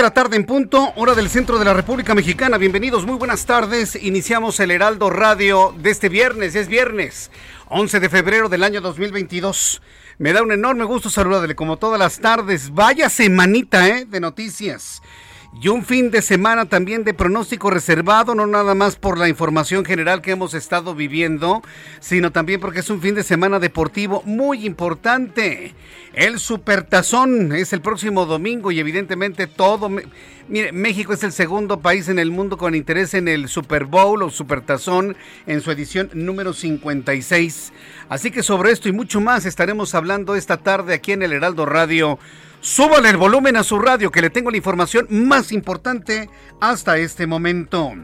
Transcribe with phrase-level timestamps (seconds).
[0.00, 2.56] De la tarde en punto, hora del centro de la República Mexicana.
[2.56, 4.02] Bienvenidos, muy buenas tardes.
[4.02, 7.30] Iniciamos el Heraldo Radio de este viernes, es viernes,
[7.68, 9.82] 11 de febrero del año 2022.
[10.16, 12.72] Me da un enorme gusto saludarle como todas las tardes.
[12.72, 14.06] Vaya semanita, ¿eh?
[14.06, 15.02] De noticias.
[15.52, 19.84] Y un fin de semana también de pronóstico reservado, no nada más por la información
[19.84, 21.62] general que hemos estado viviendo,
[21.98, 25.74] sino también porque es un fin de semana deportivo muy importante.
[26.12, 29.90] El Supertazón es el próximo domingo y evidentemente todo...
[30.48, 34.22] Mire, México es el segundo país en el mundo con interés en el Super Bowl
[34.22, 37.72] o Supertazón en su edición número 56.
[38.08, 41.66] Así que sobre esto y mucho más estaremos hablando esta tarde aquí en el Heraldo
[41.66, 42.18] Radio
[42.62, 46.28] Súbale el volumen a su radio que le tengo la información más importante
[46.60, 47.94] hasta este momento.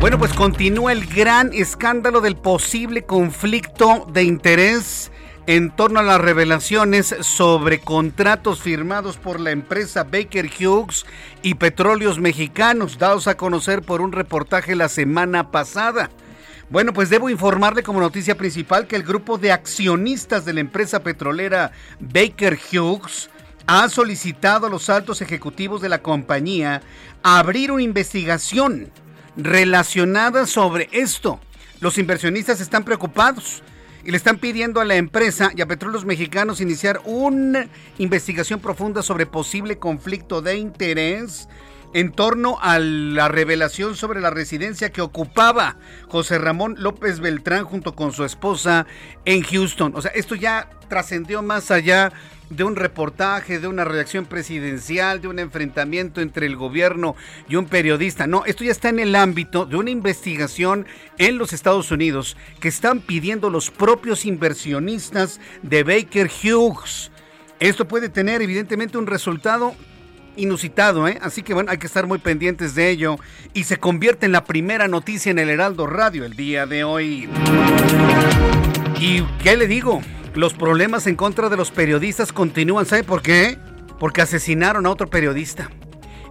[0.00, 5.12] Bueno, pues continúa el gran escándalo del posible conflicto de interés
[5.46, 11.04] en torno a las revelaciones sobre contratos firmados por la empresa Baker Hughes
[11.42, 16.08] y Petróleos Mexicanos, dados a conocer por un reportaje la semana pasada.
[16.70, 21.02] Bueno, pues debo informarle como noticia principal que el grupo de accionistas de la empresa
[21.02, 23.28] petrolera Baker Hughes
[23.66, 26.82] ha solicitado a los altos ejecutivos de la compañía
[27.22, 28.90] abrir una investigación
[29.36, 31.40] relacionada sobre esto.
[31.80, 33.62] Los inversionistas están preocupados
[34.04, 39.02] y le están pidiendo a la empresa y a Petróleos Mexicanos iniciar una investigación profunda
[39.02, 41.48] sobre posible conflicto de interés
[41.94, 45.76] en torno a la revelación sobre la residencia que ocupaba
[46.08, 48.86] José Ramón López Beltrán junto con su esposa
[49.24, 49.92] en Houston.
[49.94, 52.12] O sea, esto ya trascendió más allá
[52.50, 57.16] de un reportaje, de una reacción presidencial, de un enfrentamiento entre el gobierno
[57.48, 58.26] y un periodista.
[58.26, 60.86] No, esto ya está en el ámbito de una investigación
[61.18, 67.10] en los Estados Unidos que están pidiendo los propios inversionistas de Baker Hughes.
[67.60, 69.74] Esto puede tener evidentemente un resultado
[70.36, 71.18] inusitado, ¿eh?
[71.22, 73.18] Así que bueno, hay que estar muy pendientes de ello
[73.52, 77.28] y se convierte en la primera noticia en el Heraldo Radio el día de hoy.
[79.00, 80.02] ¿Y qué le digo?
[80.34, 83.56] Los problemas en contra de los periodistas continúan, ¿sabe por qué?
[84.00, 85.70] Porque asesinaron a otro periodista.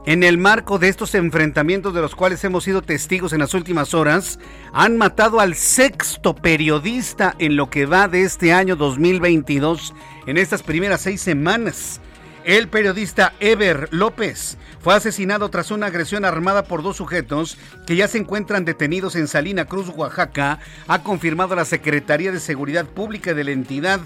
[0.05, 3.93] En el marco de estos enfrentamientos de los cuales hemos sido testigos en las últimas
[3.93, 4.39] horas,
[4.73, 9.93] han matado al sexto periodista en lo que va de este año 2022,
[10.27, 12.01] en estas primeras seis semanas.
[12.45, 18.09] El periodista Ever López fue asesinado tras una agresión armada por dos sujetos que ya
[18.09, 23.45] se encuentran detenidos en Salina Cruz, Oaxaca, ha confirmado la Secretaría de Seguridad Pública de
[23.45, 24.01] la entidad.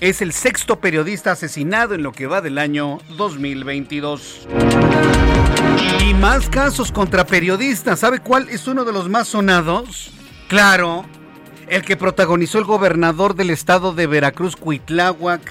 [0.00, 4.48] Es el sexto periodista asesinado en lo que va del año 2022.
[6.00, 8.00] Y más casos contra periodistas.
[8.00, 10.12] ¿Sabe cuál es uno de los más sonados?
[10.48, 11.04] Claro,
[11.68, 15.42] el que protagonizó el gobernador del estado de Veracruz, Cuitláhuac,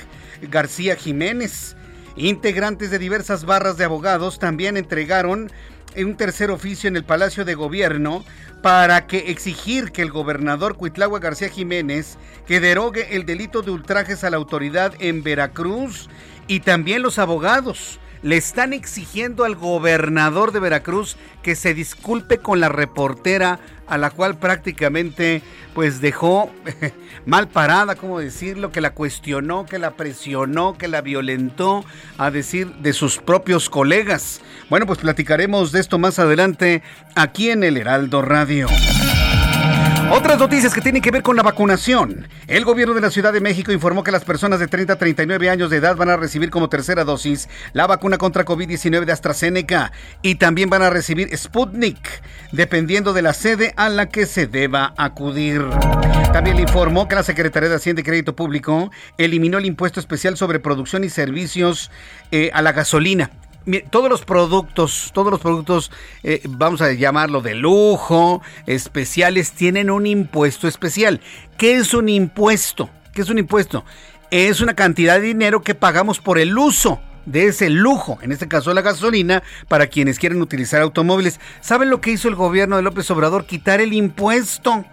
[0.50, 1.75] García Jiménez
[2.16, 5.52] Integrantes de diversas barras de abogados también entregaron
[5.98, 8.24] un tercer oficio en el Palacio de Gobierno
[8.62, 14.24] para que exigir que el gobernador Cuitlagua García Jiménez que derogue el delito de ultrajes
[14.24, 16.09] a la autoridad en Veracruz
[16.47, 22.59] y también los abogados le están exigiendo al gobernador de Veracruz que se disculpe con
[22.59, 23.59] la reportera
[23.91, 25.41] a la cual prácticamente
[25.76, 26.49] pues dejó
[27.26, 31.84] mal parada, como decirlo, que la cuestionó, que la presionó, que la violentó,
[32.17, 34.40] a decir de sus propios colegas.
[34.70, 36.84] Bueno, pues platicaremos de esto más adelante
[37.16, 38.67] aquí en el Heraldo Radio.
[40.11, 42.28] Otras noticias que tienen que ver con la vacunación.
[42.47, 45.49] El gobierno de la Ciudad de México informó que las personas de 30 a 39
[45.49, 49.93] años de edad van a recibir como tercera dosis la vacuna contra COVID-19 de AstraZeneca
[50.22, 52.22] y también van a recibir Sputnik,
[52.52, 55.66] dependiendo de la sede a la que se deba acudir.
[56.34, 60.35] También le informó que la Secretaría de Hacienda y Crédito Público eliminó el impuesto especial
[60.35, 61.90] sobre producción y servicios
[62.31, 63.31] eh, a la gasolina
[63.90, 65.91] todos los productos, todos los productos,
[66.23, 71.22] eh, vamos a llamarlo de lujo, especiales, tienen un impuesto especial.
[71.58, 72.90] ¿Qué es un impuesto?
[73.13, 73.85] ¿Qué es un impuesto?
[74.31, 78.47] Es una cantidad de dinero que pagamos por el uso de ese lujo, en este
[78.47, 81.40] caso la gasolina, para quienes quieren utilizar automóviles.
[81.59, 83.46] ¿Saben lo que hizo el gobierno de López Obrador?
[83.46, 84.85] Quitar el impuesto.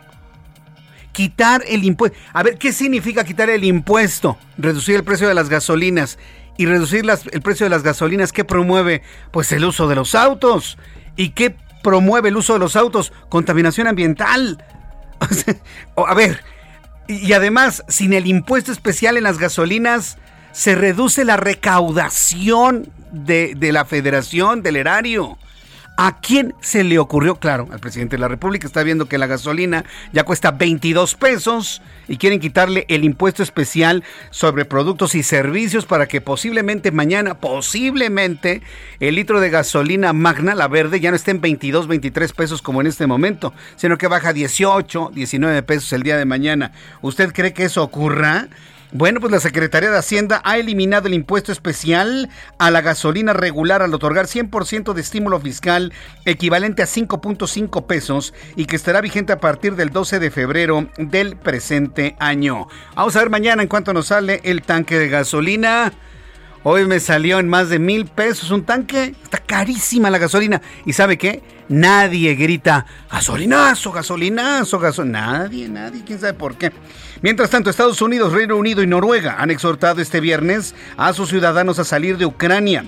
[1.13, 2.19] Quitar el impuesto.
[2.33, 4.37] A ver, ¿qué significa quitar el impuesto?
[4.59, 6.19] Reducir el precio de las gasolinas
[6.59, 9.03] y reducir el precio de las gasolinas, ¿qué promueve?
[9.31, 10.77] Pues el uso de los autos.
[11.17, 13.13] ¿Y qué promueve el uso de los autos?
[13.29, 14.63] Contaminación ambiental.
[15.97, 16.43] a ver,
[17.07, 20.19] y además, sin el impuesto especial en las gasolinas,
[20.51, 25.39] se reduce la recaudación de, de la federación del erario.
[26.01, 27.35] ¿A quién se le ocurrió?
[27.41, 31.83] Claro, al presidente de la República está viendo que la gasolina ya cuesta 22 pesos
[32.07, 38.63] y quieren quitarle el impuesto especial sobre productos y servicios para que posiblemente mañana, posiblemente,
[39.01, 42.81] el litro de gasolina magna, la verde, ya no esté en 22, 23 pesos como
[42.81, 46.71] en este momento, sino que baja 18, 19 pesos el día de mañana.
[47.03, 48.47] ¿Usted cree que eso ocurra?
[48.91, 53.83] Bueno, pues la Secretaría de Hacienda ha eliminado el impuesto especial a la gasolina regular
[53.83, 55.93] al otorgar 100% de estímulo fiscal
[56.25, 61.37] equivalente a 5.5 pesos y que estará vigente a partir del 12 de febrero del
[61.37, 62.67] presente año.
[62.97, 65.93] Vamos a ver mañana en cuánto nos sale el tanque de gasolina.
[66.65, 69.15] Hoy me salió en más de mil pesos un tanque.
[69.23, 70.61] Está carísima la gasolina.
[70.85, 71.43] ¿Y sabe qué?
[71.69, 75.45] Nadie grita gasolinazo, gasolinazo, gasolinazo.
[75.45, 76.73] Nadie, nadie, quién sabe por qué.
[77.23, 81.79] Mientras tanto, Estados Unidos, Reino Unido y Noruega han exhortado este viernes a sus ciudadanos
[81.79, 82.85] a salir de Ucrania.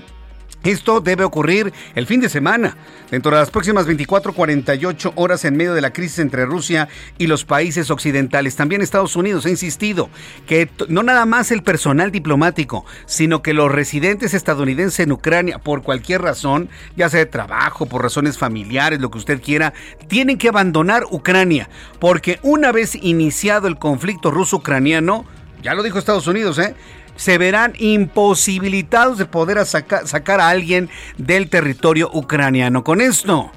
[0.63, 2.77] Esto debe ocurrir el fin de semana,
[3.09, 6.87] dentro de las próximas 24-48 horas en medio de la crisis entre Rusia
[7.17, 8.55] y los países occidentales.
[8.55, 10.09] También Estados Unidos ha insistido
[10.45, 15.81] que no nada más el personal diplomático, sino que los residentes estadounidenses en Ucrania, por
[15.81, 19.73] cualquier razón, ya sea de trabajo, por razones familiares, lo que usted quiera,
[20.07, 21.69] tienen que abandonar Ucrania,
[21.99, 25.25] porque una vez iniciado el conflicto ruso-ucraniano,
[25.63, 26.75] ya lo dijo Estados Unidos, ¿eh?
[27.15, 32.83] Se verán imposibilitados de poder sacar a alguien del territorio ucraniano.
[32.83, 33.51] Con esto,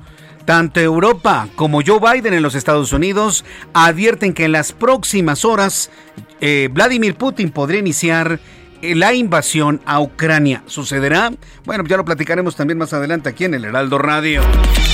[0.44, 5.90] tanto Europa como Joe Biden en los Estados Unidos advierten que en las próximas horas
[6.40, 8.38] eh, Vladimir Putin podría iniciar
[8.82, 10.62] eh, la invasión a Ucrania.
[10.66, 11.32] ¿Sucederá?
[11.64, 14.42] Bueno, ya lo platicaremos también más adelante aquí en el Heraldo Radio.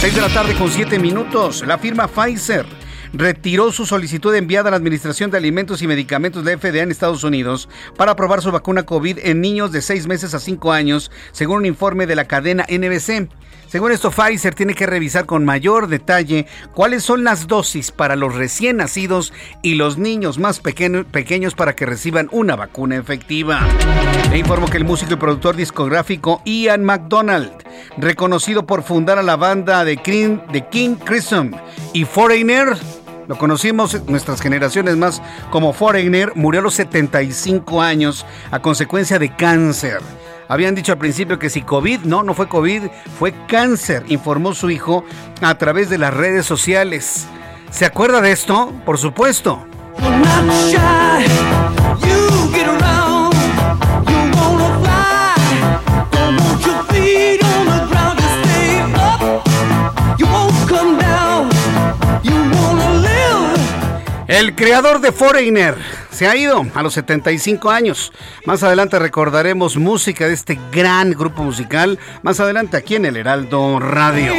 [0.01, 1.67] 6 de la tarde con 7 minutos.
[1.67, 2.65] La firma Pfizer
[3.13, 7.25] retiró su solicitud enviada a la Administración de Alimentos y Medicamentos de FDA en Estados
[7.25, 11.59] Unidos para aprobar su vacuna COVID en niños de 6 meses a 5 años, según
[11.59, 13.29] un informe de la cadena NBC.
[13.71, 18.35] Según esto, Pfizer tiene que revisar con mayor detalle cuáles son las dosis para los
[18.35, 19.33] recién nacidos
[19.63, 23.61] y los niños más pequeños para que reciban una vacuna efectiva.
[24.33, 27.53] Le informo que el músico y productor discográfico Ian McDonald,
[27.97, 31.55] reconocido por fundar a la banda de King, de King Crimson
[31.93, 32.77] y Foreigner,
[33.31, 35.23] lo conocimos nuestras generaciones más
[35.53, 40.01] como Foreigner, murió a los 75 años a consecuencia de cáncer.
[40.49, 42.89] Habían dicho al principio que si COVID, no, no fue COVID,
[43.21, 45.05] fue cáncer, informó su hijo
[45.43, 47.29] a través de las redes sociales.
[47.71, 48.73] ¿Se acuerda de esto?
[48.85, 49.65] Por supuesto.
[64.31, 65.75] El creador de Foreigner
[66.13, 68.13] se ha ido a los 75 años.
[68.47, 71.99] Más adelante recordaremos música de este gran grupo musical.
[72.23, 74.35] Más adelante aquí en el Heraldo Radio.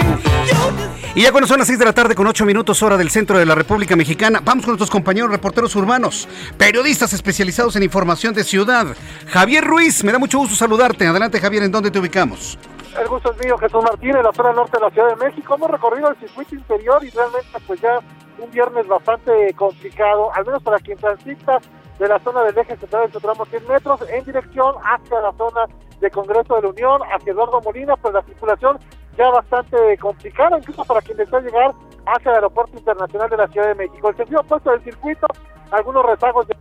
[1.14, 3.38] Y ya cuando son las 6 de la tarde con 8 minutos hora del centro
[3.38, 6.26] de la República Mexicana, vamos con nuestros compañeros reporteros urbanos,
[6.58, 8.96] periodistas especializados en información de ciudad.
[9.28, 11.06] Javier Ruiz, me da mucho gusto saludarte.
[11.06, 12.58] Adelante Javier, ¿en dónde te ubicamos?
[13.00, 15.56] El gusto es mío, Jesús Martínez, en la zona norte de la Ciudad de México.
[15.56, 18.00] Hemos recorrido el circuito interior y realmente pues ya
[18.38, 21.60] un viernes bastante complicado, al menos para quien transita
[21.98, 25.68] de la zona del eje central del tramo 100 metros en dirección hacia la zona
[26.02, 28.78] de Congreso de la Unión, hacia Eduardo Molina, pues la circulación
[29.18, 31.72] ya bastante complicada, incluso para quien desea llegar
[32.08, 34.10] hacia el Aeropuerto Internacional de la Ciudad de México.
[34.10, 35.28] El sentido opuesto del circuito,
[35.72, 36.56] algunos rezagos de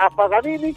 [0.00, 0.74] a Paganini,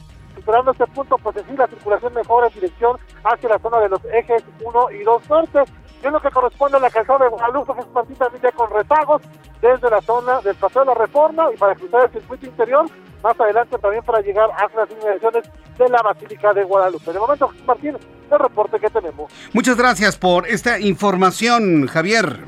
[0.50, 4.02] superando este punto, pues sí, la circulación mejora en dirección hacia la zona de los
[4.06, 5.60] ejes 1 y 2 norte
[6.02, 8.72] Y en lo que corresponde a la calzada de Guadalupe, Jesús Martín también ya con
[8.72, 9.22] retagos
[9.62, 12.86] desde la zona del Paseo de la Reforma y para cruzar el circuito interior,
[13.22, 15.44] más adelante también para llegar a las inmediaciones
[15.78, 17.14] de la Basílica de Guadalupe.
[17.14, 17.98] De momento, Jesús Martín,
[18.32, 19.32] el reporte que tenemos.
[19.54, 22.40] Muchas gracias por esta información, Javier.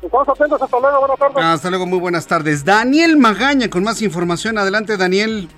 [0.00, 1.44] Estamos atentos, hasta luego, buenas tardes.
[1.44, 2.64] Hasta luego, muy buenas tardes.
[2.64, 4.58] Daniel Magaña con más información.
[4.58, 5.48] Adelante, Daniel.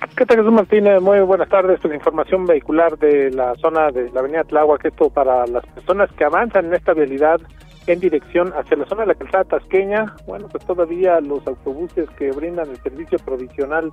[0.00, 1.02] ¿Qué tal, Jesús Martínez?
[1.02, 1.78] Muy buenas tardes.
[1.80, 4.82] Pues información vehicular de la zona de la avenida Tláhuac.
[4.86, 7.38] Esto para las personas que avanzan en esta vialidad
[7.86, 10.14] en dirección hacia la zona de la calzada tasqueña.
[10.26, 13.92] Bueno, pues todavía los autobuses que brindan el servicio provisional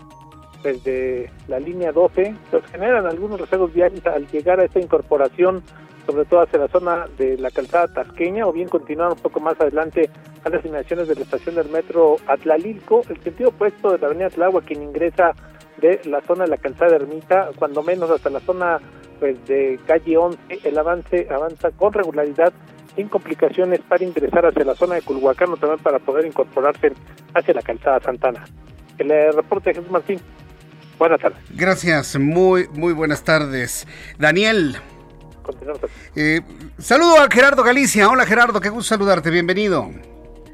[0.64, 5.62] desde la línea 12, pues generan algunos rezagos viales al llegar a esta incorporación,
[6.06, 9.60] sobre todo hacia la zona de la calzada tasqueña, o bien continuar un poco más
[9.60, 10.10] adelante
[10.46, 14.30] a las inmediaciones de la estación del metro Atlalilco, el sentido opuesto de la avenida
[14.30, 15.34] Tláhuac, quien ingresa
[15.78, 18.80] de la zona de la calzada Ermita, cuando menos hasta la zona
[19.20, 22.54] pues de calle 11, el avance avanza con regularidad
[22.96, 26.92] sin complicaciones para ingresar hacia la zona de Culhuacán o también para poder incorporarse
[27.34, 28.44] hacia la calzada Santana.
[28.98, 30.20] El eh, reporte de Jesús Martín.
[30.98, 31.40] Buenas tardes.
[31.52, 33.88] Gracias, muy, muy buenas tardes.
[34.18, 34.78] Daniel.
[35.44, 35.82] Continuamos.
[36.16, 36.42] Eh,
[36.80, 38.10] saludo a Gerardo Galicia.
[38.10, 39.92] Hola Gerardo, qué gusto saludarte, bienvenido.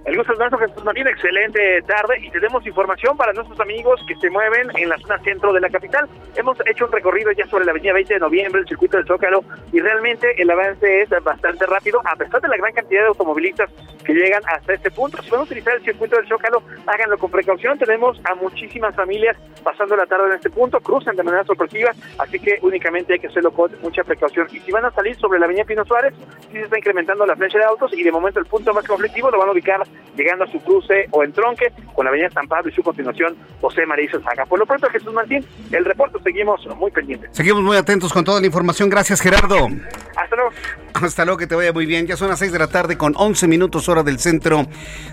[0.06, 1.08] El gusto es nuestro, Jesús Martín.
[1.08, 5.54] Excelente tarde y tenemos información para nuestros amigos que se mueven en la zona centro
[5.54, 6.10] de la capital.
[6.36, 9.46] Hemos hecho un recorrido ya sobre la avenida 20 de noviembre, el circuito del Zócalo,
[9.72, 13.70] y realmente el avance es bastante rápido, a pesar de la gran cantidad de automovilistas
[14.04, 15.22] que llegan hasta este punto.
[15.24, 17.80] Si van a utilizar el circuito del Zócalo, háganlo con precaución.
[17.80, 22.40] Tenemos a muchísimas familias pasando la tarde en este punto, cruzan de manera sorpresiva, así
[22.40, 24.48] que únicamente hay que hacerlo con mucha precaución.
[24.52, 26.14] Y si van a salir sobre la avenida Pino Suárez,
[26.52, 29.32] sí se está incrementando la flecha de autos y de momento el punto más conflictivo
[29.32, 29.82] lo van a ubicar
[30.16, 33.36] llegando a su cruce o en tronque con la avenida San Pablo y su continuación
[33.62, 34.46] José María Saga.
[34.46, 37.30] Por lo pronto, Jesús Martín, el reporte seguimos muy pendientes.
[37.32, 38.90] Seguimos muy atentos con toda la información.
[38.90, 39.68] Gracias, Gerardo.
[40.16, 40.52] Hasta luego.
[40.94, 42.06] Hasta luego, que te vaya muy bien.
[42.06, 44.66] Ya son las 6 de la tarde con 11 minutos hora del centro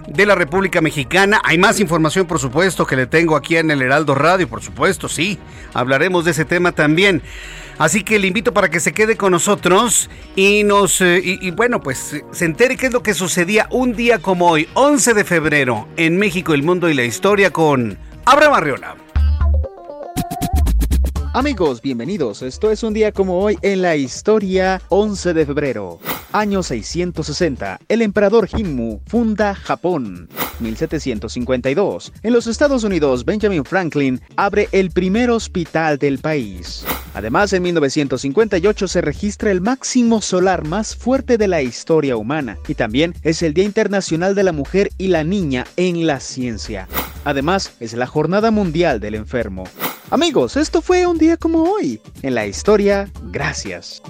[0.06, 1.40] de la República Mexicana.
[1.44, 5.08] Hay más información, por supuesto, que le tengo aquí en el Heraldo Radio, por supuesto,
[5.08, 5.38] sí.
[5.72, 7.22] Hablaremos de ese tema también.
[7.80, 11.80] Así que le invito para que se quede con nosotros y nos eh, y, bueno,
[11.80, 15.88] pues se entere qué es lo que sucedía un día como hoy, 11 de febrero,
[15.96, 17.96] en México, el mundo y la historia con
[18.26, 18.96] Abraham Arriola.
[21.32, 22.42] Amigos, bienvenidos.
[22.42, 26.00] Esto es un día como hoy en la historia 11 de febrero.
[26.32, 27.78] Año 660.
[27.88, 30.28] El emperador Himmu funda Japón.
[30.58, 32.12] 1752.
[32.24, 36.84] En los Estados Unidos, Benjamin Franklin abre el primer hospital del país.
[37.14, 42.74] Además, en 1958 se registra el máximo solar más fuerte de la historia humana y
[42.74, 46.88] también es el Día Internacional de la Mujer y la Niña en la Ciencia.
[47.24, 49.62] Además, es la Jornada Mundial del Enfermo.
[50.10, 52.00] Amigos, esto fue un día como hoy.
[52.22, 54.02] En la historia, gracias.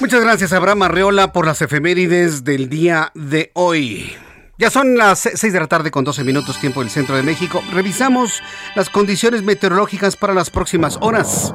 [0.00, 4.10] Muchas gracias, Abraham Arreola, por las efemérides del día de hoy.
[4.56, 7.62] Ya son las 6 de la tarde con 12 minutos tiempo del centro de México.
[7.72, 8.42] Revisamos
[8.74, 11.54] las condiciones meteorológicas para las próximas horas.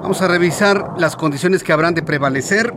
[0.00, 2.72] Vamos a revisar las condiciones que habrán de prevalecer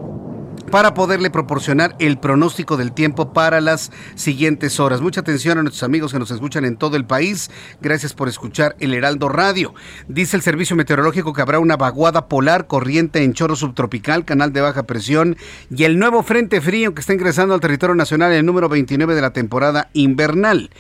[0.74, 5.02] para poderle proporcionar el pronóstico del tiempo para las siguientes horas.
[5.02, 7.52] Mucha atención a nuestros amigos que nos escuchan en todo el país.
[7.80, 9.76] Gracias por escuchar el Heraldo Radio.
[10.08, 14.62] Dice el Servicio Meteorológico que habrá una vaguada polar corriente en chorro subtropical, canal de
[14.62, 15.38] baja presión
[15.70, 19.22] y el nuevo frente frío que está ingresando al territorio nacional, el número 29 de
[19.22, 20.72] la temporada invernal.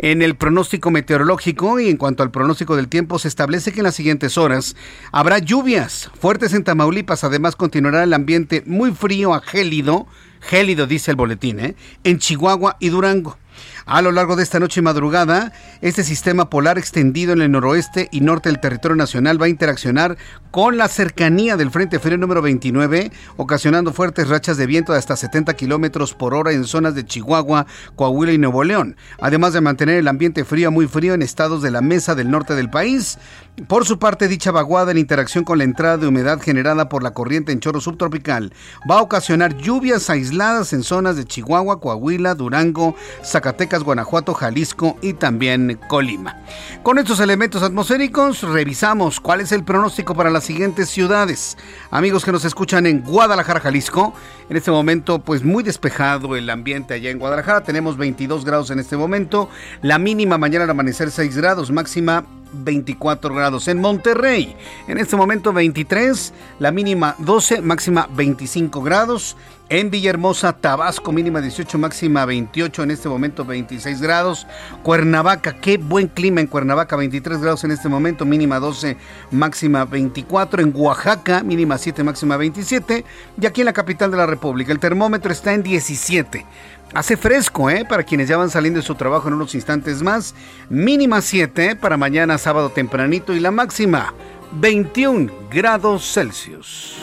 [0.00, 3.84] En el pronóstico meteorológico y en cuanto al pronóstico del tiempo, se establece que en
[3.84, 4.76] las siguientes horas
[5.10, 7.24] habrá lluvias fuertes en Tamaulipas.
[7.24, 10.06] Además, continuará el ambiente muy frío a gélido,
[10.40, 11.74] gélido dice el boletín, ¿eh?
[12.04, 13.36] en Chihuahua y Durango.
[13.86, 18.08] A lo largo de esta noche y madrugada, este sistema polar extendido en el noroeste
[18.12, 20.16] y norte del territorio nacional va a interaccionar
[20.50, 25.16] con la cercanía del Frente Frío número 29, ocasionando fuertes rachas de viento de hasta
[25.16, 29.96] 70 kilómetros por hora en zonas de Chihuahua, Coahuila y Nuevo León, además de mantener
[29.96, 33.18] el ambiente frío a muy frío en estados de la mesa del norte del país.
[33.66, 37.10] Por su parte, dicha vaguada en interacción con la entrada de humedad generada por la
[37.10, 38.52] corriente en chorro subtropical
[38.88, 43.47] va a ocasionar lluvias aisladas en zonas de Chihuahua, Coahuila, Durango, Zacatecas,
[43.82, 46.36] Guanajuato, Jalisco y también Colima.
[46.82, 51.56] Con estos elementos atmosféricos revisamos cuál es el pronóstico para las siguientes ciudades.
[51.90, 54.12] Amigos que nos escuchan en Guadalajara, Jalisco,
[54.48, 58.78] en este momento pues muy despejado el ambiente allá en Guadalajara, tenemos 22 grados en
[58.78, 59.48] este momento,
[59.82, 63.68] la mínima mañana al amanecer 6 grados, máxima 24 grados.
[63.68, 64.54] En Monterrey,
[64.86, 69.36] en este momento 23, la mínima 12, máxima 25 grados.
[69.70, 74.46] En Villahermosa, Tabasco, mínima 18, máxima 28, en este momento 26 grados.
[74.82, 78.96] Cuernavaca, qué buen clima en Cuernavaca, 23 grados en este momento, mínima 12,
[79.30, 80.62] máxima 24.
[80.62, 83.04] En Oaxaca, mínima 7, máxima 27.
[83.38, 86.46] Y aquí en la capital de la República, el termómetro está en 17.
[86.94, 87.84] Hace fresco, ¿eh?
[87.86, 90.34] Para quienes ya van saliendo de su trabajo en unos instantes más.
[90.70, 94.14] Mínima 7 para mañana sábado tempranito y la máxima
[94.52, 96.96] 21 grados Celsius.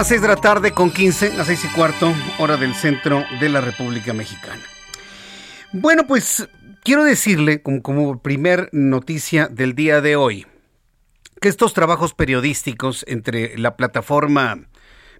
[0.00, 3.50] Las 6 de la tarde con 15, las 6 y cuarto, hora del centro de
[3.50, 4.62] la República Mexicana.
[5.72, 6.48] Bueno, pues
[6.82, 10.46] quiero decirle, como, primer noticia del día de hoy,
[11.42, 14.68] que estos trabajos periodísticos entre la plataforma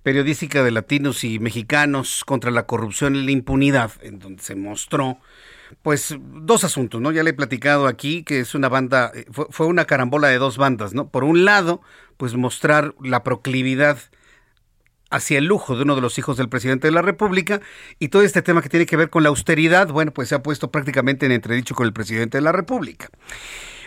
[0.02, 5.18] periodística de latinos y mexicanos contra la corrupción y la impunidad, en donde se mostró,
[5.82, 7.12] pues, dos asuntos, ¿no?
[7.12, 10.56] Ya le he platicado aquí que es una banda, fue, fue una carambola de dos
[10.56, 11.10] bandas, ¿no?
[11.10, 11.82] Por un lado,
[12.16, 13.98] pues mostrar la proclividad
[15.10, 17.60] hacia el lujo de uno de los hijos del presidente de la República
[17.98, 20.42] y todo este tema que tiene que ver con la austeridad, bueno, pues se ha
[20.42, 23.10] puesto prácticamente en entredicho con el presidente de la República.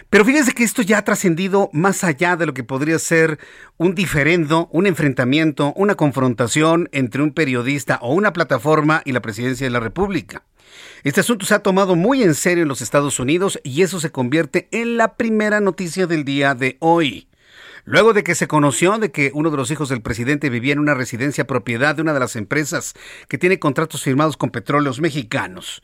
[0.09, 3.39] Pero fíjense que esto ya ha trascendido más allá de lo que podría ser
[3.77, 9.65] un diferendo, un enfrentamiento, una confrontación entre un periodista o una plataforma y la presidencia
[9.65, 10.43] de la República.
[11.03, 14.11] Este asunto se ha tomado muy en serio en los Estados Unidos y eso se
[14.11, 17.27] convierte en la primera noticia del día de hoy.
[17.85, 20.79] Luego de que se conoció de que uno de los hijos del presidente vivía en
[20.79, 22.93] una residencia propiedad de una de las empresas
[23.27, 25.83] que tiene contratos firmados con petróleos mexicanos.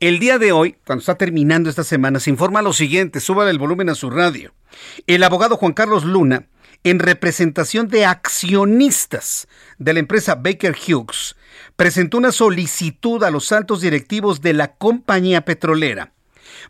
[0.00, 3.58] El día de hoy, cuando está terminando esta semana, se informa lo siguiente, suba el
[3.58, 4.54] volumen a su radio.
[5.06, 6.46] El abogado Juan Carlos Luna,
[6.82, 9.46] en representación de accionistas
[9.78, 11.36] de la empresa Baker Hughes,
[11.76, 16.14] presentó una solicitud a los altos directivos de la compañía petrolera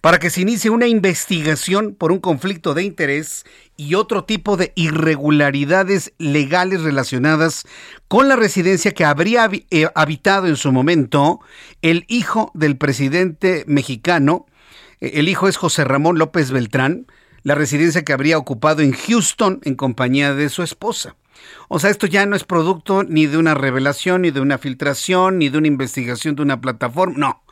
[0.01, 3.45] para que se inicie una investigación por un conflicto de interés
[3.77, 7.67] y otro tipo de irregularidades legales relacionadas
[8.09, 11.41] con la residencia que habría eh, habitado en su momento
[11.83, 14.47] el hijo del presidente mexicano.
[15.01, 17.07] Eh, el hijo es José Ramón López Beltrán,
[17.43, 21.17] la residencia que habría ocupado en Houston en compañía de su esposa.
[21.69, 25.39] O sea, esto ya no es producto ni de una revelación, ni de una filtración,
[25.39, 27.45] ni de una investigación de una plataforma, no.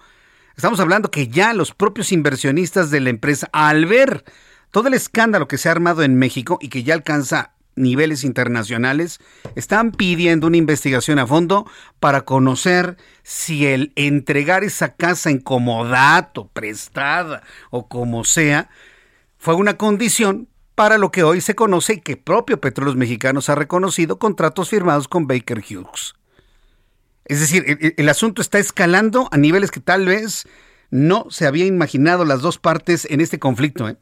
[0.57, 4.25] Estamos hablando que ya los propios inversionistas de la empresa, al ver
[4.71, 9.19] todo el escándalo que se ha armado en México y que ya alcanza niveles internacionales,
[9.55, 11.67] están pidiendo una investigación a fondo
[12.01, 18.69] para conocer si el entregar esa casa en comodato, prestada o como sea,
[19.39, 23.55] fue una condición para lo que hoy se conoce y que propio Petróleos Mexicanos ha
[23.55, 26.15] reconocido contratos firmados con Baker Hughes.
[27.25, 30.45] Es decir, el, asunto está escalando a niveles que tal vez
[30.91, 33.89] no se había imaginado las dos partes en este conflicto.
[33.89, 33.97] ¿eh?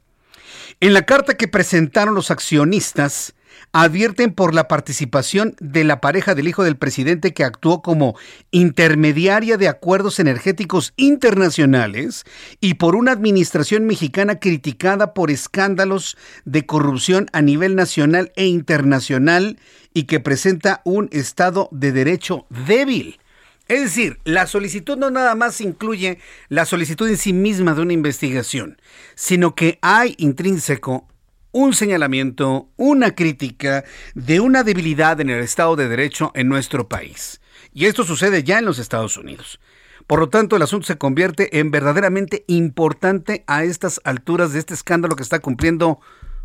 [0.81, 3.35] En la carta que presentaron los accionistas,
[3.73, 8.17] advierten por la participación de la pareja del hijo del presidente que actuó como
[8.51, 12.25] intermediaria de acuerdos energéticos internacionales
[12.61, 19.59] y por una administración mexicana criticada por escándalos de corrupción a nivel nacional e internacional
[19.95, 23.19] y que presenta un Estado de Derecho débil.
[23.69, 27.93] Es decir, la solicitud no nada más incluye la solicitud en sí misma de una
[27.93, 28.81] investigación,
[29.15, 31.07] sino que hay intrínseco
[31.53, 33.85] un señalamiento, una crítica
[34.15, 37.41] de una debilidad en el Estado de Derecho en nuestro país.
[37.73, 39.61] Y esto sucede ya en los Estados Unidos.
[40.07, 44.75] Por lo tanto, el asunto se convierte en verdaderamente importante a estas alturas de este
[44.75, 46.01] escándalo que está cumpliendo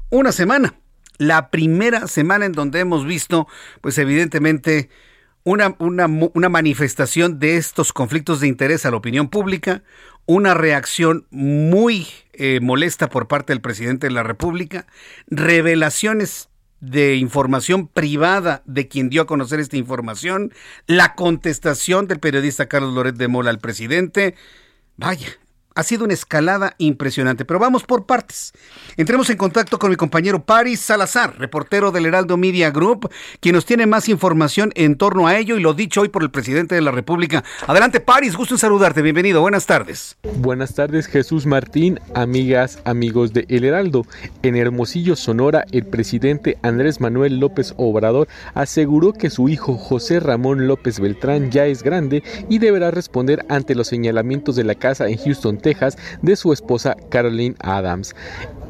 [0.10, 0.76] una semana.
[1.18, 3.48] La primera semana en donde hemos visto,
[3.82, 4.90] pues evidentemente,
[5.46, 9.84] una, manifestación de estos conflictos de interés a la opinión pública,
[10.26, 14.88] una reacción muy eh, molesta por parte del presidente de la República,
[15.28, 20.54] revelaciones de información privada de quien dio a conocer esta información,
[20.88, 24.36] la contestación del periodista Carlos Loret de Mola al presidente.
[24.98, 25.28] Vaya,
[25.76, 28.54] ha sido una escalada impresionante, pero vamos por partes.
[28.98, 33.10] Entremos en contacto con mi compañero Paris Salazar, reportero del Heraldo Media Group,
[33.42, 36.32] quien nos tiene más información en torno a ello y lo dicho hoy por el
[36.32, 37.44] presidente de la República.
[37.68, 39.02] Adelante, Paris, gusto en saludarte.
[39.02, 39.42] Bienvenido.
[39.42, 40.18] Buenas tardes.
[40.38, 44.06] Buenas tardes, Jesús Martín, amigas, amigos de El Heraldo.
[44.44, 50.68] En Hermosillo, Sonora, el presidente Andrés Manuel López Obrador aseguró que su hijo José Ramón
[50.68, 55.18] López Beltrán ya es grande y deberá responder ante los señalamientos de la casa en
[55.18, 58.16] Houston, Texas, de su esposa Caroline Adams.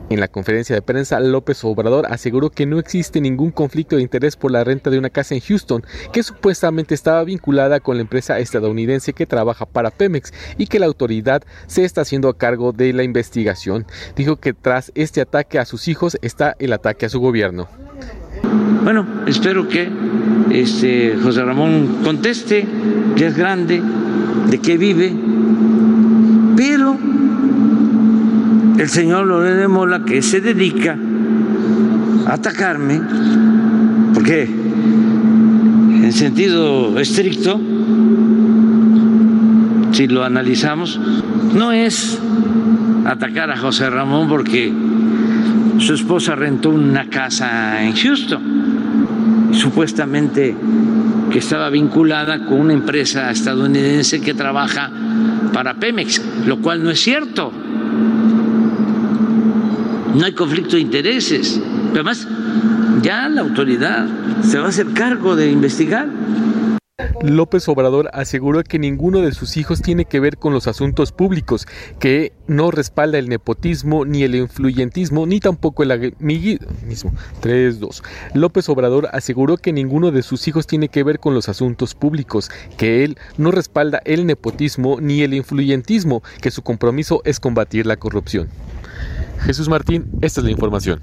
[0.09, 4.37] En la conferencia de prensa, López Obrador aseguró que no existe ningún conflicto de interés
[4.37, 8.39] por la renta de una casa en Houston, que supuestamente estaba vinculada con la empresa
[8.39, 12.93] estadounidense que trabaja para Pemex y que la autoridad se está haciendo a cargo de
[12.93, 13.85] la investigación.
[14.15, 17.67] Dijo que tras este ataque a sus hijos está el ataque a su gobierno.
[18.83, 19.89] Bueno, espero que
[20.51, 22.65] este José Ramón conteste,
[23.17, 23.81] que es grande,
[24.49, 25.11] de qué vive,
[26.55, 26.97] pero
[28.77, 30.97] el señor Loret de Mola, que se dedica
[32.27, 33.01] a atacarme,
[34.13, 37.59] porque en sentido estricto,
[39.91, 40.99] si lo analizamos,
[41.53, 42.19] no es
[43.05, 44.73] atacar a José Ramón porque
[45.77, 48.41] su esposa rentó una casa en Houston,
[49.51, 50.55] supuestamente
[51.31, 54.91] que estaba vinculada con una empresa estadounidense que trabaja
[55.53, 57.51] para Pemex, lo cual no es cierto
[60.15, 61.59] no hay conflicto de intereses.
[61.93, 62.27] Pero además,
[63.01, 64.07] ya la autoridad
[64.41, 66.07] se va a hacer cargo de investigar.
[67.21, 71.67] López Obrador aseguró que ninguno de sus hijos tiene que ver con los asuntos públicos,
[71.99, 77.11] que no respalda el nepotismo, ni el influyentismo, ni tampoco el amiguismo.
[77.41, 78.01] 3-2.
[78.33, 82.49] López Obrador aseguró que ninguno de sus hijos tiene que ver con los asuntos públicos,
[82.77, 87.97] que él no respalda el nepotismo ni el influyentismo, que su compromiso es combatir la
[87.97, 88.47] corrupción.
[89.41, 91.01] Jesús Martín, esta es la información.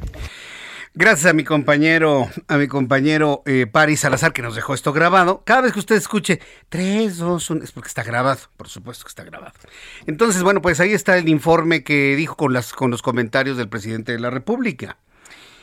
[0.95, 5.43] Gracias a mi compañero, a mi compañero eh, Paris Salazar que nos dejó esto grabado.
[5.47, 9.09] Cada vez que usted escuche 3, 2, 1, es porque está grabado, por supuesto que
[9.09, 9.55] está grabado.
[10.07, 14.13] Entonces, bueno, pues ahí está el informe que dijo con, con los comentarios del presidente
[14.13, 14.99] de la República.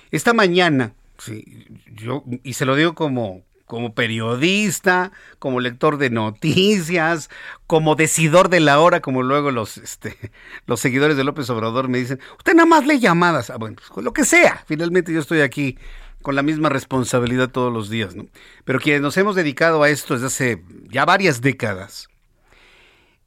[0.09, 7.29] Esta mañana, sí, yo, y se lo digo como, como periodista, como lector de noticias,
[7.67, 10.17] como decidor de la hora, como luego los, este,
[10.65, 13.51] los seguidores de López Obrador me dicen, usted nada más lee llamadas.
[13.51, 14.63] Ah, bueno, pues lo que sea.
[14.65, 15.77] Finalmente yo estoy aquí
[16.23, 18.25] con la misma responsabilidad todos los días, ¿no?
[18.65, 22.09] Pero quienes nos hemos dedicado a esto desde hace ya varias décadas,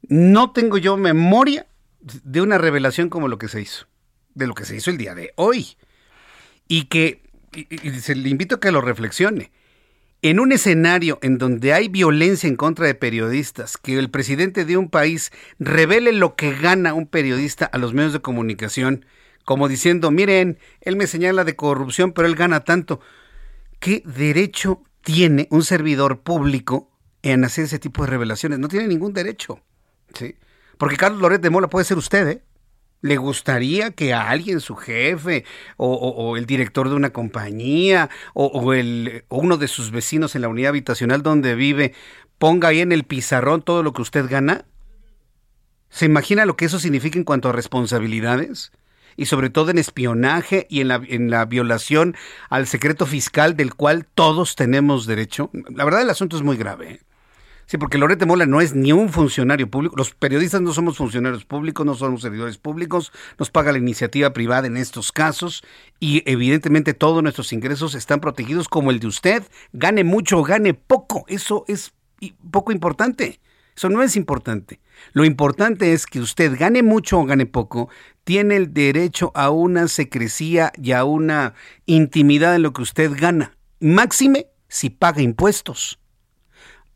[0.08, 1.68] no tengo yo memoria
[2.00, 3.86] de una revelación como lo que se hizo,
[4.34, 5.76] de lo que se hizo el día de hoy.
[6.66, 7.22] Y que,
[7.54, 9.52] y, se le invito a que lo reflexione
[10.22, 14.76] en un escenario en donde hay violencia en contra de periodistas, que el presidente de
[14.76, 19.04] un país revele lo que gana un periodista a los medios de comunicación,
[19.44, 23.00] como diciendo, miren, él me señala de corrupción, pero él gana tanto.
[23.80, 26.88] ¿Qué derecho tiene un servidor público
[27.22, 28.60] en hacer ese tipo de revelaciones?
[28.60, 29.60] No tiene ningún derecho.
[30.14, 30.36] ¿sí?
[30.78, 32.42] Porque Carlos Loret de Mola puede ser usted, ¿eh?
[33.02, 35.44] ¿Le gustaría que a alguien, su jefe,
[35.76, 40.68] o, el director de una compañía, o, el, uno de sus vecinos en la unidad
[40.68, 41.94] habitacional donde vive,
[42.38, 44.66] ponga ahí en el pizarrón todo lo que usted gana?
[45.90, 48.70] ¿Se imagina lo que eso significa en cuanto a responsabilidades?
[49.16, 52.16] Y sobre todo en espionaje y en la, en la violación
[52.50, 55.50] al secreto fiscal del cual todos tenemos derecho.
[55.74, 57.00] La verdad el asunto es muy grave.
[57.66, 59.96] Sí, porque Lorete Mola no es ni un funcionario público.
[59.96, 63.12] Los periodistas no somos funcionarios públicos, no somos servidores públicos.
[63.38, 65.62] Nos paga la iniciativa privada en estos casos
[66.00, 69.44] y evidentemente todos nuestros ingresos están protegidos como el de usted.
[69.72, 71.24] Gane mucho o gane poco.
[71.28, 71.92] Eso es
[72.50, 73.40] poco importante.
[73.74, 74.80] Eso no es importante.
[75.12, 77.88] Lo importante es que usted gane mucho o gane poco,
[78.24, 81.54] tiene el derecho a una secrecía y a una
[81.86, 83.56] intimidad en lo que usted gana.
[83.80, 86.01] Máxime si paga impuestos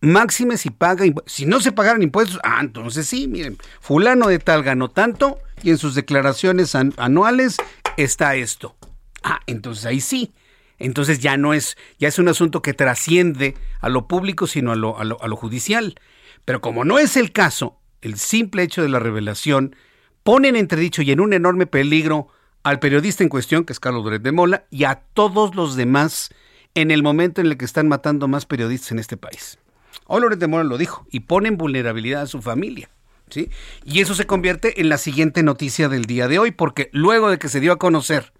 [0.00, 4.62] máxime si paga si no se pagaran impuestos, ah, entonces sí, miren, fulano de tal
[4.62, 7.56] ganó tanto y en sus declaraciones anuales
[7.96, 8.76] está esto.
[9.22, 10.32] Ah, entonces ahí sí.
[10.78, 14.76] Entonces ya no es, ya es un asunto que trasciende a lo público, sino a
[14.76, 15.98] lo, a lo, judicial.
[16.44, 19.74] Pero como no es el caso, el simple hecho de la revelación
[20.22, 22.28] pone en entredicho y en un enorme peligro
[22.62, 26.30] al periodista en cuestión, que es Carlos Duret de Mola, y a todos los demás
[26.74, 29.58] en el momento en el que están matando más periodistas en este país.
[30.06, 32.88] Hoy Loret Mora lo dijo, y pone en vulnerabilidad a su familia.
[33.30, 33.50] ¿sí?
[33.84, 37.38] Y eso se convierte en la siguiente noticia del día de hoy, porque luego de
[37.38, 38.32] que se dio a conocer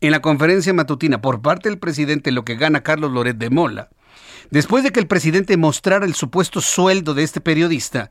[0.00, 3.90] en la conferencia matutina por parte del presidente lo que gana Carlos Loret de Mola,
[4.52, 8.10] Después de que el presidente mostrara el supuesto sueldo de este periodista,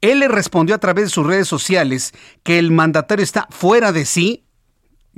[0.00, 2.12] él le respondió a través de sus redes sociales
[2.44, 4.44] que el mandatario está fuera de sí.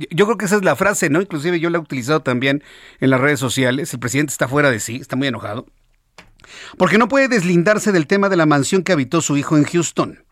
[0.09, 1.21] Yo creo que esa es la frase, ¿no?
[1.21, 2.63] Inclusive yo la he utilizado también
[2.99, 3.93] en las redes sociales.
[3.93, 5.67] El presidente está fuera de sí, está muy enojado.
[6.77, 10.23] Porque no puede deslindarse del tema de la mansión que habitó su hijo en Houston.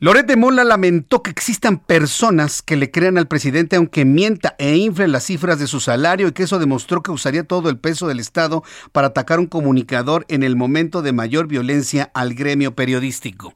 [0.00, 4.76] Loret de Mola lamentó que existan personas que le crean al presidente aunque mienta e
[4.76, 8.06] infle las cifras de su salario y que eso demostró que usaría todo el peso
[8.06, 8.62] del Estado
[8.92, 13.54] para atacar un comunicador en el momento de mayor violencia al gremio periodístico.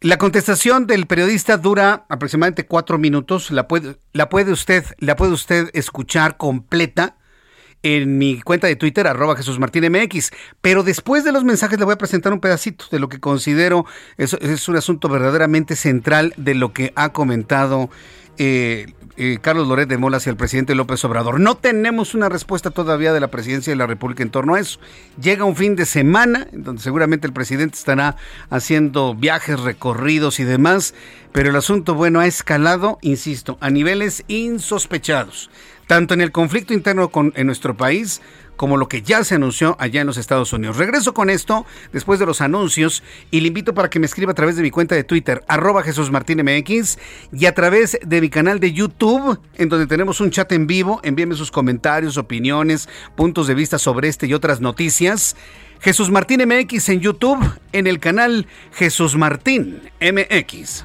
[0.00, 3.52] La contestación del periodista dura aproximadamente cuatro minutos.
[3.52, 7.18] La puede usted, la puede usted escuchar completa
[7.94, 10.32] en mi cuenta de Twitter, arroba Jesús Martín MX.
[10.60, 13.86] Pero después de los mensajes le voy a presentar un pedacito de lo que considero
[14.16, 14.32] es,
[14.68, 17.88] un asunto verdaderamente central de lo que ha comentado
[18.38, 21.38] eh, eh, Carlos Loret de Mola hacia el presidente López Obrador.
[21.38, 24.80] No tenemos una respuesta todavía de la presidencia de la República en torno a eso.
[25.22, 28.16] Llega un fin de semana, donde seguramente el presidente estará
[28.50, 30.92] haciendo viajes, recorridos y demás,
[31.32, 35.50] pero el asunto, bueno, ha escalado, insisto, a niveles insospechados
[35.86, 38.20] tanto en el conflicto interno en nuestro país
[38.56, 40.76] como lo que ya se anunció allá en los Estados Unidos.
[40.76, 44.34] Regreso con esto después de los anuncios y le invito para que me escriba a
[44.34, 46.98] través de mi cuenta de Twitter, arroba Jesús Martín MX,
[47.32, 51.00] y a través de mi canal de YouTube, en donde tenemos un chat en vivo.
[51.02, 55.36] Envíeme sus comentarios, opiniones, puntos de vista sobre este y otras noticias.
[55.80, 57.38] Jesús Martín MX en YouTube,
[57.72, 60.84] en el canal Jesús Martín MX.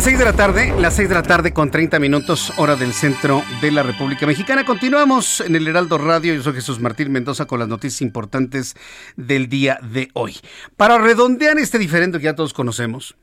[0.00, 2.94] Las 6 de la tarde, las 6 de la tarde con 30 minutos, hora del
[2.94, 4.64] centro de la República Mexicana.
[4.64, 6.32] Continuamos en el Heraldo Radio.
[6.32, 8.76] Yo soy Jesús Martín Mendoza con las noticias importantes
[9.16, 10.38] del día de hoy.
[10.78, 13.14] Para redondear este diferente que ya todos conocemos,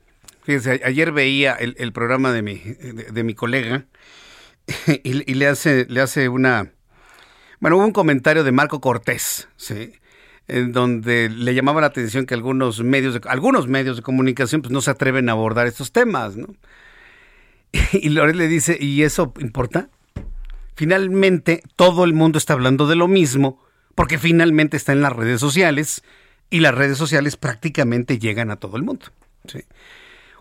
[0.43, 3.85] fíjense, ayer veía el, programa de mi, de mi colega
[4.87, 6.73] y, y, le, hace, le hace una.
[7.59, 9.93] Bueno, hubo un comentario de Marco Cortés, ¿sí?
[10.47, 14.71] En donde le llamaba la atención que algunos medios de, algunos medios de comunicación pues
[14.71, 16.47] no se atreven a abordar estos temas, ¿no?
[17.93, 19.89] Y Loret le dice, ¿y eso importa?
[20.75, 23.63] Finalmente, todo el mundo está hablando de lo mismo,
[23.95, 26.03] porque finalmente está en las redes sociales,
[26.49, 29.07] y las redes sociales prácticamente llegan a todo el mundo.
[29.47, 29.65] ¿sí?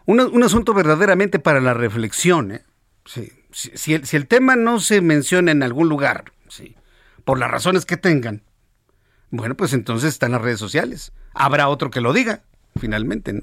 [0.04, 2.52] Un, un, asunto verdaderamente para la reflexión.
[2.52, 2.62] ¿eh?
[3.04, 3.32] Sí.
[3.50, 6.76] Si, si, el, si, el, tema no se menciona en algún lugar, ¿sí?
[7.24, 8.42] por las razones que tengan,
[9.36, 11.12] bueno, pues entonces están las redes sociales.
[11.34, 12.42] Habrá otro que lo diga,
[12.78, 13.32] finalmente.
[13.32, 13.42] ¿no?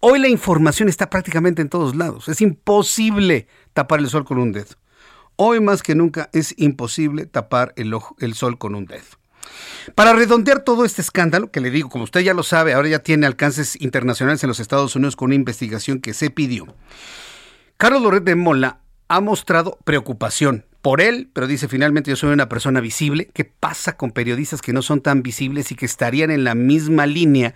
[0.00, 2.28] Hoy la información está prácticamente en todos lados.
[2.28, 4.76] Es imposible tapar el sol con un dedo.
[5.36, 9.02] Hoy más que nunca es imposible tapar el, ojo, el sol con un dedo.
[9.94, 12.98] Para redondear todo este escándalo, que le digo, como usted ya lo sabe, ahora ya
[13.00, 16.66] tiene alcances internacionales en los Estados Unidos con una investigación que se pidió.
[17.76, 22.48] Carlos Loret de Mola ha mostrado preocupación por él, pero dice finalmente yo soy una
[22.48, 23.28] persona visible.
[23.32, 27.06] ¿Qué pasa con periodistas que no son tan visibles y que estarían en la misma
[27.06, 27.54] línea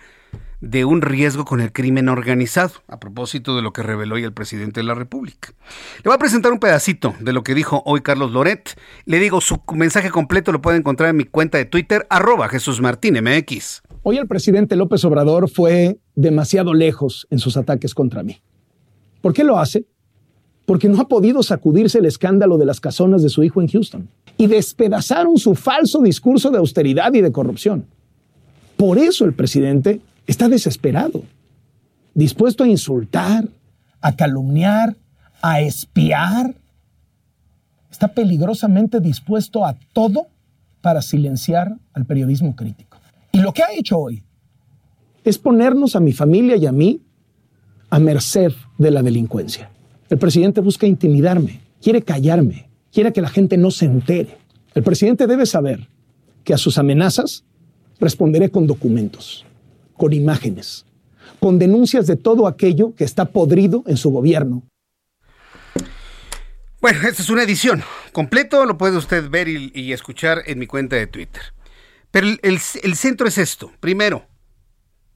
[0.61, 2.71] de un riesgo con el crimen organizado?
[2.87, 5.53] A propósito de lo que reveló hoy el presidente de la República.
[5.97, 8.79] Le voy a presentar un pedacito de lo que dijo hoy Carlos Loret.
[9.05, 12.81] Le digo, su mensaje completo lo puede encontrar en mi cuenta de Twitter, arroba Jesús
[12.81, 13.81] Martín MX.
[14.03, 18.41] Hoy el presidente López Obrador fue demasiado lejos en sus ataques contra mí.
[19.21, 19.85] ¿Por qué lo hace?
[20.65, 24.09] Porque no ha podido sacudirse el escándalo de las casonas de su hijo en Houston
[24.37, 27.85] y despedazaron su falso discurso de austeridad y de corrupción.
[28.77, 31.23] Por eso el presidente está desesperado,
[32.13, 33.47] dispuesto a insultar,
[34.01, 34.97] a calumniar,
[35.41, 36.55] a espiar.
[37.91, 40.27] Está peligrosamente dispuesto a todo
[40.81, 42.97] para silenciar al periodismo crítico.
[43.31, 44.23] Y lo que ha hecho hoy
[45.23, 47.01] es ponernos a mi familia y a mí
[47.89, 49.69] a merced de la delincuencia.
[50.09, 54.37] El presidente busca intimidarme, quiere callarme, quiere que la gente no se entere.
[54.75, 55.87] El presidente debe saber
[56.43, 57.43] que a sus amenazas
[57.99, 59.45] responderé con documentos,
[59.97, 60.85] con imágenes,
[61.39, 64.63] con denuncias de todo aquello que está podrido en su gobierno.
[66.81, 67.81] Bueno, esta es una edición.
[68.11, 71.41] Completo lo puede usted ver y, escuchar en mi cuenta de Twitter.
[72.11, 73.71] Pero el centro es esto.
[73.79, 74.27] Primero,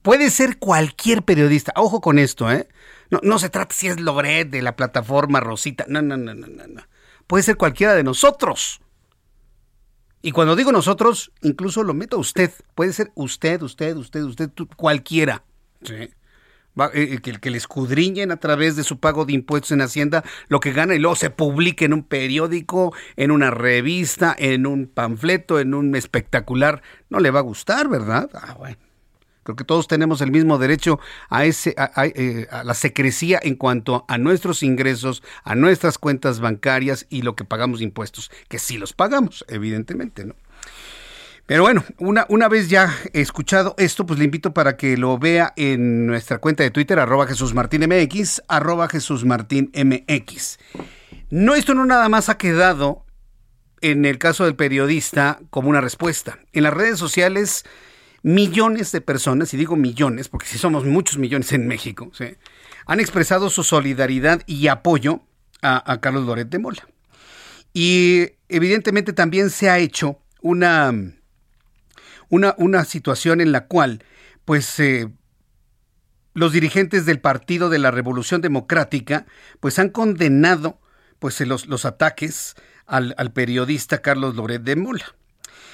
[0.02, 1.72] puede ser cualquier periodista.
[1.76, 2.68] Ojo con esto, ¿eh?
[3.10, 5.84] No, no se trata si es Loret de la plataforma Rosita.
[5.88, 6.82] No, no, no, no, no.
[7.26, 8.80] puede ser cualquiera de nosotros.
[10.22, 12.50] Y cuando digo nosotros, incluso lo meto a usted.
[12.74, 15.44] Puede ser usted, usted, usted, usted, cualquiera.
[15.82, 16.10] ¿sí?
[16.94, 20.60] Eh, que, que le escudriñen a través de su pago de impuestos en Hacienda lo
[20.60, 25.58] que gana y luego se publique en un periódico, en una revista, en un panfleto,
[25.58, 26.82] en un espectacular.
[27.08, 28.30] No le va a gustar, ¿verdad?
[28.34, 28.76] Ah, bueno.
[29.42, 33.54] Creo que todos tenemos el mismo derecho a, ese, a, eh, a, la secrecía en
[33.54, 38.76] cuanto a nuestros ingresos, a nuestras cuentas bancarias y lo que pagamos impuestos, que sí
[38.76, 40.34] los pagamos, evidentemente, ¿no?
[41.50, 45.52] Pero bueno, una, una vez ya escuchado esto, pues le invito para que lo vea
[45.56, 47.52] en nuestra cuenta de Twitter, arroba Jesús
[48.46, 49.72] arroba Jesús Martín.
[51.30, 53.04] No, esto no nada más ha quedado
[53.80, 56.38] en el caso del periodista como una respuesta.
[56.52, 57.64] En las redes sociales,
[58.22, 62.10] millones de personas, y digo millones, porque si somos muchos millones en México,
[62.86, 65.22] han expresado su solidaridad y apoyo
[65.62, 66.88] a, a Carlos Loret de Mola.
[67.72, 70.92] Y evidentemente también se ha hecho una
[72.30, 74.02] una, una situación en la cual,
[74.46, 75.08] pues, eh,
[76.32, 79.26] los dirigentes del Partido de la Revolución Democrática,
[79.58, 80.80] pues, han condenado,
[81.18, 82.54] pues, los, los ataques
[82.86, 85.16] al, al periodista Carlos Loret de Mola.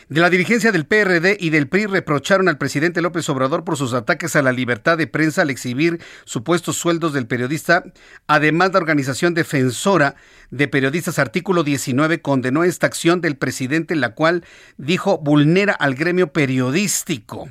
[0.08, 3.92] De la dirigencia del PRD y del PRI reprocharon al presidente López Obrador por sus
[3.92, 7.82] ataques a la libertad de prensa al exhibir supuestos sueldos del periodista.
[8.28, 10.14] Además, la organización defensora
[10.50, 14.44] de periodistas artículo 19 condenó esta acción del presidente, la cual
[14.76, 17.48] dijo vulnera al gremio periodístico.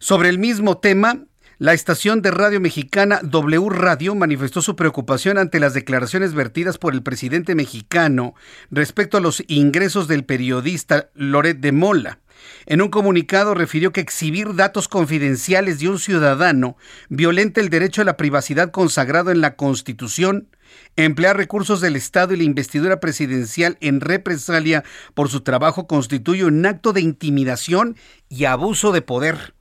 [0.00, 1.24] Sobre el mismo tema,
[1.60, 6.94] la estación de radio mexicana W Radio manifestó su preocupación ante las declaraciones vertidas por
[6.94, 8.34] el presidente mexicano
[8.70, 12.18] respecto a los ingresos del periodista Loret de Mola.
[12.64, 16.78] En un comunicado refirió que exhibir datos confidenciales de un ciudadano
[17.10, 20.48] violenta el derecho a la privacidad consagrado en la Constitución,
[20.96, 26.64] emplear recursos del Estado y la investidura presidencial en represalia por su trabajo constituye un
[26.64, 27.96] acto de intimidación
[28.30, 29.59] y abuso de poder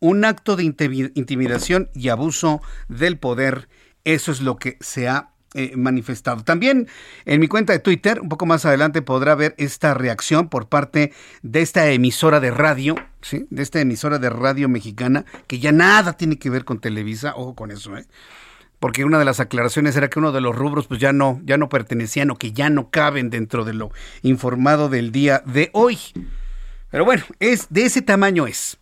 [0.00, 3.68] un acto de intimidación y abuso del poder.
[4.04, 6.44] Eso es lo que se ha eh, manifestado.
[6.44, 6.86] También
[7.24, 11.12] en mi cuenta de Twitter, un poco más adelante podrá ver esta reacción por parte
[11.42, 13.46] de esta emisora de radio, ¿sí?
[13.48, 17.54] de esta emisora de radio mexicana, que ya nada tiene que ver con Televisa, ojo
[17.54, 18.06] con eso, ¿eh?
[18.80, 21.56] porque una de las aclaraciones era que uno de los rubros pues ya no, ya
[21.56, 23.90] no pertenecían o que ya no caben dentro de lo
[24.22, 25.98] informado del día de hoy.
[26.90, 28.78] Pero bueno, es de ese tamaño es.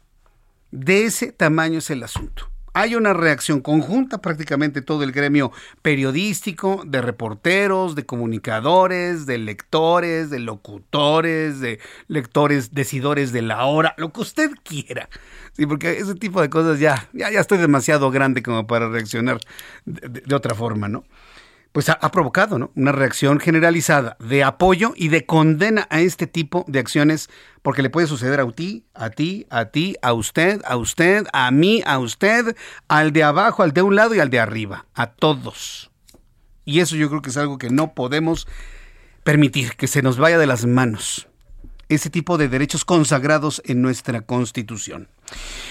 [0.76, 2.50] De ese tamaño es el asunto.
[2.72, 10.30] Hay una reacción conjunta prácticamente todo el gremio periodístico, de reporteros, de comunicadores, de lectores,
[10.30, 15.08] de locutores, de lectores decidores de la hora, lo que usted quiera.
[15.52, 19.38] Sí, porque ese tipo de cosas ya, ya, ya estoy demasiado grande como para reaccionar
[19.84, 21.04] de, de otra forma, ¿no?
[21.74, 22.70] Pues ha, provocado ¿no?
[22.76, 27.28] una reacción generalizada de apoyo y de condena a este tipo de acciones,
[27.62, 31.50] porque le puede suceder a ti, a ti, a ti, a usted, a usted, a
[31.50, 32.56] mí, a usted,
[32.86, 35.90] al de abajo, al de un lado y al de arriba, a todos.
[36.64, 38.46] Y eso yo creo que es algo que no podemos
[39.24, 41.26] permitir, que se nos vaya de las manos
[41.88, 45.08] ese tipo de derechos consagrados en nuestra Constitución.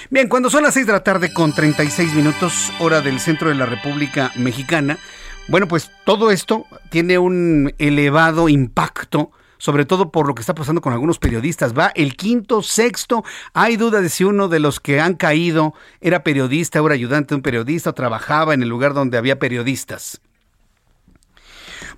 [0.09, 3.55] Bien, cuando son las 6 de la tarde con 36 minutos, hora del centro de
[3.55, 4.99] la República Mexicana,
[5.47, 9.31] bueno, pues todo esto tiene un elevado impacto
[9.63, 11.73] sobre todo por lo que está pasando con algunos periodistas.
[11.73, 13.23] Va el quinto, sexto.
[13.53, 17.35] Hay duda de si uno de los que han caído era periodista, era ayudante de
[17.35, 20.19] un periodista, o trabajaba en el lugar donde había periodistas.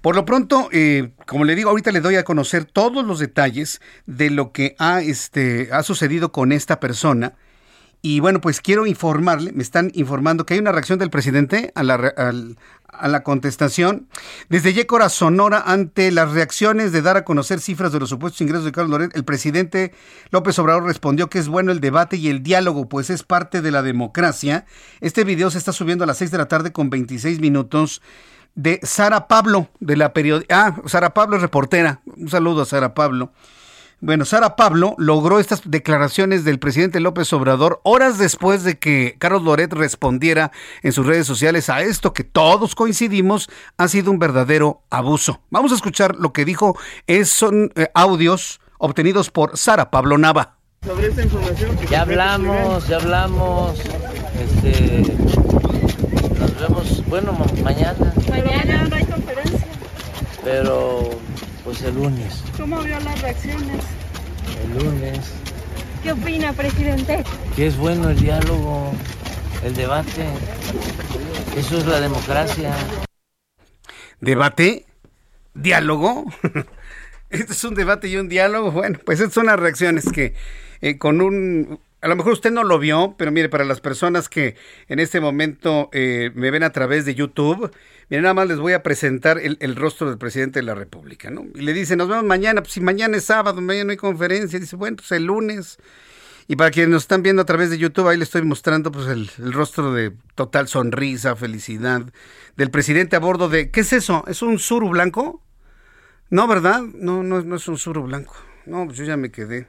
[0.01, 3.81] Por lo pronto, eh, como le digo, ahorita le doy a conocer todos los detalles
[4.05, 7.33] de lo que ha, este, ha sucedido con esta persona.
[8.03, 11.81] Y bueno, pues quiero informarle, me están informando que hay una reacción del presidente a
[11.81, 12.13] la,
[12.99, 14.07] a la contestación.
[14.49, 18.65] Desde Yécora, Sonora, ante las reacciones de dar a conocer cifras de los supuestos ingresos
[18.65, 19.93] de Carlos Loret, el presidente
[20.31, 23.71] López Obrador respondió que es bueno el debate y el diálogo, pues es parte de
[23.71, 24.65] la democracia.
[25.01, 28.01] Este video se está subiendo a las 6 de la tarde con 26 minutos
[28.55, 30.67] de Sara Pablo, de la periodista.
[30.67, 32.01] Ah, Sara Pablo es reportera.
[32.05, 33.31] Un saludo a Sara Pablo.
[34.01, 39.43] Bueno, Sara Pablo logró estas declaraciones del presidente López Obrador horas después de que Carlos
[39.43, 40.51] Loret respondiera
[40.83, 45.39] en sus redes sociales a esto que todos coincidimos ha sido un verdadero abuso.
[45.49, 46.77] Vamos a escuchar lo que dijo.
[47.07, 50.57] Es, son eh, audios obtenidos por Sara Pablo Nava.
[50.85, 51.77] Sobre esta información.
[51.89, 53.79] ya hablamos, ya hablamos.
[54.39, 55.15] Este,
[56.37, 57.31] nos vemos, bueno,
[57.63, 58.13] mañana.
[58.29, 59.67] Mañana no hay conferencia.
[60.43, 61.09] Pero
[61.65, 62.43] pues el lunes.
[62.57, 63.83] ¿Cómo vio las reacciones?
[64.63, 65.19] El lunes.
[66.03, 67.23] ¿Qué opina, presidente?
[67.55, 68.93] Que es bueno el diálogo,
[69.63, 70.25] el debate.
[71.57, 72.73] Eso es la democracia.
[74.21, 74.85] ¿Debate?
[75.55, 76.25] diálogo.
[77.31, 78.71] Este es un debate y un diálogo.
[78.71, 80.35] Bueno, pues estas son las reacciones que
[80.81, 81.79] eh, con un...
[81.99, 84.55] A lo mejor usted no lo vio, pero mire, para las personas que
[84.87, 87.71] en este momento eh, me ven a través de YouTube,
[88.09, 91.29] mire, nada más les voy a presentar el, el, rostro del presidente de la República,
[91.29, 91.45] ¿no?
[91.55, 94.59] Y le dice, nos vemos mañana, pues si mañana es sábado, mañana no hay conferencia,
[94.59, 95.77] dice, bueno, pues el lunes.
[96.47, 99.07] Y para quienes nos están viendo a través de YouTube, ahí le estoy mostrando pues
[99.07, 102.03] el, el, rostro de total sonrisa, felicidad
[102.55, 103.71] del presidente a bordo de...
[103.71, 104.23] ¿Qué es eso?
[104.27, 105.41] ¿Es un suru blanco?
[106.29, 106.81] No, ¿verdad?
[106.81, 108.35] No, no, no es un suru blanco.
[108.65, 109.67] No, pues yo ya me quedé.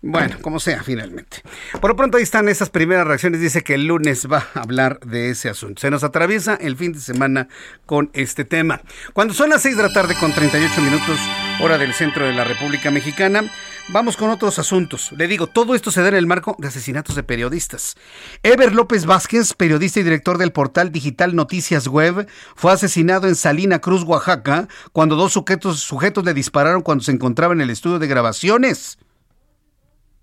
[0.00, 1.42] Bueno, como sea, finalmente.
[1.80, 3.40] Por lo pronto ahí están esas primeras reacciones.
[3.40, 5.80] Dice que el lunes va a hablar de ese asunto.
[5.80, 7.48] Se nos atraviesa el fin de semana
[7.84, 8.80] con este tema.
[9.12, 11.18] Cuando son las 6 de la tarde con 38 minutos,
[11.60, 13.42] hora del centro de la República Mexicana,
[13.88, 15.10] vamos con otros asuntos.
[15.16, 17.96] Le digo, todo esto se da en el marco de asesinatos de periodistas.
[18.44, 23.80] Ever López Vázquez, periodista y director del portal digital Noticias Web, fue asesinado en Salina
[23.80, 28.06] Cruz, Oaxaca, cuando dos sujetos, sujetos le dispararon cuando se encontraba en el estudio de
[28.06, 28.98] grabaciones.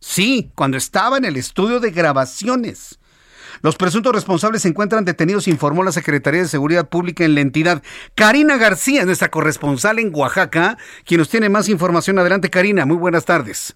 [0.08, 3.00] Sí, cuando estaba en el estudio de grabaciones.
[3.64, 7.82] Los presuntos responsables se encuentran detenidos, informó la Secretaría de Seguridad Pública en la entidad.
[8.14, 12.20] Karina García, nuestra corresponsal en Oaxaca, quien nos tiene más información.
[12.20, 13.76] Adelante, Karina, muy buenas tardes.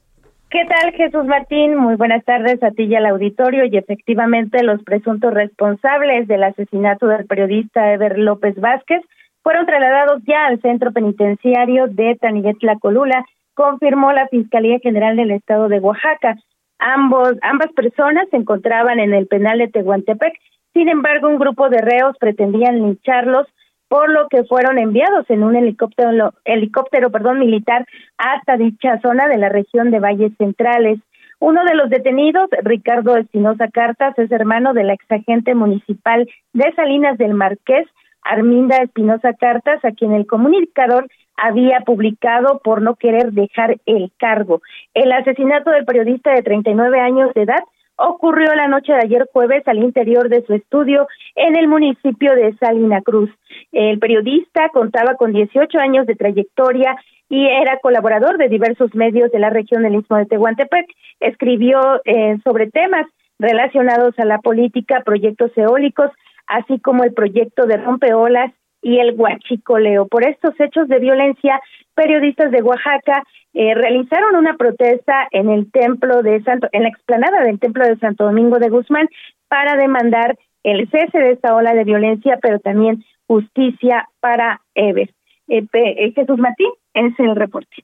[0.52, 1.76] ¿Qué tal, Jesús Martín?
[1.76, 3.66] Muy buenas tardes a ti y al auditorio.
[3.66, 9.02] Y efectivamente, los presuntos responsables del asesinato del periodista Ever López Vázquez
[9.42, 15.68] fueron trasladados ya al centro penitenciario de Taniguetla Colula, confirmó la Fiscalía General del Estado
[15.68, 16.36] de Oaxaca.
[16.80, 20.34] Ambos, ambas personas se encontraban en el penal de Tehuantepec.
[20.74, 23.48] Sin embargo, un grupo de reos pretendían lincharlos,
[23.90, 27.86] por lo que fueron enviados en un helicóptero, helicóptero perdón, militar
[28.18, 31.00] hasta dicha zona de la región de Valles Centrales.
[31.40, 37.18] Uno de los detenidos, Ricardo Espinosa Cartas, es hermano de la exagente municipal de Salinas
[37.18, 37.88] del Marqués,
[38.22, 41.08] Arminda Espinosa Cartas, a quien el comunicador
[41.42, 44.62] había publicado por no querer dejar el cargo.
[44.94, 47.64] El asesinato del periodista de 39 años de edad
[48.00, 52.56] ocurrió la noche de ayer jueves al interior de su estudio en el municipio de
[52.58, 53.30] Salina Cruz.
[53.72, 56.96] El periodista contaba con 18 años de trayectoria
[57.30, 60.88] y era colaborador de diversos medios de la región del Istmo de Tehuantepec.
[61.20, 63.06] Escribió eh, sobre temas
[63.38, 66.12] relacionados a la política, proyectos eólicos,
[66.48, 68.52] así como el proyecto de rompeolas
[68.82, 70.08] y el huachicoleo.
[70.08, 71.60] Por estos hechos de violencia,
[71.96, 73.24] periodistas de Oaxaca
[73.54, 77.98] eh, realizaron una protesta en el templo de Santo, en la explanada del templo de
[77.98, 79.10] Santo Domingo de Guzmán
[79.48, 85.10] para demandar el cese de esta ola de violencia, pero también justicia para Ever.
[85.48, 87.84] Eh, eh, Jesús Martín, es el reporte.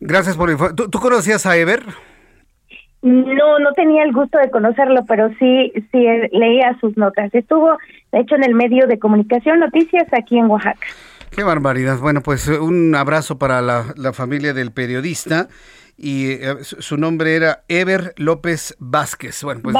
[0.00, 1.82] Gracias por ¿Tú, ¿Tú conocías a Ever?
[3.06, 7.32] No, no tenía el gusto de conocerlo, pero sí, sí leía sus notas.
[7.32, 7.78] Estuvo,
[8.10, 10.84] de hecho, en el medio de comunicación Noticias aquí en Oaxaca.
[11.30, 11.98] Qué barbaridad.
[11.98, 15.46] Bueno, pues un abrazo para la, la familia del periodista
[15.96, 19.40] y eh, su nombre era Ever López Vázquez.
[19.44, 19.76] Bueno, pues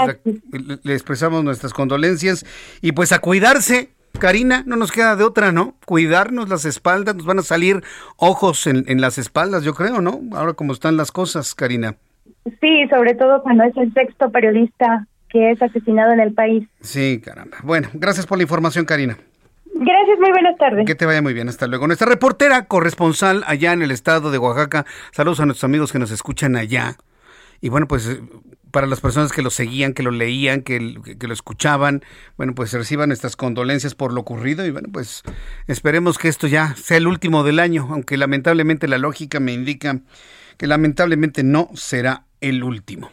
[0.53, 2.47] le, le, expresamos nuestras condolencias
[2.81, 3.91] y pues a cuidarse.
[4.21, 5.75] Karina, no nos queda de otra, ¿no?
[5.85, 7.83] Cuidarnos las espaldas, nos van a salir
[8.19, 10.21] ojos en, en las espaldas, yo creo, ¿no?
[10.33, 11.97] Ahora como están las cosas, Karina.
[12.61, 16.69] Sí, sobre todo cuando es el sexto periodista que es asesinado en el país.
[16.81, 17.59] Sí, caramba.
[17.63, 19.19] Bueno, gracias por la información, Karina.
[19.75, 20.87] Gracias, muy buenas tardes.
[20.87, 21.87] Que te vaya muy bien, hasta luego.
[21.87, 26.11] Nuestra reportera corresponsal allá en el estado de Oaxaca, saludos a nuestros amigos que nos
[26.11, 26.97] escuchan allá.
[27.61, 28.21] Y bueno, pues
[28.71, 32.03] para las personas que lo seguían, que lo leían, que, que, lo escuchaban,
[32.37, 35.23] bueno, pues reciban nuestras condolencias por lo ocurrido y bueno, pues
[35.67, 40.01] esperemos que esto ya sea el último del año, aunque lamentablemente la lógica me indica
[40.57, 43.11] que lamentablemente no será el último.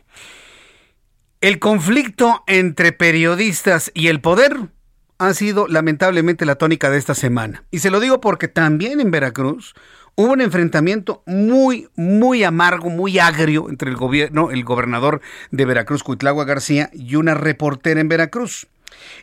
[1.42, 4.70] El conflicto entre periodistas y el poder
[5.18, 7.64] ha sido lamentablemente la tónica de esta semana.
[7.72, 9.74] Y se lo digo porque también en Veracruz
[10.16, 15.22] hubo un enfrentamiento muy, muy amargo, muy agrio entre el gobierno, el gobernador
[15.52, 18.68] de Veracruz, Cuitlagua García, y una reportera en Veracruz.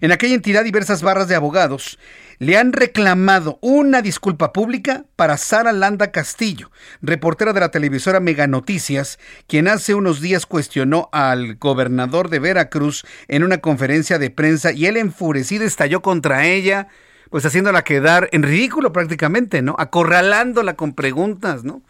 [0.00, 1.98] En aquella entidad diversas barras de abogados
[2.40, 6.70] le han reclamado una disculpa pública para Sara Landa Castillo,
[7.02, 13.04] reportera de la televisora Mega Noticias, quien hace unos días cuestionó al gobernador de Veracruz
[13.28, 16.88] en una conferencia de prensa y él enfurecido estalló contra ella,
[17.28, 19.76] pues haciéndola quedar en ridículo prácticamente, ¿no?
[19.78, 21.82] Acorralándola con preguntas, ¿no?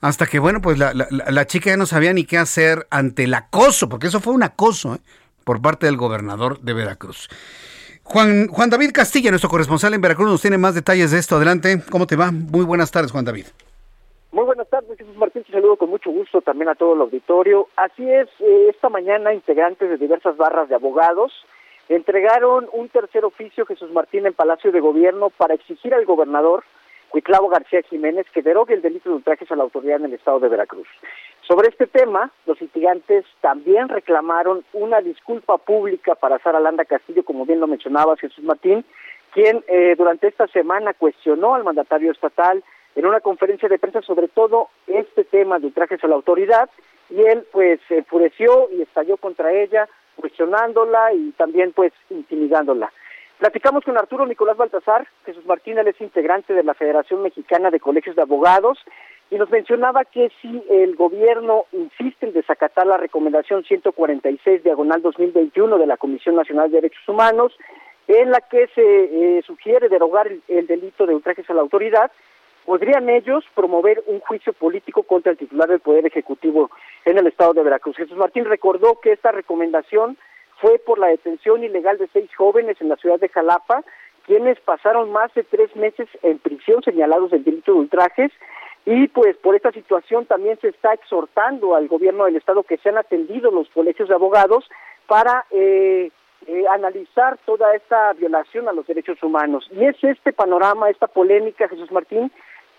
[0.00, 3.24] Hasta que, bueno, pues la, la, la chica ya no sabía ni qué hacer ante
[3.24, 5.00] el acoso, porque eso fue un acoso, ¿eh?
[5.44, 7.28] por parte del gobernador de Veracruz.
[8.08, 11.36] Juan, Juan David Castilla, nuestro corresponsal en Veracruz, nos tiene más detalles de esto.
[11.36, 12.30] Adelante, ¿cómo te va?
[12.30, 13.46] Muy buenas tardes, Juan David.
[14.30, 15.42] Muy buenas tardes, Jesús Martín.
[15.42, 17.68] Te saludo con mucho gusto también a todo el auditorio.
[17.76, 21.32] Así es, eh, esta mañana integrantes de diversas barras de abogados
[21.88, 26.64] entregaron un tercer oficio, Jesús Martín, en Palacio de Gobierno para exigir al gobernador
[27.08, 30.40] Cuitlavo García Jiménez, que derogue el delito de ultrajes a la autoridad en el estado
[30.40, 30.88] de Veracruz.
[31.46, 37.46] Sobre este tema, los litigantes también reclamaron una disculpa pública para Sara Landa Castillo, como
[37.46, 38.84] bien lo mencionaba Jesús Martín,
[39.32, 42.64] quien eh, durante esta semana cuestionó al mandatario estatal
[42.96, 46.68] en una conferencia de prensa sobre todo este tema de ultrajes a la autoridad
[47.10, 52.90] y él pues enfureció y estalló contra ella cuestionándola y también pues intimidándola.
[53.38, 57.80] Platicamos con Arturo Nicolás Baltasar, Jesús Martín, él es integrante de la Federación Mexicana de
[57.80, 58.78] Colegios de Abogados,
[59.30, 65.76] y nos mencionaba que si el gobierno insiste en desacatar la recomendación 146 diagonal 2021
[65.76, 67.52] de la Comisión Nacional de Derechos Humanos,
[68.08, 68.80] en la que se
[69.38, 72.10] eh, sugiere derogar el, el delito de ultrajes a la autoridad,
[72.64, 76.70] podrían ellos promover un juicio político contra el titular del Poder Ejecutivo
[77.04, 77.96] en el estado de Veracruz.
[77.96, 80.16] Jesús Martín recordó que esta recomendación
[80.60, 83.84] fue por la detención ilegal de seis jóvenes en la ciudad de Jalapa,
[84.26, 88.32] quienes pasaron más de tres meses en prisión señalados del delito de ultrajes
[88.84, 92.96] y pues por esta situación también se está exhortando al gobierno del estado que sean
[92.96, 94.64] atendidos los colegios de abogados
[95.08, 96.10] para eh,
[96.46, 99.68] eh, analizar toda esta violación a los derechos humanos.
[99.72, 102.30] Y es este panorama, esta polémica, Jesús Martín,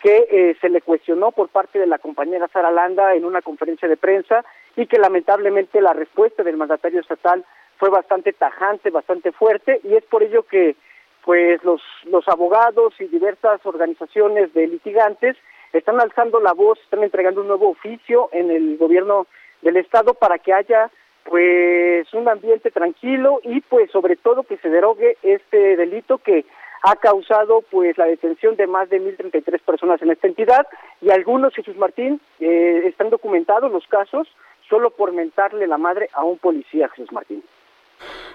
[0.01, 3.89] que eh, se le cuestionó por parte de la compañera Sara Landa en una conferencia
[3.89, 4.45] de prensa
[4.77, 7.43] y que lamentablemente la respuesta del mandatario estatal
[7.77, 10.75] fue bastante tajante, bastante fuerte y es por ello que
[11.23, 15.35] pues los los abogados y diversas organizaciones de litigantes
[15.73, 19.27] están alzando la voz, están entregando un nuevo oficio en el gobierno
[19.61, 20.89] del estado para que haya
[21.23, 26.45] pues un ambiente tranquilo y pues sobre todo que se derogue este delito que
[26.83, 30.67] ha causado pues la detención de más de 1.033 personas en esta entidad
[31.01, 34.27] y algunos, Jesús Martín, eh, están documentados los casos
[34.69, 37.43] solo por mentarle la madre a un policía, Jesús Martín.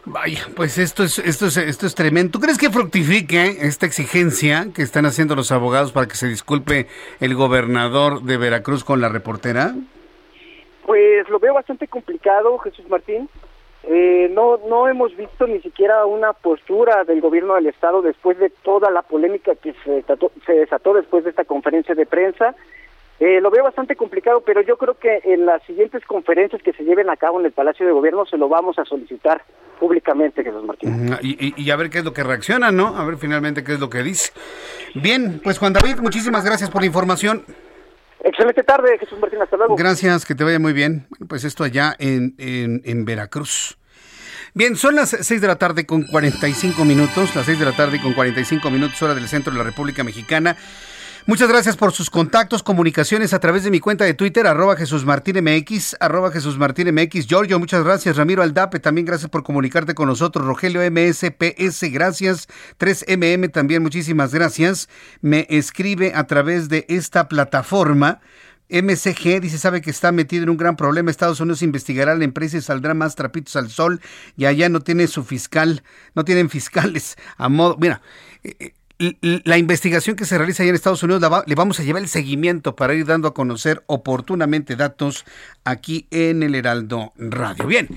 [0.04, 2.32] Vaya, pues esto es, esto es, esto es tremendo.
[2.32, 6.88] ¿Tú crees que fructifique esta exigencia que están haciendo los abogados para que se disculpe
[7.20, 9.74] el gobernador de Veracruz con la reportera?
[10.84, 13.28] Pues lo veo bastante complicado, Jesús Martín.
[13.84, 18.50] Eh, no, no hemos visto ni siquiera una postura del gobierno del estado después de
[18.50, 20.04] toda la polémica que se
[20.46, 22.56] se desató después de esta conferencia de prensa.
[23.20, 26.82] Eh, lo veo bastante complicado, pero yo creo que en las siguientes conferencias que se
[26.82, 29.44] lleven a cabo en el Palacio de Gobierno se lo vamos a solicitar
[29.78, 31.16] públicamente, Jesús Martín.
[31.22, 32.96] Y, y, y, a ver qué es lo que reacciona, ¿no?
[32.96, 34.32] A ver finalmente qué es lo que dice.
[34.94, 37.44] Bien, pues Juan David, muchísimas gracias por la información.
[38.24, 39.74] Excelente tarde, Jesús Martín, hasta luego.
[39.76, 41.06] Gracias, que te vaya muy bien.
[41.10, 43.78] Bueno, pues esto allá en, en, en Veracruz.
[44.54, 48.00] Bien, son las 6 de la tarde con 45 minutos, las 6 de la tarde
[48.00, 50.56] con 45 minutos hora del centro de la República Mexicana.
[51.24, 55.04] Muchas gracias por sus contactos, comunicaciones a través de mi cuenta de Twitter, arroba Jesús
[55.04, 57.28] Martín MX, arroba Jesús Martín MX.
[57.28, 58.16] Giorgio, muchas gracias.
[58.16, 60.44] Ramiro Aldape, también gracias por comunicarte con nosotros.
[60.44, 62.48] Rogelio MSPS, gracias.
[62.80, 64.88] 3MM, también muchísimas gracias.
[65.20, 68.20] Me escribe a través de esta plataforma.
[68.68, 71.12] MCG dice, sabe que está metido en un gran problema.
[71.12, 74.00] Estados Unidos investigará la empresa y saldrá más trapitos al sol.
[74.36, 75.84] Y allá no tiene su fiscal,
[76.16, 77.76] no tienen fiscales a modo.
[77.78, 78.02] Mira,
[78.42, 78.72] eh,
[79.20, 82.76] la investigación que se realiza allá en Estados Unidos le vamos a llevar el seguimiento
[82.76, 85.24] para ir dando a conocer oportunamente datos
[85.64, 87.66] aquí en el Heraldo Radio.
[87.66, 87.88] Bien,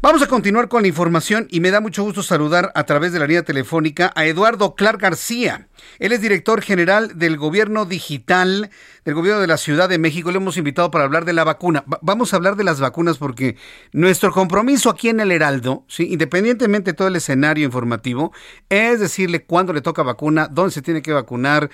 [0.00, 3.20] vamos a continuar con la información y me da mucho gusto saludar a través de
[3.20, 5.68] la línea telefónica a Eduardo Clark García.
[5.98, 8.70] Él es director general del gobierno digital
[9.04, 10.30] del gobierno de la Ciudad de México.
[10.30, 11.84] Le hemos invitado para hablar de la vacuna.
[11.90, 13.56] Va vamos a hablar de las vacunas porque
[13.92, 18.32] nuestro compromiso aquí en el Heraldo, independientemente de todo el escenario informativo,
[18.68, 21.70] es decirle cuándo le toca vacuna, dónde se tiene que vacunar,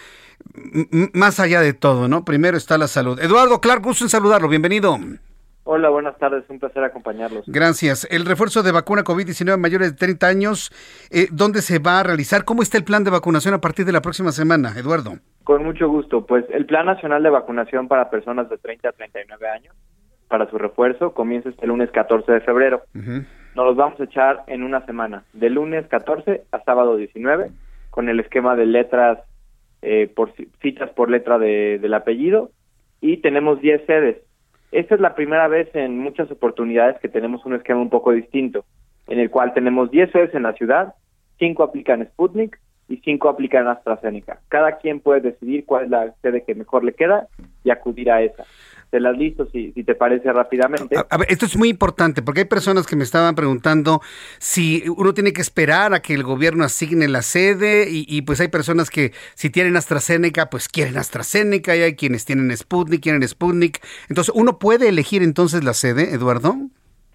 [1.13, 2.25] más allá de todo, ¿no?
[2.25, 3.19] Primero está la salud.
[3.21, 4.49] Eduardo Clark, gusto en saludarlo.
[4.49, 4.99] Bienvenido.
[5.69, 7.45] Hola, buenas tardes, un placer acompañarlos.
[7.49, 8.07] Gracias.
[8.13, 10.71] El refuerzo de vacuna COVID-19 a mayores de 30 años,
[11.11, 12.45] eh, ¿dónde se va a realizar?
[12.45, 15.15] ¿Cómo está el plan de vacunación a partir de la próxima semana, Eduardo?
[15.43, 16.25] Con mucho gusto.
[16.25, 19.75] Pues el Plan Nacional de Vacunación para personas de 30 a 39 años,
[20.29, 22.83] para su refuerzo, comienza este lunes 14 de febrero.
[22.95, 23.27] Uh -huh.
[23.57, 27.51] Nos los vamos a echar en una semana, de lunes 14 a sábado 19,
[27.97, 29.19] con el esquema de letras,
[29.83, 30.33] eh, por
[30.63, 32.53] citas por letra de, del apellido,
[33.01, 34.17] y tenemos 10 sedes
[34.73, 38.65] esta es la primera vez en muchas oportunidades que tenemos un esquema un poco distinto,
[39.07, 40.95] en el cual tenemos 10 sedes en la ciudad,
[41.39, 44.41] 5 aplican Sputnik y 5 aplican AstraZeneca.
[44.49, 47.29] Cada quien puede decidir cuál es la sede que mejor le queda
[47.65, 48.45] y acudir a esa.
[48.91, 50.97] Te las listo si, si te parece rápidamente.
[50.97, 54.01] A, a, ver, esto es muy importante porque hay personas que me estaban preguntando
[54.39, 58.41] si uno tiene que esperar a que el gobierno asigne la sede y, y, pues
[58.41, 63.27] hay personas que si tienen AstraZeneca pues quieren AstraZeneca y hay quienes tienen Sputnik, quieren
[63.27, 63.81] Sputnik.
[64.09, 66.55] Entonces, ¿uno puede elegir entonces la sede, Eduardo?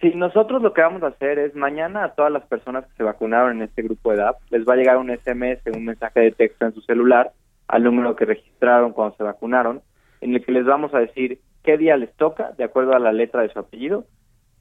[0.01, 3.03] Sí, nosotros lo que vamos a hacer es mañana a todas las personas que se
[3.03, 6.31] vacunaron en este grupo de edad les va a llegar un SMS, un mensaje de
[6.31, 7.31] texto en su celular
[7.67, 9.81] al número que registraron cuando se vacunaron,
[10.21, 13.11] en el que les vamos a decir qué día les toca, de acuerdo a la
[13.11, 14.05] letra de su apellido,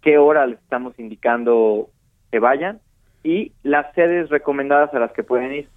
[0.03, 1.89] qué hora les estamos indicando
[2.31, 2.81] que vayan
[3.23, 5.69] y las sedes recomendadas a las que pueden ir.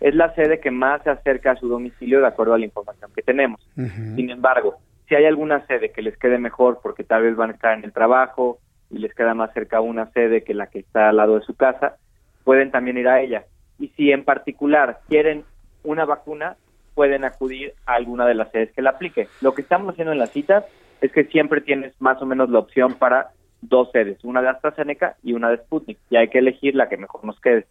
[0.00, 3.10] Es la sede que más se acerca a su domicilio de acuerdo a la información
[3.14, 3.60] que tenemos.
[3.74, 4.76] Sin embargo,
[5.08, 7.84] si hay alguna sede que les quede mejor porque tal vez van a estar en
[7.84, 8.58] el trabajo
[8.90, 11.54] y les queda más cerca una sede que la que está al lado de su
[11.54, 11.96] casa,
[12.44, 13.44] pueden también ir a ella.
[13.78, 15.44] Y si en particular quieren
[15.82, 16.56] una vacuna,
[16.94, 19.28] pueden acudir a alguna de las sedes que la aplique.
[19.40, 20.64] Lo que estamos haciendo en las citas
[21.00, 23.30] es que siempre tienes más o menos la opción para
[23.60, 26.96] dos sedes, una de AstraZeneca y una de Sputnik, y hay que elegir la que
[26.96, 27.66] mejor nos quede.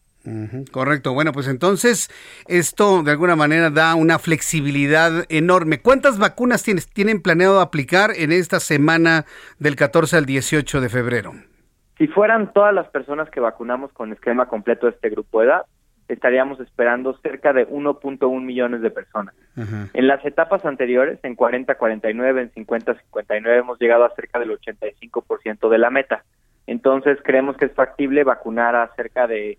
[0.72, 1.14] Correcto.
[1.14, 2.10] Bueno, pues entonces
[2.48, 5.82] esto de alguna manera da una flexibilidad enorme.
[5.82, 9.26] ¿Cuántas vacunas tienes, tienen planeado aplicar en esta semana
[9.60, 11.34] del 14 al 18 de febrero?
[11.98, 15.64] Si fueran todas las personas que vacunamos con esquema completo de este grupo de edad,
[16.08, 19.34] estaríamos esperando cerca de 1.1 millones de personas.
[19.94, 25.78] En las etapas anteriores, en 40-49, en 50-59, hemos llegado a cerca del 85% de
[25.78, 26.24] la meta.
[26.68, 29.58] Entonces, creemos que es factible vacunar a cerca de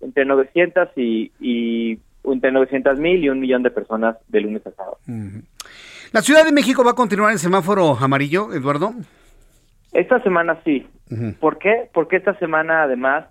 [0.00, 4.70] entre 900 y, y entre 900 mil y un millón de personas de lunes a
[4.72, 4.98] sábado.
[6.12, 8.92] ¿La Ciudad de México va a continuar en semáforo amarillo, Eduardo?
[9.92, 10.86] Esta semana sí.
[11.40, 11.90] ¿Por qué?
[11.92, 13.26] Porque esta semana además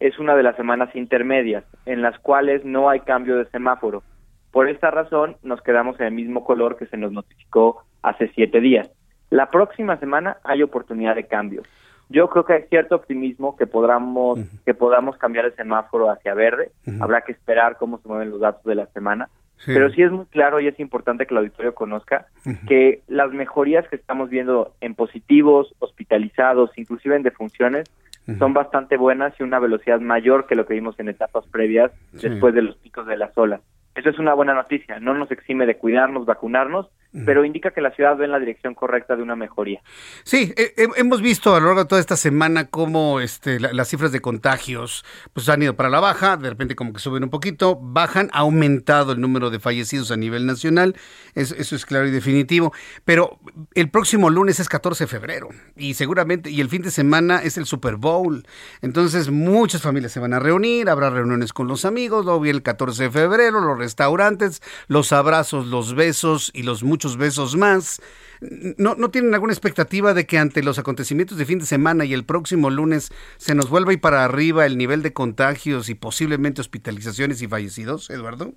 [0.00, 4.02] es una de las semanas intermedias en las cuales no hay cambio de semáforo.
[4.50, 8.60] Por esta razón nos quedamos en el mismo color que se nos notificó hace siete
[8.60, 8.90] días.
[9.30, 11.62] La próxima semana hay oportunidad de cambio.
[12.08, 16.70] Yo creo que hay cierto optimismo que podamos que podamos cambiar el semáforo hacia verde.
[17.00, 19.28] Habrá que esperar cómo se mueven los datos de la semana.
[19.56, 19.72] Sí.
[19.72, 22.26] Pero sí es muy claro y es importante que el auditorio conozca
[22.68, 27.90] que las mejorías que estamos viendo en positivos, hospitalizados, inclusive en defunciones,
[28.38, 32.28] son bastante buenas y una velocidad mayor que lo que vimos en etapas previas Sí.
[32.28, 33.60] después de los picos de las olas.
[33.94, 36.88] Eso es una buena noticia, no nos exime de cuidarnos, vacunarnos,
[37.24, 39.80] pero indica que la ciudad va en la dirección correcta de una mejoría.
[40.24, 43.72] Sí, he- he- hemos visto a lo largo de toda esta semana cómo este, la-
[43.72, 47.22] las cifras de contagios pues han ido para la baja, de repente como que suben
[47.24, 50.96] un poquito, bajan, ha aumentado el número de fallecidos a nivel nacional,
[51.34, 52.72] es- eso es claro y definitivo,
[53.04, 53.38] pero
[53.74, 57.56] el próximo lunes es 14 de febrero y seguramente, y el fin de semana es
[57.58, 58.44] el Super Bowl,
[58.82, 62.62] entonces muchas familias se van a reunir, habrá reuniones con los amigos, luego viene el
[62.62, 68.00] 14 de febrero, los restaurantes, los abrazos, los besos y los muchos besos más.
[68.78, 72.12] ¿No, ¿No tienen alguna expectativa de que ante los acontecimientos de fin de semana y
[72.12, 76.60] el próximo lunes se nos vuelva ir para arriba el nivel de contagios y posiblemente
[76.60, 78.52] hospitalizaciones y fallecidos, Eduardo?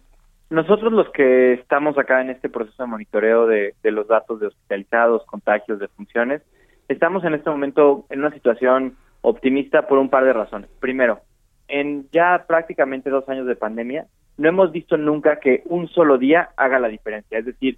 [0.50, 4.48] Nosotros los que estamos acá en este proceso de monitoreo de, de los datos de
[4.48, 6.42] hospitalizados, contagios, defunciones,
[6.88, 10.70] estamos en este momento en una situación optimista por un par de razones.
[10.80, 11.20] Primero,
[11.68, 16.50] en ya prácticamente dos años de pandemia, no hemos visto nunca que un solo día
[16.58, 17.40] haga la diferencia.
[17.40, 17.78] Es decir,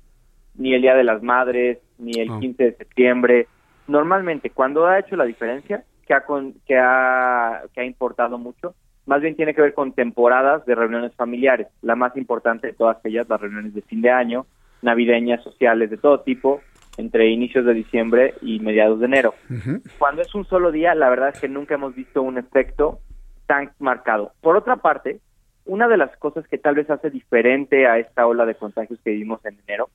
[0.60, 3.48] ni el Día de las Madres, ni el 15 de septiembre.
[3.88, 8.76] Normalmente, cuando ha hecho la diferencia, que ha, con- que ha, que ha importado mucho,
[9.08, 11.68] más bien tiene que ver con temporadas de reuniones familiares.
[11.82, 14.46] La más importante de todas ellas, las reuniones de fin de año,
[14.84, 16.62] navideñas, sociales, de todo tipo,
[16.98, 19.34] entre inicios de diciembre y mediados de enero.
[19.98, 23.00] Cuando es un solo día, la verdad es que nunca hemos visto un efecto
[23.48, 24.34] tan marcado.
[24.42, 25.20] Por otra parte,
[25.66, 29.12] una de las cosas que tal vez hace diferente a esta ola de contagios que
[29.12, 29.90] vivimos en enero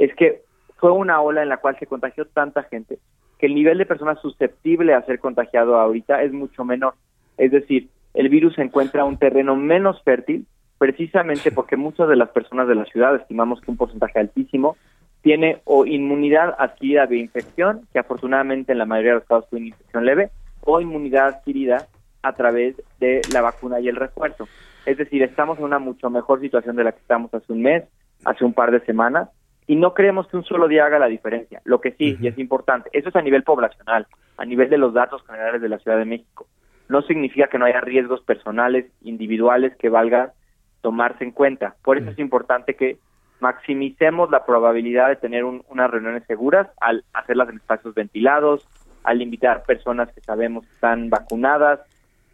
[0.00, 0.42] es que
[0.78, 2.98] fue una ola en la cual se contagió tanta gente
[3.38, 6.94] que el nivel de personas susceptible a ser contagiado ahorita es mucho menor.
[7.38, 10.46] Es decir, el virus se encuentra en un terreno menos fértil
[10.78, 14.76] precisamente porque muchas de las personas de la ciudad, estimamos que un porcentaje altísimo,
[15.22, 19.58] tiene o inmunidad adquirida de infección, que afortunadamente en la mayoría de los casos fue
[19.58, 20.30] una infección leve,
[20.62, 21.86] o inmunidad adquirida
[22.22, 24.48] a través de la vacuna y el refuerzo.
[24.86, 27.84] Es decir, estamos en una mucho mejor situación de la que estábamos hace un mes,
[28.24, 29.28] hace un par de semanas,
[29.70, 31.60] y no creemos que un solo día haga la diferencia.
[31.64, 34.92] Lo que sí, y es importante, eso es a nivel poblacional, a nivel de los
[34.92, 36.48] datos generales de la Ciudad de México.
[36.88, 40.32] No significa que no haya riesgos personales, individuales que valga
[40.80, 41.76] tomarse en cuenta.
[41.84, 42.96] Por eso es importante que
[43.38, 48.66] maximicemos la probabilidad de tener un- unas reuniones seguras al hacerlas en espacios ventilados,
[49.04, 51.78] al invitar personas que sabemos que están vacunadas,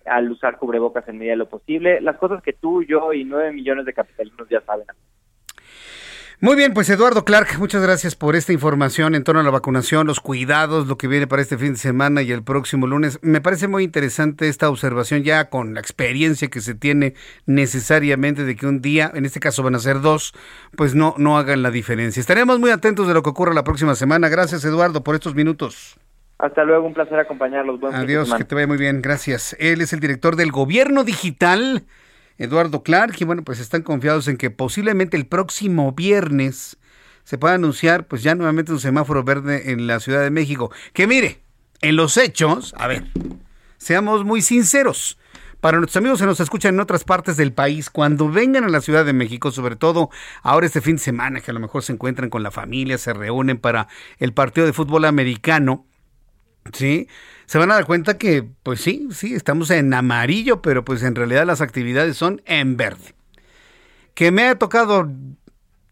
[0.06, 3.52] al usar cubrebocas en medida de lo posible, las cosas que tú, yo y nueve
[3.52, 4.86] millones de capitalinos ya saben.
[6.38, 10.06] Muy bien, pues Eduardo Clark, muchas gracias por esta información en torno a la vacunación,
[10.06, 13.18] los cuidados, lo que viene para este fin de semana y el próximo lunes.
[13.22, 17.14] Me parece muy interesante esta observación ya con la experiencia que se tiene
[17.46, 20.34] necesariamente de que un día, en este caso van a ser dos,
[20.76, 22.20] pues no, no hagan la diferencia.
[22.20, 24.28] Estaremos muy atentos de lo que ocurra la próxima semana.
[24.28, 25.96] Gracias Eduardo por estos minutos.
[26.38, 27.80] Hasta luego, un placer acompañarlos.
[27.80, 28.44] Buen fin de Adiós, semana.
[28.44, 29.56] que te vaya muy bien, gracias.
[29.58, 31.86] Él es el director del Gobierno Digital
[32.38, 36.76] Eduardo Clark, y bueno, pues están confiados en que posiblemente el próximo viernes
[37.24, 40.70] se pueda anunciar pues ya nuevamente un semáforo verde en la Ciudad de México.
[40.92, 41.40] Que mire,
[41.80, 43.04] en los hechos, a ver,
[43.78, 45.18] seamos muy sinceros.
[45.60, 48.80] Para nuestros amigos que nos escuchan en otras partes del país, cuando vengan a la
[48.80, 50.10] Ciudad de México, sobre todo
[50.42, 53.12] ahora este fin de semana, que a lo mejor se encuentran con la familia, se
[53.12, 55.86] reúnen para el partido de fútbol americano,
[56.72, 57.08] ¿sí?
[57.46, 61.14] Se van a dar cuenta que, pues sí, sí, estamos en amarillo, pero pues en
[61.14, 63.14] realidad las actividades son en verde.
[64.14, 65.08] Que me ha tocado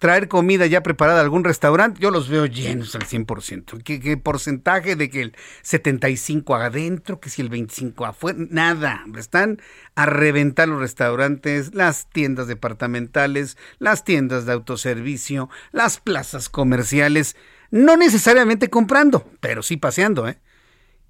[0.05, 3.83] traer comida ya preparada a algún restaurante, yo los veo llenos al 100%.
[3.83, 8.39] ¿Qué, qué porcentaje de que el 75 adentro, que si el 25 afuera?
[8.51, 9.05] Nada.
[9.17, 9.63] Están
[9.95, 17.37] a reventar los restaurantes, las tiendas departamentales, las tiendas de autoservicio, las plazas comerciales.
[17.71, 20.39] No necesariamente comprando, pero sí paseando, ¿eh?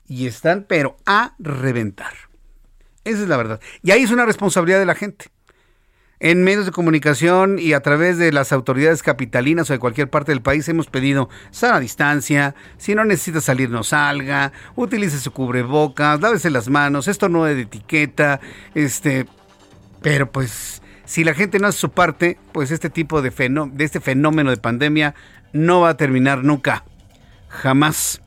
[0.06, 2.12] Y están, pero a reventar.
[3.04, 3.60] Esa es la verdad.
[3.82, 5.26] Y ahí es una responsabilidad de la gente
[6.20, 10.32] en medios de comunicación y a través de las autoridades capitalinas o de cualquier parte
[10.32, 16.20] del país hemos pedido sana distancia, si no necesita salir no salga, utilice su cubrebocas,
[16.22, 18.40] lávese las manos, esto no es de etiqueta,
[18.74, 19.26] este,
[20.00, 24.00] pero pues si la gente no hace su parte, pues este tipo de, de este
[24.00, 25.14] fenómeno de pandemia
[25.52, 26.84] no va a terminar nunca,
[27.48, 28.22] jamás.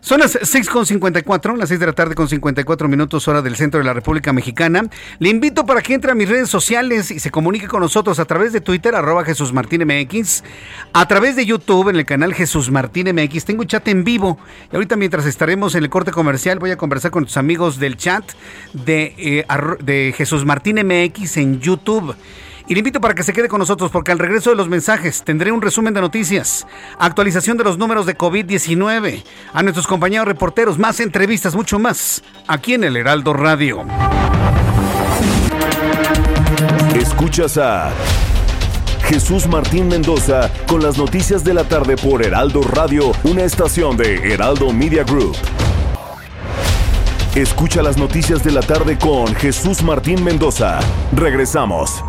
[0.00, 3.84] Son las 6.54, las 6 de la tarde con 54 minutos hora del centro de
[3.84, 4.82] la República Mexicana.
[5.18, 8.24] Le invito para que entre a mis redes sociales y se comunique con nosotros a
[8.24, 10.44] través de Twitter, arroba Jesús Martín MX,
[10.92, 13.44] a través de YouTube en el canal Jesús Martín MX.
[13.44, 14.38] Tengo chat en vivo
[14.72, 17.96] y ahorita mientras estaremos en el corte comercial voy a conversar con tus amigos del
[17.96, 18.24] chat
[18.72, 19.46] de, eh,
[19.82, 22.14] de Jesús Martín MX en YouTube.
[22.68, 25.22] Y le invito para que se quede con nosotros porque al regreso de los mensajes
[25.24, 26.66] tendré un resumen de noticias,
[26.98, 32.74] actualización de los números de COVID-19, a nuestros compañeros reporteros, más entrevistas, mucho más, aquí
[32.74, 33.86] en el Heraldo Radio.
[36.94, 37.90] Escuchas a
[39.04, 44.34] Jesús Martín Mendoza con las noticias de la tarde por Heraldo Radio, una estación de
[44.34, 45.36] Heraldo Media Group.
[47.34, 50.80] Escucha las noticias de la tarde con Jesús Martín Mendoza.
[51.14, 52.04] Regresamos.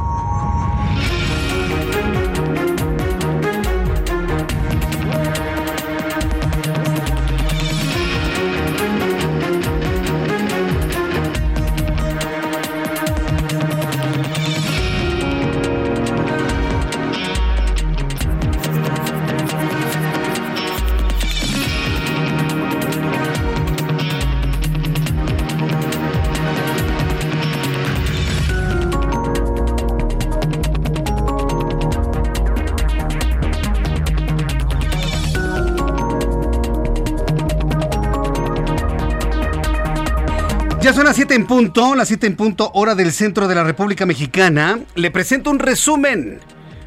[41.29, 44.79] 7 en punto, las 7 en punto, hora del centro de la República Mexicana.
[44.95, 46.39] Le presento un resumen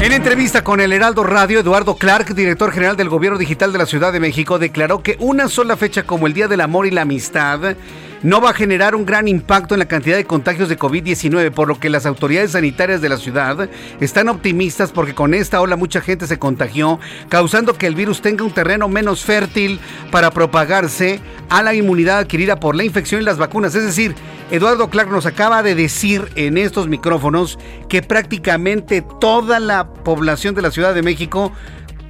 [0.00, 3.86] En entrevista con el Heraldo Radio, Eduardo Clark, director general del Gobierno Digital de la
[3.86, 7.02] Ciudad de México, declaró que una sola fecha como el Día del Amor y la
[7.02, 7.74] Amistad
[8.22, 11.68] no va a generar un gran impacto en la cantidad de contagios de COVID-19, por
[11.68, 13.68] lo que las autoridades sanitarias de la ciudad
[14.00, 16.98] están optimistas porque con esta ola mucha gente se contagió,
[17.28, 19.78] causando que el virus tenga un terreno menos fértil
[20.10, 23.74] para propagarse a la inmunidad adquirida por la infección y las vacunas.
[23.74, 24.14] Es decir,
[24.50, 27.58] Eduardo Clark nos acaba de decir en estos micrófonos
[27.88, 31.52] que prácticamente toda la población de la Ciudad de México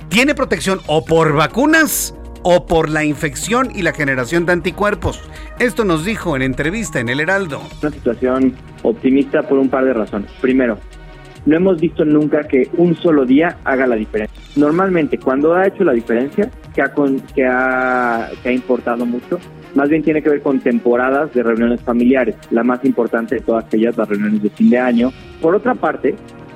[0.09, 2.15] tiene protección o por vacunas
[2.51, 5.23] o por la infección y la generación de anticuerpos.
[5.59, 7.61] Esto nos dijo en entrevista en El Heraldo.
[7.83, 10.31] Una situación optimista por un par de razones.
[10.41, 10.79] Primero,
[11.45, 14.35] no hemos visto nunca que un solo día haga la diferencia.
[14.57, 16.91] Normalmente, cuando ha hecho la diferencia, que ha,
[17.35, 19.39] que ha, que ha importado mucho,
[19.75, 22.35] más bien tiene que ver con temporadas de reuniones familiares.
[22.51, 25.13] La más importante de todas ellas, las reuniones de fin de año.
[25.43, 26.15] Por otra parte,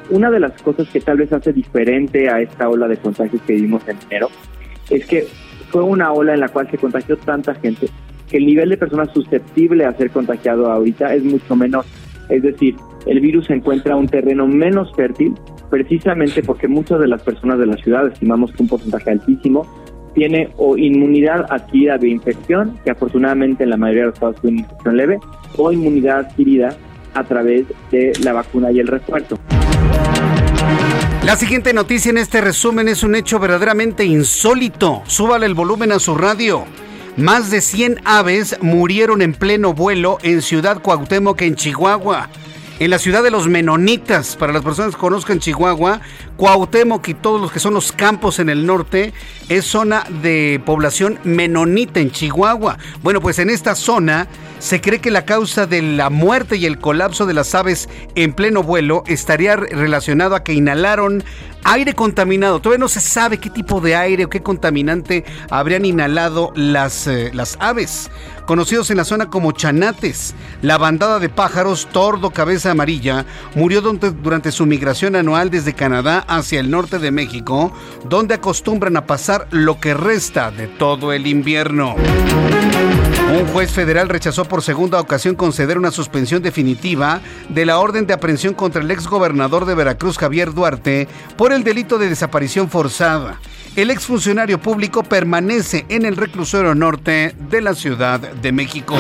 [0.08, 3.52] una de las cosas que tal vez hace diferente a esta ola de contagios que
[3.52, 4.30] vivimos en enero
[4.88, 5.26] es que
[5.72, 7.88] fue una ola en la cual se contagió tanta gente
[8.28, 11.84] que el nivel de personas susceptible a ser contagiado ahorita es mucho menor.
[12.28, 15.34] Es decir, el virus encuentra un terreno menos fértil,
[15.70, 19.66] precisamente porque muchas de las personas de la ciudad, estimamos que un porcentaje altísimo,
[20.14, 24.44] tiene o inmunidad adquirida de infección, que afortunadamente en la mayoría de los casos es
[24.44, 25.18] una infección leve,
[25.56, 26.76] o inmunidad adquirida
[27.14, 29.38] a través de la vacuna y el refuerzo.
[31.24, 35.04] La siguiente noticia en este resumen es un hecho verdaderamente insólito.
[35.06, 36.64] Súbale el volumen a su radio.
[37.16, 42.28] Más de 100 aves murieron en pleno vuelo en Ciudad Cuauhtémoc, en Chihuahua
[42.84, 44.34] en la ciudad de los Menonitas.
[44.34, 46.00] Para las personas que conozcan Chihuahua,
[46.36, 49.12] Cuauhtémoc y todos los que son los campos en el norte
[49.48, 52.78] es zona de población menonita en Chihuahua.
[53.02, 54.28] Bueno, pues en esta zona
[54.58, 58.32] se cree que la causa de la muerte y el colapso de las aves en
[58.32, 61.24] pleno vuelo estaría relacionado a que inhalaron
[61.64, 62.60] aire contaminado.
[62.60, 67.30] Todavía no se sabe qué tipo de aire o qué contaminante habrían inhalado las, eh,
[67.34, 68.10] las aves
[68.46, 70.34] conocidos en la zona como chanates.
[70.62, 73.24] La bandada de pájaros tordo cabeza amarilla
[73.54, 77.72] murió durante su migración anual desde Canadá hacia el norte de México,
[78.08, 81.94] donde acostumbran a pasar lo que resta de todo el invierno.
[83.32, 88.14] Un juez federal rechazó por segunda ocasión conceder una suspensión definitiva de la orden de
[88.14, 93.38] aprehensión contra el exgobernador de Veracruz, Javier Duarte, por el delito de desaparición forzada
[93.76, 98.94] el exfuncionario público permanece en el reclusorio norte de la Ciudad de México.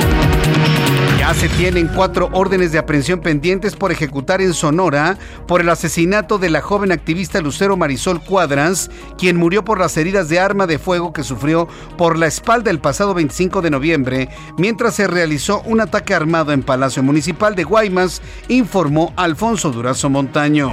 [1.22, 5.16] Ya se tienen cuatro órdenes de aprehensión pendientes por ejecutar en Sonora
[5.46, 10.28] por el asesinato de la joven activista Lucero Marisol Cuadras, quien murió por las heridas
[10.28, 14.96] de arma de fuego que sufrió por la espalda el pasado 25 de noviembre, mientras
[14.96, 20.72] se realizó un ataque armado en Palacio Municipal de Guaymas, informó Alfonso Durazo Montaño.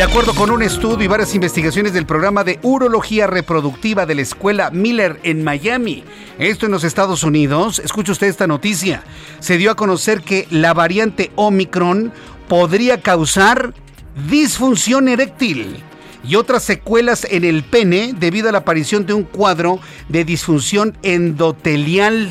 [0.00, 4.22] De acuerdo con un estudio y varias investigaciones del programa de urología reproductiva de la
[4.22, 6.04] escuela Miller en Miami,
[6.38, 9.02] esto en los Estados Unidos, escuche usted esta noticia,
[9.40, 12.14] se dio a conocer que la variante Omicron
[12.48, 13.74] podría causar
[14.30, 15.76] disfunción eréctil
[16.26, 20.96] y otras secuelas en el pene debido a la aparición de un cuadro de disfunción
[21.02, 22.30] endotelial.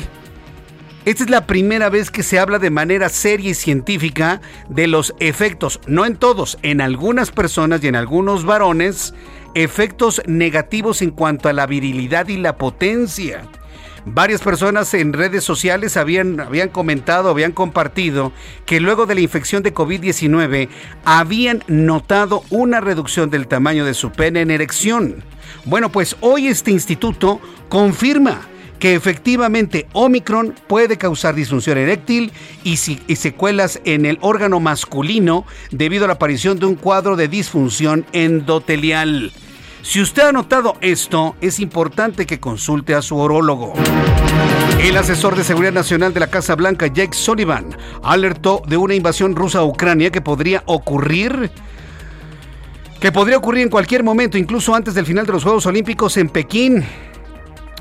[1.06, 5.14] Esta es la primera vez que se habla de manera seria y científica de los
[5.18, 9.14] efectos, no en todos, en algunas personas y en algunos varones,
[9.54, 13.48] efectos negativos en cuanto a la virilidad y la potencia.
[14.04, 18.32] Varias personas en redes sociales habían, habían comentado, habían compartido
[18.66, 20.68] que luego de la infección de COVID-19
[21.06, 25.24] habían notado una reducción del tamaño de su pene en erección.
[25.64, 27.40] Bueno, pues hoy este instituto
[27.70, 28.42] confirma
[28.80, 32.32] que efectivamente Omicron puede causar disfunción eréctil
[32.64, 38.06] y, secuelas en el órgano masculino debido a la aparición de un cuadro de disfunción
[38.12, 39.32] endotelial.
[39.82, 43.74] Si usted ha notado esto, es importante que consulte a su orólogo.
[44.82, 49.36] El asesor de seguridad nacional de la Casa Blanca, Jake Sullivan, alertó de una invasión
[49.36, 51.50] rusa a Ucrania que podría ocurrir
[52.98, 56.28] que podría ocurrir en cualquier momento, incluso antes del final de los Juegos Olímpicos en
[56.28, 56.84] Pekín.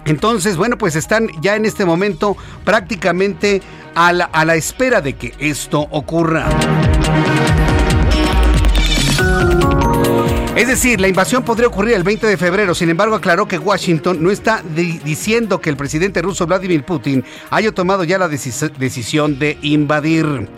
[0.05, 3.61] Entonces, bueno, pues están ya en este momento prácticamente
[3.95, 6.47] a la, a la espera de que esto ocurra.
[10.59, 14.21] Es decir, la invasión podría ocurrir el 20 de febrero, sin embargo aclaró que Washington
[14.21, 19.57] no está diciendo que el presidente ruso Vladimir Putin haya tomado ya la decisión de
[19.61, 20.49] invadir.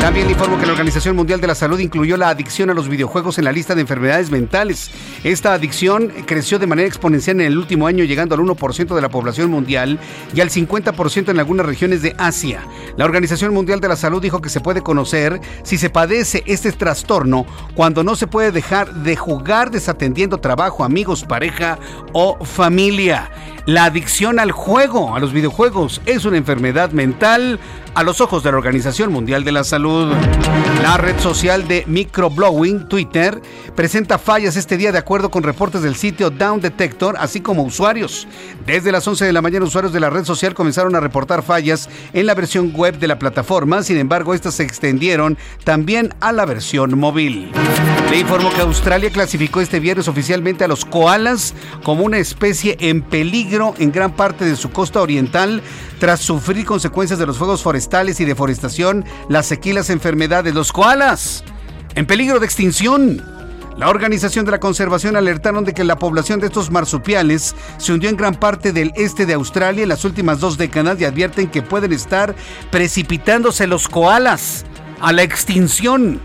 [0.00, 2.88] También le informo que la Organización Mundial de la Salud incluyó la adicción a los
[2.88, 4.90] videojuegos en la lista de enfermedades mentales.
[5.24, 9.10] Esta adicción creció de manera exponencial en el último año, llegando al 1% de la
[9.10, 9.98] población mundial
[10.34, 12.62] y al 50% en algunas regiones de Asia.
[12.96, 16.72] La Organización Mundial de la Salud dijo que se puede conocer si se padece este
[16.72, 17.44] trastorno
[17.74, 21.76] cuando no se puede dejar de jugar desatendiendo trabajo, amigos, pareja
[22.12, 23.28] o familia.
[23.66, 27.60] La adicción al juego, a los videojuegos, es una enfermedad mental
[27.94, 30.12] a los ojos de la Organización Mundial de la Salud.
[30.82, 33.42] La red social de microblowing, Twitter,
[33.74, 38.26] presenta fallas este día de acuerdo con reportes del sitio Down Detector, así como usuarios.
[38.64, 41.88] Desde las 11 de la mañana, usuarios de la red social comenzaron a reportar fallas
[42.12, 46.46] en la versión web de la plataforma, sin embargo, estas se extendieron también a la
[46.46, 47.50] versión móvil.
[48.10, 53.02] Le informo que Australia clasificó este viernes oficialmente a los koalas como una especie en
[53.02, 55.62] peligro en gran parte de su costa oriental
[55.98, 60.54] tras sufrir consecuencias de los fuegos forestales y deforestación, las sequilas enfermedades.
[60.54, 61.44] Los koalas
[61.94, 63.22] en peligro de extinción.
[63.76, 68.10] La Organización de la Conservación alertaron de que la población de estos marsupiales se hundió
[68.10, 71.62] en gran parte del este de Australia en las últimas dos décadas y advierten que
[71.62, 72.34] pueden estar
[72.70, 74.64] precipitándose los koalas
[75.00, 76.20] a la extinción.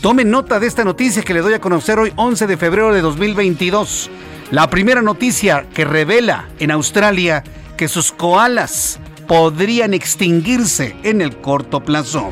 [0.00, 3.00] Tomen nota de esta noticia que le doy a conocer hoy 11 de febrero de
[3.00, 4.10] 2022.
[4.54, 7.42] La primera noticia que revela en Australia
[7.76, 12.30] que sus koalas podrían extinguirse en el corto plazo.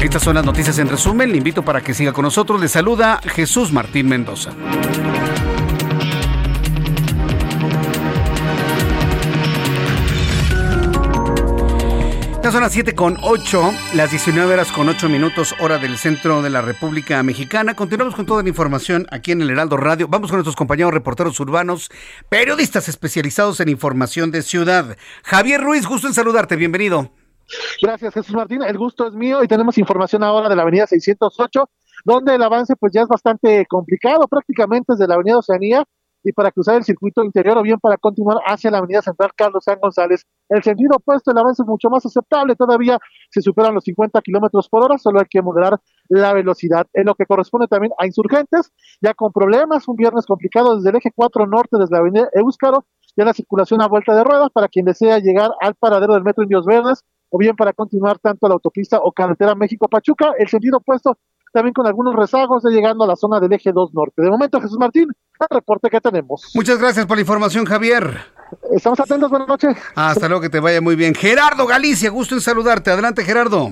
[0.00, 1.30] Estas son las noticias en resumen.
[1.30, 2.58] Le invito para que siga con nosotros.
[2.58, 4.52] Le saluda Jesús Martín Mendoza.
[12.50, 16.48] Son las 7 con 8, las 19 horas con 8 minutos, hora del centro de
[16.48, 17.74] la República Mexicana.
[17.74, 20.08] Continuamos con toda la información aquí en el Heraldo Radio.
[20.08, 21.90] Vamos con nuestros compañeros reporteros urbanos,
[22.30, 24.96] periodistas especializados en información de ciudad.
[25.24, 27.10] Javier Ruiz, gusto en saludarte, bienvenido.
[27.82, 28.62] Gracias, Jesús Martín.
[28.62, 31.68] El gusto es mío y tenemos información ahora de la avenida 608,
[32.06, 35.84] donde el avance pues ya es bastante complicado, prácticamente desde la avenida Oceanía
[36.28, 39.64] y para cruzar el circuito interior o bien para continuar hacia la avenida central Carlos
[39.64, 40.26] San González.
[40.50, 42.98] El sentido opuesto, el avance es mucho más aceptable, todavía
[43.30, 45.78] se superan los 50 kilómetros por hora, solo hay que moderar
[46.10, 46.86] la velocidad.
[46.92, 48.70] En lo que corresponde también a insurgentes,
[49.00, 52.84] ya con problemas, un viernes complicado desde el eje 4 norte, desde la avenida Eúscaro,
[53.16, 56.42] ya la circulación a vuelta de ruedas para quien desea llegar al paradero del metro
[56.44, 61.18] Indios Verdes o bien para continuar tanto la autopista o carretera México-Pachuca, el sentido opuesto
[61.52, 64.22] también con algunos rezagos de llegando a la zona del eje 2 norte.
[64.22, 65.08] De momento, Jesús Martín,
[65.40, 66.50] el reporte que tenemos.
[66.54, 68.18] Muchas gracias por la información, Javier.
[68.74, 69.76] Estamos atentos, buenas noches.
[69.94, 71.14] Hasta luego, que te vaya muy bien.
[71.14, 72.90] Gerardo Galicia, gusto en saludarte.
[72.90, 73.70] Adelante, Gerardo.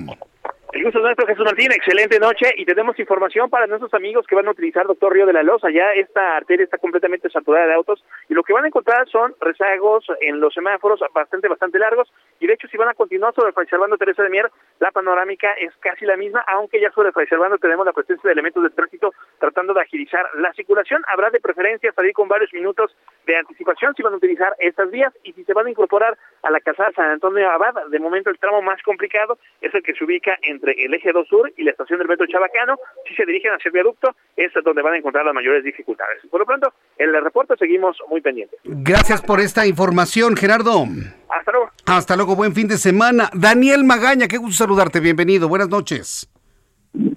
[0.77, 1.71] El gusto es nuestro, Jesús Martín.
[1.71, 5.33] Excelente noche y tenemos información para nuestros amigos que van a utilizar Doctor Río de
[5.33, 5.71] la Loza.
[5.71, 9.33] Ya esta arteria está completamente saturada de autos y lo que van a encontrar son
[9.41, 12.13] rezagos en los semáforos bastante, bastante largos.
[12.39, 15.51] Y de hecho, si van a continuar sobre Fray Servando Teresa de Mier, la panorámica
[15.53, 18.69] es casi la misma, aunque ya sobre Fray Servando tenemos la presencia de elementos de
[18.69, 21.03] tránsito tratando de agilizar la circulación.
[21.07, 25.11] Habrá de preferencia salir con varios minutos de anticipación si van a utilizar estas vías
[25.23, 27.87] y si se van a incorporar a la calzada San Antonio Abad.
[27.89, 31.27] De momento, el tramo más complicado es el que se ubica entre el eje 2
[31.27, 32.75] sur y la estación del metro Chabacano.
[33.07, 36.19] Si se dirigen hacia el viaducto, es donde van a encontrar las mayores dificultades.
[36.29, 38.59] Por lo pronto, en el reporte seguimos muy pendientes.
[38.63, 40.85] Gracias por esta información, Gerardo.
[41.29, 41.69] Hasta luego.
[41.85, 43.29] Hasta luego, buen fin de semana.
[43.33, 46.29] Daniel Magaña, qué gusto saludarte, bienvenido, buenas noches.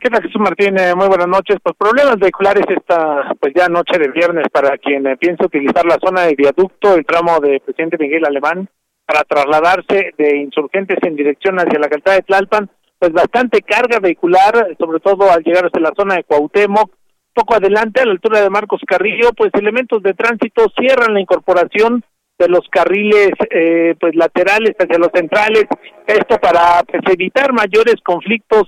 [0.00, 0.78] ¿Qué tal, Jesús Martín?
[0.78, 1.56] Eh, muy buenas noches.
[1.62, 5.98] Pues problemas vehiculares esta, pues ya noche de viernes para quien eh, piensa utilizar la
[6.04, 8.68] zona de viaducto, el tramo de Presidente Miguel Alemán,
[9.06, 12.70] para trasladarse de insurgentes en dirección hacia la calzada de Tlalpan,
[13.00, 16.92] pues bastante carga vehicular, sobre todo al llegar hasta la zona de Cuauhtémoc,
[17.32, 22.04] poco adelante a la altura de Marcos Carrillo, pues elementos de tránsito cierran la incorporación
[22.38, 25.64] de los carriles eh, pues laterales hacia los centrales.
[26.06, 28.64] Esto para pues, evitar mayores conflictos.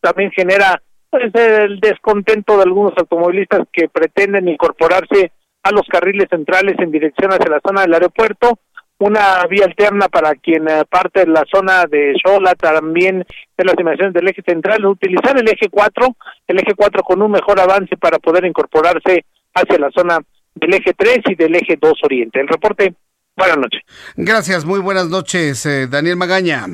[0.00, 6.76] También genera pues el descontento de algunos automovilistas que pretenden incorporarse a los carriles centrales
[6.78, 8.58] en dirección hacia la zona del aeropuerto
[8.98, 13.24] una vía alterna para quien eh, parte de la zona de Xola, también
[13.56, 16.16] de las dimensiones del eje central, utilizar el eje 4,
[16.48, 19.24] el eje 4 con un mejor avance para poder incorporarse
[19.54, 20.18] hacia la zona
[20.54, 22.40] del eje 3 y del eje 2 oriente.
[22.40, 22.94] El reporte,
[23.36, 23.82] buenas noches.
[24.16, 26.66] Gracias, muy buenas noches, eh, Daniel Magaña.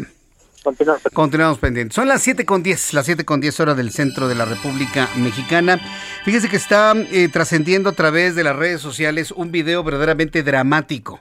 [0.63, 1.03] Continuamos.
[1.15, 1.95] Continuamos pendientes.
[1.95, 5.09] Son las 7 con 10, las 7 con 10 horas del centro de la República
[5.17, 5.81] Mexicana.
[6.25, 11.21] Fíjese que está eh, trascendiendo a través de las redes sociales un video verdaderamente dramático,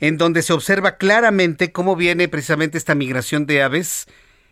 [0.00, 4.06] en donde se observa claramente cómo viene precisamente esta migración de aves.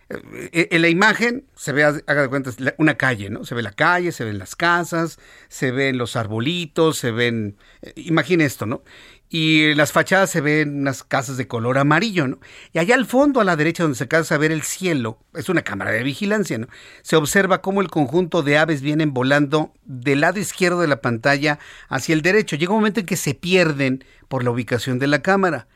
[0.08, 3.44] Eh, En la imagen se ve, haga de cuenta, la- una calle, ¿no?
[3.44, 5.18] Se ve la calle, se ven las casas,
[5.48, 7.56] se ven los arbolitos, se ven...
[7.82, 8.82] eh, Imagine esto, ¿no?
[9.28, 12.38] Y en las fachadas se ven unas casas de color amarillo, ¿no?
[12.72, 15.48] Y allá al fondo, a la derecha, donde se alcanza a ver el cielo, es
[15.48, 16.68] una cámara de vigilancia, ¿no?
[17.02, 21.58] Se observa cómo el conjunto de aves vienen volando del lado izquierdo de la pantalla
[21.88, 22.54] hacia el derecho.
[22.54, 25.66] Llega un momento en que se pierden por la ubicación de la cámara.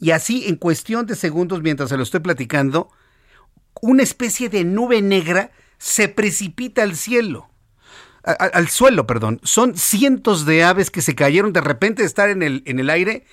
[0.00, 2.90] Y así, en cuestión de segundos, mientras se lo estoy platicando,
[3.80, 7.50] una especie de nube negra se precipita al cielo.
[8.26, 9.40] Al suelo, perdón.
[9.44, 12.90] Son cientos de aves que se cayeron de repente de estar en el, en el
[12.90, 13.24] aire.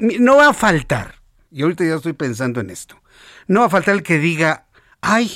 [0.00, 1.16] No va a faltar,
[1.50, 3.00] y ahorita ya estoy pensando en esto,
[3.46, 4.66] no va a faltar el que diga,
[5.02, 5.30] ay,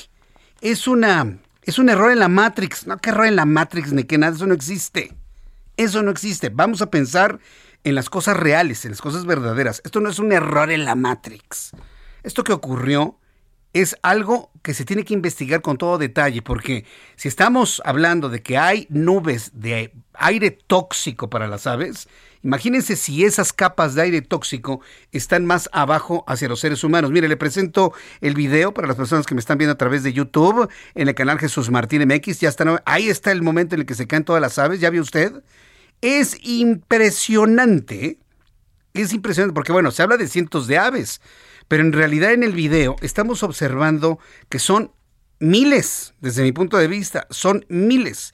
[0.63, 2.87] es una, es un error en la Matrix.
[2.87, 5.15] No, qué error en la Matrix, ni que nada, eso no existe.
[5.77, 6.49] Eso no existe.
[6.49, 7.39] Vamos a pensar
[7.85, 9.83] en las cosas reales, en las cosas verdaderas.
[9.85, 11.73] Esto no es un error en la Matrix.
[12.23, 13.19] Esto que ocurrió
[13.81, 16.85] es algo que se tiene que investigar con todo detalle, porque
[17.17, 22.09] si estamos hablando de que hay nubes de aire tóxico para las aves,
[22.43, 24.81] imagínense si esas capas de aire tóxico
[25.13, 27.11] están más abajo hacia los seres humanos.
[27.11, 30.13] Mire, le presento el video para las personas que me están viendo a través de
[30.13, 33.87] YouTube, en el canal Jesús Martín MX, ya está, ahí está el momento en el
[33.87, 35.43] que se caen todas las aves, ¿ya vio usted?
[36.01, 38.19] Es impresionante,
[38.95, 41.21] es impresionante, porque bueno, se habla de cientos de aves,
[41.69, 44.93] pero en realidad en el video estamos observando que son
[45.39, 48.33] miles, desde mi punto de vista, son miles.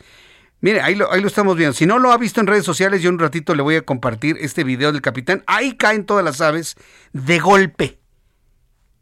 [0.60, 1.74] Mire, ahí lo, ahí lo estamos viendo.
[1.74, 4.36] Si no lo ha visto en redes sociales, yo un ratito le voy a compartir
[4.40, 5.42] este video del capitán.
[5.46, 6.76] Ahí caen todas las aves
[7.12, 7.98] de golpe.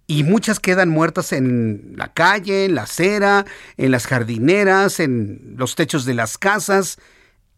[0.07, 3.45] y muchas quedan muertas en la calle, en la acera,
[3.77, 6.99] en las jardineras, en los techos de las casas.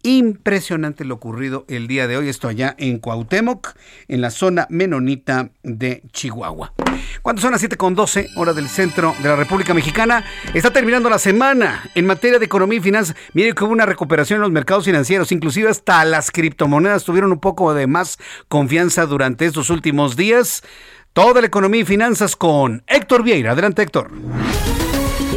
[0.05, 3.73] Impresionante lo ocurrido el día de hoy, esto allá en Cuauhtémoc,
[4.09, 6.73] en la zona menonita de Chihuahua.
[7.21, 11.09] Cuando son las 7 con 12, hora del centro de la República Mexicana, está terminando
[11.09, 13.15] la semana en materia de economía y finanzas.
[13.33, 17.39] Mire que hubo una recuperación en los mercados financieros, inclusive hasta las criptomonedas tuvieron un
[17.39, 18.17] poco de más
[18.49, 20.63] confianza durante estos últimos días.
[21.13, 23.51] Toda la economía y finanzas con Héctor Vieira.
[23.51, 24.11] Adelante, Héctor.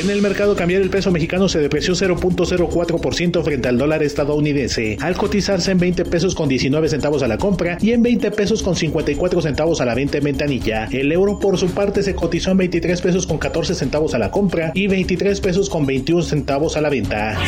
[0.00, 5.16] En el mercado cambiario el peso mexicano se depreció 0.04% frente al dólar estadounidense, al
[5.16, 8.74] cotizarse en 20 pesos con 19 centavos a la compra y en 20 pesos con
[8.74, 10.88] 54 centavos a la venta en ventanilla.
[10.90, 14.30] El euro por su parte se cotizó en 23 pesos con 14 centavos a la
[14.30, 17.38] compra y 23 pesos con 21 centavos a la venta.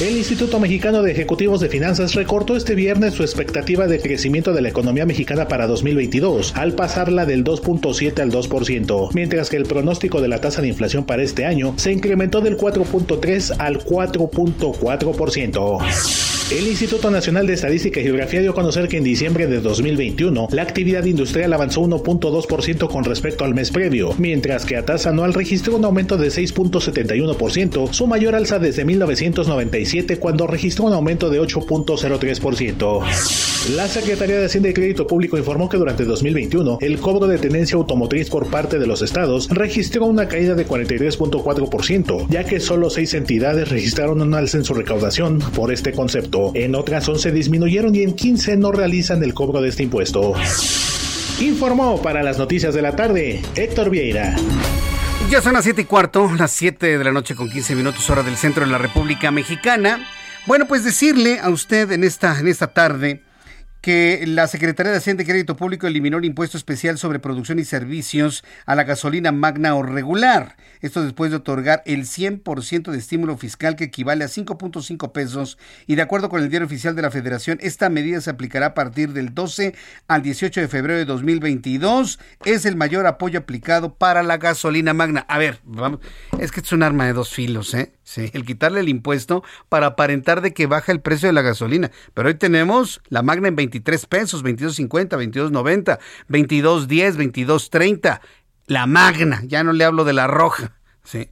[0.00, 4.62] El Instituto Mexicano de Ejecutivos de Finanzas recortó este viernes su expectativa de crecimiento de
[4.62, 10.22] la economía mexicana para 2022, al pasarla del 2.7 al 2%, mientras que el pronóstico
[10.22, 16.39] de la tasa de inflación para este año se incrementó del 4.3 al 4.4%.
[16.50, 20.48] El Instituto Nacional de Estadística y Geografía dio a conocer que en diciembre de 2021
[20.50, 25.32] la actividad industrial avanzó 1.2% con respecto al mes previo, mientras que a tasa anual
[25.32, 31.40] registró un aumento de 6.71%, su mayor alza desde 1997 cuando registró un aumento de
[31.40, 33.76] 8.03%.
[33.76, 37.76] La Secretaría de Hacienda y Crédito Público informó que durante 2021 el cobro de tenencia
[37.76, 43.14] automotriz por parte de los estados registró una caída de 43.4%, ya que solo seis
[43.14, 46.39] entidades registraron un alza en su recaudación por este concepto.
[46.54, 50.34] En otras 11 disminuyeron y en 15 no realizan el cobro de este impuesto.
[51.40, 54.36] Informó para las noticias de la tarde Héctor Vieira.
[55.30, 58.22] Ya son las 7 y cuarto, las 7 de la noche con 15 minutos hora
[58.22, 60.06] del centro de la República Mexicana.
[60.46, 63.22] Bueno, pues decirle a usted en esta, en esta tarde
[63.80, 67.64] que la Secretaría de Hacienda y Crédito Público eliminó el impuesto especial sobre producción y
[67.64, 70.56] servicios a la gasolina magna o regular.
[70.80, 75.94] Esto después de otorgar el 100% de estímulo fiscal que equivale a 5.5 pesos y
[75.94, 79.12] de acuerdo con el diario oficial de la Federación, esta medida se aplicará a partir
[79.12, 79.74] del 12
[80.08, 82.18] al 18 de febrero de 2022.
[82.44, 85.24] Es el mayor apoyo aplicado para la gasolina magna.
[85.28, 86.00] A ver, vamos,
[86.38, 87.92] es que es un arma de dos filos, ¿eh?
[88.02, 91.92] Sí, el quitarle el impuesto para aparentar de que baja el precio de la gasolina.
[92.12, 95.98] Pero hoy tenemos la magna en 23 pesos, 22.50, 22.90,
[96.28, 98.20] 22.10, 22.30.
[98.66, 100.72] La magna, ya no le hablo de la roja.
[101.04, 101.30] Sí.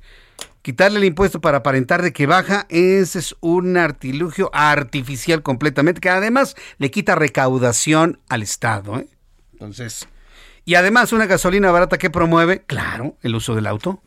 [0.63, 6.11] Quitarle el impuesto para aparentar de que baja, ese es un artilugio artificial completamente, que
[6.11, 8.99] además le quita recaudación al Estado.
[8.99, 9.09] ¿eh?
[9.53, 10.09] Entonces,
[10.65, 14.03] y además una gasolina barata que promueve, claro, el uso del auto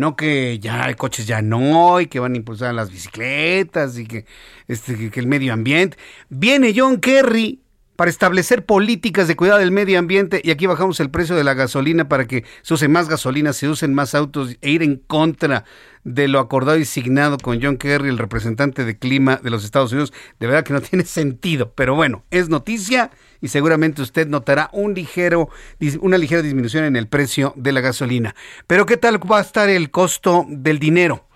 [0.00, 4.06] no que ya hay coches ya no y que van a impulsar las bicicletas y
[4.06, 4.26] que,
[4.66, 5.96] este, que el medio ambiente.
[6.28, 7.60] Viene John Kerry
[8.00, 11.52] para establecer políticas de cuidado del medio ambiente y aquí bajamos el precio de la
[11.52, 15.64] gasolina para que se use más gasolina, se usen más autos e ir en contra
[16.02, 19.92] de lo acordado y signado con John Kerry, el representante de clima de los Estados
[19.92, 20.14] Unidos.
[20.38, 23.10] De verdad que no tiene sentido, pero bueno, es noticia
[23.40, 25.48] y seguramente usted notará un ligero,
[26.00, 28.34] una ligera disminución en el precio de la gasolina.
[28.66, 31.26] Pero ¿qué tal va a estar el costo del dinero?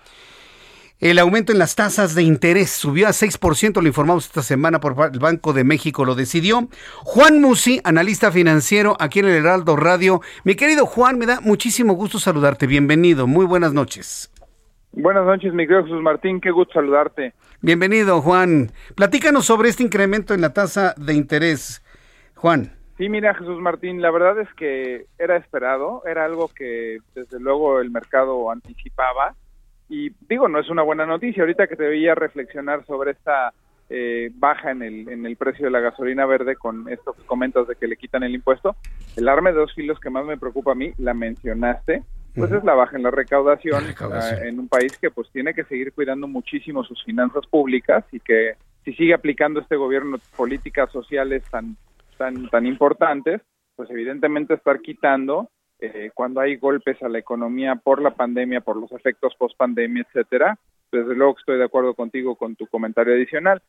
[0.99, 4.95] El aumento en las tasas de interés subió a 6%, lo informamos esta semana por
[5.11, 6.69] el Banco de México, lo decidió.
[7.03, 10.21] Juan Musi, analista financiero aquí en el Heraldo Radio.
[10.45, 12.65] Mi querido Juan, me da muchísimo gusto saludarte.
[12.65, 14.31] Bienvenido, muy buenas noches.
[14.93, 17.33] Buenas noches, mi querido Jesús Martín, qué gusto saludarte.
[17.59, 18.71] Bienvenido, Juan.
[18.95, 21.83] Platícanos sobre este incremento en la tasa de interés,
[22.35, 22.71] Juan.
[22.97, 27.81] Sí, mira, Jesús Martín, la verdad es que era esperado, era algo que desde luego
[27.81, 29.35] el mercado anticipaba
[29.89, 31.43] y digo, no es una buena noticia.
[31.43, 33.53] Ahorita que te veía reflexionar sobre esta
[33.89, 37.75] eh, baja en el, en el precio de la gasolina verde con estos comentas de
[37.75, 38.75] que le quitan el impuesto,
[39.15, 42.03] el arma de dos filos que más me preocupa a mí, la mencionaste,
[42.33, 45.63] pues es la baja en la recaudación, ah, en un país que pues tiene que
[45.65, 51.43] seguir cuidando muchísimo sus finanzas públicas y que si sigue aplicando este gobierno políticas sociales
[51.49, 51.77] tan
[52.17, 53.41] tan tan importantes,
[53.75, 58.77] pues evidentemente estar quitando eh, cuando hay golpes a la economía por la pandemia, por
[58.77, 60.57] los efectos post pandemia, etcétera.
[60.91, 63.61] Desde luego estoy de acuerdo contigo con tu comentario adicional.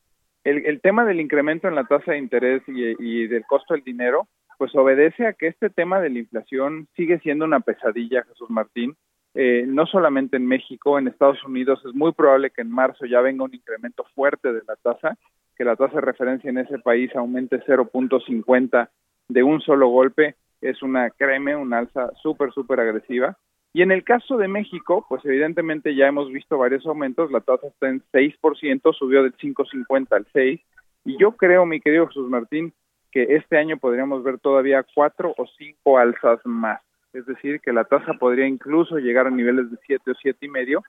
[0.44, 3.82] El, el tema del incremento en la tasa de interés y, y del costo del
[3.82, 4.28] dinero,
[4.58, 8.96] pues obedece a que este tema de la inflación sigue siendo una pesadilla, Jesús Martín.
[9.34, 13.20] Eh, no solamente en México, en Estados Unidos es muy probable que en marzo ya
[13.20, 15.18] venga un incremento fuerte de la tasa,
[15.56, 18.88] que la tasa de referencia en ese país aumente 0.50
[19.28, 23.36] de un solo golpe, es una, créeme, una alza súper, súper agresiva.
[23.72, 27.66] Y en el caso de México, pues evidentemente ya hemos visto varios aumentos, la tasa
[27.66, 30.60] está en 6%, subió del 5.50 al 6,
[31.04, 32.72] y yo creo, mi querido Jesús Martín,
[33.12, 36.80] que este año podríamos ver todavía cuatro o cinco alzas más.
[37.12, 40.48] Es decir, que la tasa podría incluso llegar a niveles de 7 o siete y
[40.50, 40.82] medio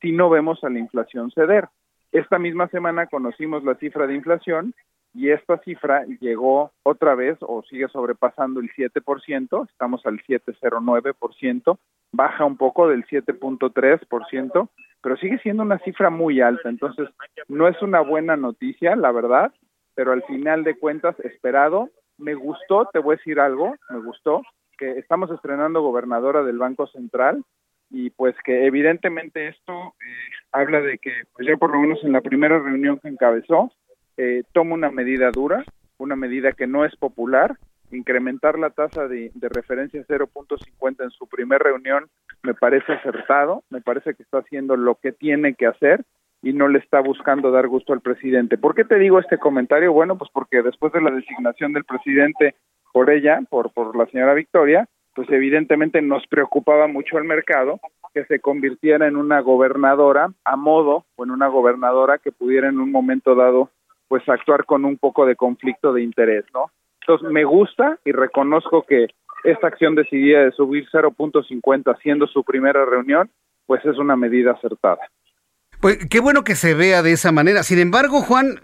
[0.00, 1.68] si no vemos a la inflación ceder.
[2.12, 4.74] Esta misma semana conocimos la cifra de inflación
[5.14, 11.78] y esta cifra llegó otra vez o sigue sobrepasando el 7%, estamos al 7.09%,
[12.12, 14.68] baja un poco del 7.3%,
[15.02, 17.08] pero sigue siendo una cifra muy alta, entonces
[17.48, 19.52] no es una buena noticia, la verdad,
[19.94, 24.42] pero al final de cuentas esperado, me gustó, te voy a decir algo, me gustó
[24.78, 27.44] que estamos estrenando gobernadora del Banco Central
[27.90, 32.12] y pues que evidentemente esto eh, habla de que pues ya por lo menos en
[32.12, 33.72] la primera reunión que encabezó
[34.16, 35.64] eh, toma una medida dura,
[35.98, 37.56] una medida que no es popular,
[37.90, 42.08] incrementar la tasa de, de referencia 0.50 en su primera reunión
[42.42, 46.04] me parece acertado, me parece que está haciendo lo que tiene que hacer
[46.42, 48.56] y no le está buscando dar gusto al presidente.
[48.56, 49.92] ¿Por qué te digo este comentario?
[49.92, 52.54] Bueno, pues porque después de la designación del presidente
[52.92, 57.80] por ella, por, por la señora Victoria, pues evidentemente nos preocupaba mucho el mercado
[58.14, 62.80] que se convirtiera en una gobernadora a modo o en una gobernadora que pudiera en
[62.80, 63.70] un momento dado
[64.08, 66.70] pues actuar con un poco de conflicto de interés, ¿no?
[67.02, 69.06] Entonces me gusta y reconozco que
[69.44, 73.30] esta acción decidida de subir 0.50 siendo su primera reunión,
[73.66, 75.00] pues es una medida acertada.
[75.80, 77.62] Pues qué bueno que se vea de esa manera.
[77.62, 78.60] Sin embargo, Juan,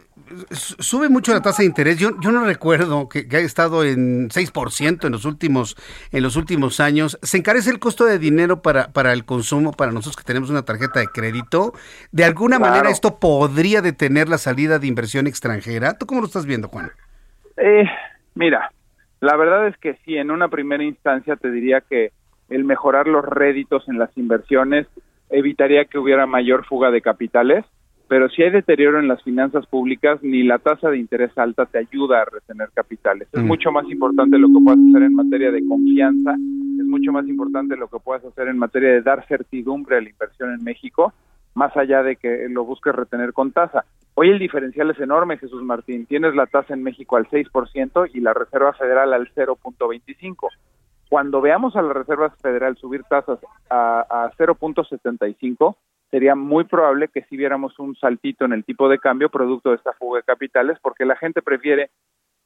[0.51, 1.99] sube mucho la tasa de interés.
[1.99, 5.77] Yo, yo no recuerdo que, que, haya estado en 6% en los últimos
[6.13, 7.19] en los últimos años.
[7.23, 10.65] Se encarece el costo de dinero para, para el consumo para nosotros que tenemos una
[10.65, 11.73] tarjeta de crédito.
[12.13, 12.73] De alguna claro.
[12.73, 15.97] manera esto podría detener la salida de inversión extranjera.
[15.97, 16.91] ¿Tú cómo lo estás viendo, Juan?
[17.57, 17.85] Eh,
[18.35, 18.71] mira,
[19.21, 22.13] la verdad es que sí, en una primera instancia te diría que
[22.51, 24.87] el mejorar los réditos en las inversiones
[25.31, 27.65] evitaría que hubiera mayor fuga de capitales,
[28.09, 31.79] pero si hay deterioro en las finanzas públicas, ni la tasa de interés alta te
[31.79, 33.29] ayuda a retener capitales.
[33.33, 33.47] Es mm.
[33.47, 37.77] mucho más importante lo que puedas hacer en materia de confianza, es mucho más importante
[37.77, 41.13] lo que puedas hacer en materia de dar certidumbre a la inversión en México,
[41.55, 43.85] más allá de que lo busques retener con tasa.
[44.15, 46.07] Hoy el diferencial es enorme, Jesús Martín.
[46.07, 50.49] Tienes la tasa en México al 6% y la Reserva Federal al 0.25
[51.09, 53.39] cuando veamos a la Reserva Federal subir tasas
[53.71, 55.77] a, a 0.75,
[56.11, 59.77] sería muy probable que si viéramos un saltito en el tipo de cambio producto de
[59.77, 61.91] esta fuga de capitales, porque la gente prefiere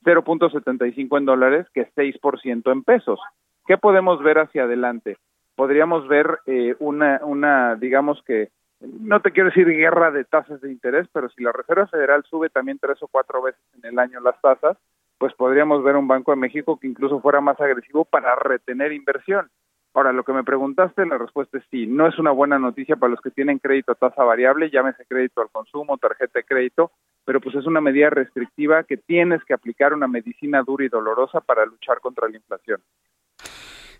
[0.05, 3.21] 0.75 en dólares que 6% en pesos.
[3.67, 5.19] ¿Qué podemos ver hacia adelante?
[5.55, 8.49] Podríamos ver eh, una, una, digamos que,
[8.81, 12.49] no te quiero decir guerra de tasas de interés, pero si la Reserva Federal sube
[12.49, 14.79] también tres o cuatro veces en el año las tasas,
[15.21, 19.51] pues podríamos ver un Banco de México que incluso fuera más agresivo para retener inversión.
[19.93, 21.87] Ahora, lo que me preguntaste, la respuesta es sí.
[21.87, 25.43] No es una buena noticia para los que tienen crédito a tasa variable, llámese crédito
[25.43, 26.93] al consumo, tarjeta de crédito,
[27.27, 31.43] pero pues es una medida restrictiva que tienes que aplicar una medicina dura y dolorosa
[31.43, 32.81] para luchar contra la inflación.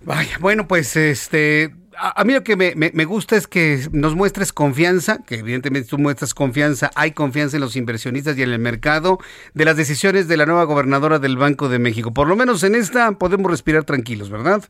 [0.03, 5.19] Vaya, bueno, pues este, a, mí lo que me, gusta es que nos muestres confianza,
[5.27, 9.19] que evidentemente tú muestras confianza, hay confianza en los inversionistas y en el mercado
[9.53, 12.15] de las decisiones de la nueva gobernadora del Banco de México.
[12.15, 14.65] Por lo menos en esta podemos respirar tranquilos, ¿verdad?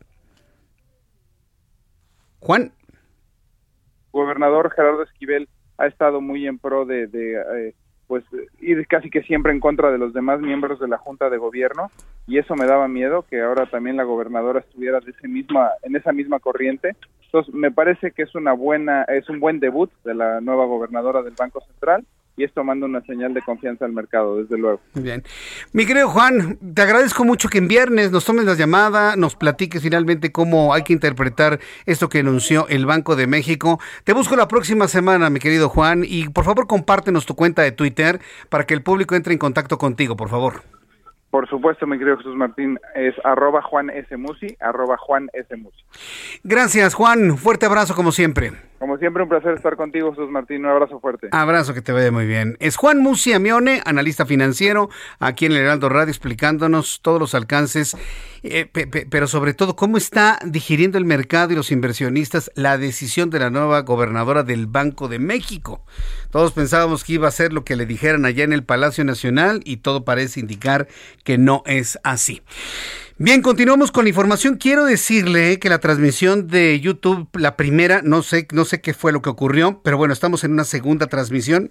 [2.41, 2.73] Juan.
[4.11, 5.49] Gobernador Gerardo Esquivel
[5.79, 7.75] ha estado muy en pro de, de eh,
[8.11, 8.25] pues
[8.61, 11.93] ir casi que siempre en contra de los demás miembros de la Junta de Gobierno
[12.27, 15.95] y eso me daba miedo que ahora también la gobernadora estuviera de ese misma en
[15.95, 16.97] esa misma corriente.
[17.27, 21.23] Entonces, me parece que es una buena es un buen debut de la nueva gobernadora
[21.23, 22.05] del Banco Central
[22.41, 24.81] y esto manda una señal de confianza al mercado, desde luego.
[24.95, 25.23] Bien.
[25.75, 29.83] Mi querido Juan, te agradezco mucho que en viernes nos tomes la llamada, nos platiques
[29.83, 33.79] finalmente cómo hay que interpretar esto que anunció el Banco de México.
[34.05, 37.73] Te busco la próxima semana, mi querido Juan, y por favor compártenos tu cuenta de
[37.73, 40.63] Twitter para que el público entre en contacto contigo, por favor.
[41.31, 44.17] Por supuesto, mi querido Jesús Martín, es arroba Juan S.
[44.17, 45.55] Musi, arroba Juan S.
[45.57, 45.85] Musi.
[46.43, 47.37] Gracias, Juan.
[47.37, 48.70] Fuerte abrazo como siempre.
[48.81, 50.65] Como siempre, un placer estar contigo, Jesús Martín.
[50.65, 51.29] Un abrazo fuerte.
[51.33, 52.57] Abrazo, que te vaya muy bien.
[52.61, 54.89] Es Juan Musi Amione, analista financiero,
[55.19, 57.95] aquí en el Heraldo Radio, explicándonos todos los alcances,
[58.43, 62.79] eh, pe- pe- pero sobre todo, cómo está digiriendo el mercado y los inversionistas la
[62.79, 65.85] decisión de la nueva gobernadora del Banco de México.
[66.31, 69.61] Todos pensábamos que iba a ser lo que le dijeran allá en el Palacio Nacional
[69.67, 70.89] y todo parece indicar
[71.23, 72.41] que no es así.
[73.23, 74.57] Bien, continuamos con la información.
[74.57, 79.13] Quiero decirle que la transmisión de YouTube, la primera, no sé, no sé qué fue
[79.13, 81.71] lo que ocurrió, pero bueno, estamos en una segunda transmisión.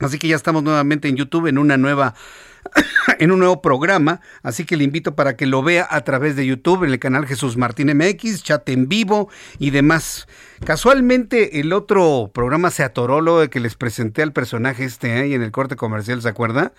[0.00, 2.16] Así que ya estamos nuevamente en YouTube en una nueva
[3.20, 6.46] en un nuevo programa, así que le invito para que lo vea a través de
[6.46, 9.30] YouTube en el canal Jesús Martín MX, chat en vivo
[9.60, 10.26] y demás.
[10.64, 15.34] Casualmente el otro programa se atoró lo de que les presenté al personaje este ahí
[15.34, 16.72] en el corte comercial, ¿se acuerda?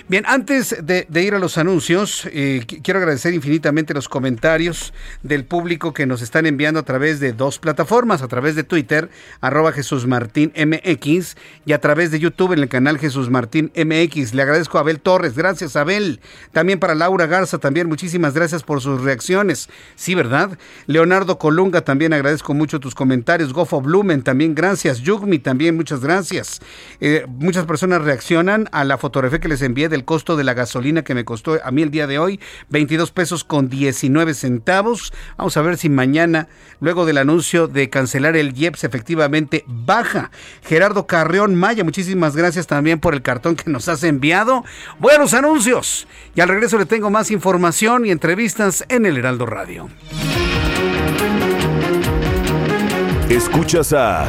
[0.06, 5.44] Bien, antes de, ir a los anuncios, eh, qu- quiero agradecer infinitamente los comentarios del
[5.46, 9.08] público que nos están enviando a través de dos plataformas, a través de Twitter,
[9.40, 14.34] arroba Jesús Martín MX, y a través de YouTube en el canal Jesús Martín MX.
[14.34, 16.20] Le agradezco a Abel Torres, gracias Abel.
[16.52, 19.70] También para Laura Garza, también muchísimas gracias por sus reacciones.
[19.96, 20.58] Sí, ¿verdad?
[20.86, 23.54] Leonardo Colunga, también agradezco mucho tus comentarios.
[23.54, 25.00] Gofo Blumen, también gracias.
[25.00, 26.60] Yugmi, también muchas gracias.
[27.00, 31.02] Eh, muchas personas reaccionan a la fotografía que les envié del costo de la gasolina
[31.02, 32.40] que me costó a mí el día de hoy,
[32.70, 35.12] 22 pesos con 19 centavos.
[35.36, 36.48] Vamos a ver si mañana,
[36.80, 40.30] luego del anuncio de cancelar el IEPS, efectivamente baja.
[40.62, 44.64] Gerardo Carreón Maya, muchísimas gracias también por el cartón que nos has enviado.
[44.98, 46.06] Buenos anuncios.
[46.34, 49.88] Y al regreso le tengo más información y entrevistas en el Heraldo Radio.
[53.28, 54.28] Escuchas a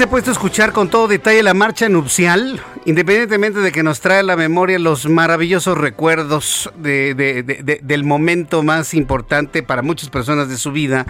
[0.00, 2.58] ¿Alguien se ha puesto a escuchar con todo detalle la marcha nupcial?
[2.86, 7.80] Independientemente de que nos trae a la memoria los maravillosos recuerdos de- de- de- de-
[7.82, 11.04] del momento más importante para muchas personas de su vida,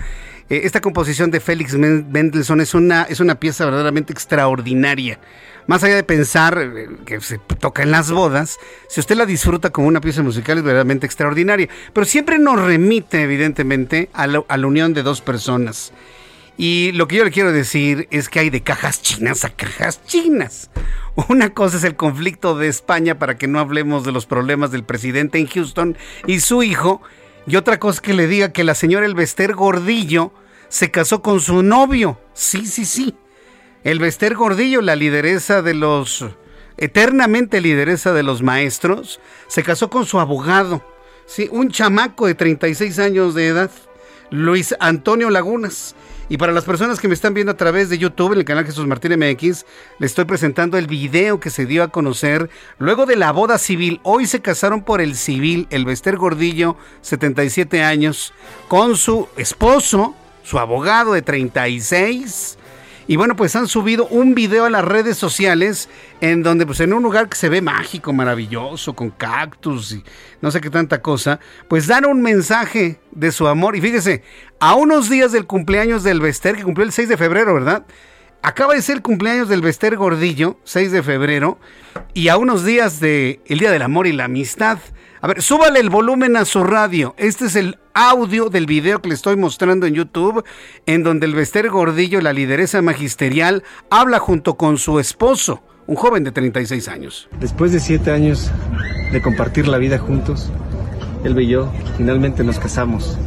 [0.49, 5.21] eh, esta composición de Félix Men- Mendelssohn es una, es una pieza verdaderamente extraordinaria.
[5.69, 8.59] Más allá de pensar eh, que se toca en las bodas,
[8.89, 11.69] si usted la disfruta como una pieza musical es verdaderamente extraordinaria.
[11.93, 15.93] Pero siempre nos remite, evidentemente, a la unión de dos personas.
[16.56, 20.05] Y lo que yo le quiero decir es que hay de cajas chinas a cajas
[20.05, 20.70] chinas.
[21.28, 24.85] Una cosa es el conflicto de España para que no hablemos de los problemas del
[24.85, 25.97] presidente en Houston
[26.27, 27.02] y su hijo.
[27.47, 30.32] Y otra cosa es que le diga que la señora Elvester Gordillo
[30.68, 32.20] se casó con su novio.
[32.32, 33.14] Sí, sí, sí.
[33.82, 36.24] Elvester Gordillo, la lideresa de los,
[36.77, 40.85] eternamente lideresa de los maestros, se casó con su abogado.
[41.27, 43.70] Sí, un chamaco de 36 años de edad,
[44.31, 45.94] Luis Antonio Lagunas.
[46.31, 48.65] Y para las personas que me están viendo a través de YouTube, en el canal
[48.65, 49.66] Jesús Martín MX,
[49.98, 52.48] les estoy presentando el video que se dio a conocer
[52.78, 53.98] luego de la boda civil.
[54.05, 58.32] Hoy se casaron por el civil, el Bester Gordillo, 77 años,
[58.69, 62.59] con su esposo, su abogado de 36.
[63.11, 65.89] Y bueno, pues han subido un video a las redes sociales
[66.20, 70.05] en donde pues en un lugar que se ve mágico, maravilloso, con cactus y
[70.41, 73.74] no sé qué tanta cosa, pues dan un mensaje de su amor.
[73.74, 74.23] Y fíjese,
[74.61, 77.85] a unos días del cumpleaños del Bester, que cumplió el 6 de febrero, ¿verdad?
[78.43, 81.59] Acaba de ser el cumpleaños del Bester Gordillo, 6 de febrero,
[82.15, 84.79] y a unos días del el Día del Amor y la Amistad.
[85.21, 87.15] A ver, súbale el volumen a su radio.
[87.19, 90.43] Este es el audio del video que le estoy mostrando en YouTube,
[90.87, 96.25] en donde el Bester Gordillo, la lideresa magisterial, habla junto con su esposo, un joven
[96.25, 97.29] de 36 años.
[97.41, 98.51] Después de siete años
[99.12, 100.51] de compartir la vida juntos,
[101.25, 103.19] él y yo finalmente nos casamos.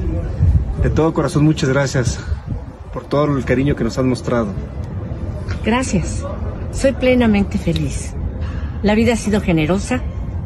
[0.81, 2.19] De todo corazón, muchas gracias
[2.91, 4.47] por todo el cariño que nos han mostrado.
[5.63, 6.25] Gracias.
[6.71, 8.13] Soy plenamente feliz.
[8.81, 10.01] La vida ha sido generosa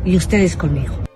[0.05, 1.07] y ustedes conmigo.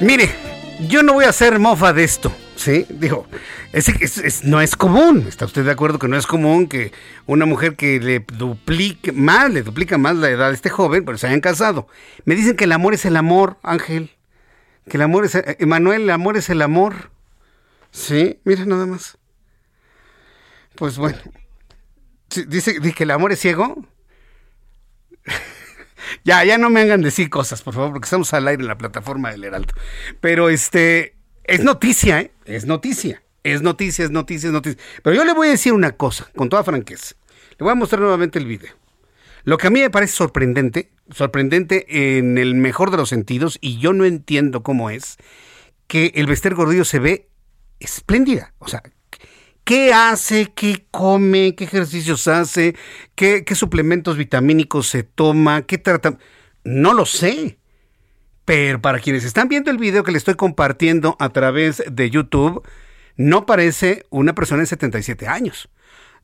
[0.00, 0.30] Mire,
[0.88, 2.86] yo no voy a hacer mofa de esto, ¿sí?
[2.88, 3.26] Digo,
[4.44, 5.26] no es común.
[5.28, 6.92] ¿Está usted de acuerdo que no es común que
[7.26, 11.18] una mujer que le duplique más, le duplica más la edad de este joven, pero
[11.18, 11.86] se hayan casado?
[12.24, 14.10] Me dicen que el amor es el amor, Ángel.
[14.88, 17.10] Que el amor es, eh, Emanuel, el amor es el amor.
[17.92, 19.18] Sí, mira nada más.
[20.74, 21.18] Pues bueno.
[22.28, 23.84] Dice, dice que el amor es ciego.
[26.24, 28.76] Ya, ya no me hagan decir cosas, por favor, porque estamos al aire en la
[28.78, 29.74] plataforma del Heraldo.
[30.20, 31.14] Pero este,
[31.44, 32.32] es noticia, ¿eh?
[32.46, 33.22] Es noticia.
[33.42, 34.80] Es noticia, es noticia, es noticia.
[35.02, 37.14] Pero yo le voy a decir una cosa, con toda franqueza.
[37.58, 38.74] Le voy a mostrar nuevamente el video.
[39.44, 43.78] Lo que a mí me parece sorprendente, sorprendente en el mejor de los sentidos, y
[43.78, 45.16] yo no entiendo cómo es,
[45.86, 47.28] que el Bester Gordillo se ve
[47.78, 48.52] espléndida.
[48.58, 48.82] O sea,
[49.64, 50.52] ¿Qué hace?
[50.52, 51.54] ¿Qué come?
[51.54, 52.74] ¿Qué ejercicios hace?
[53.14, 55.62] ¿Qué, qué suplementos vitamínicos se toma?
[55.62, 56.18] ¿Qué trata?
[56.64, 57.58] No lo sé.
[58.44, 62.66] Pero para quienes están viendo el video que le estoy compartiendo a través de YouTube,
[63.16, 65.68] no parece una persona de 77 años.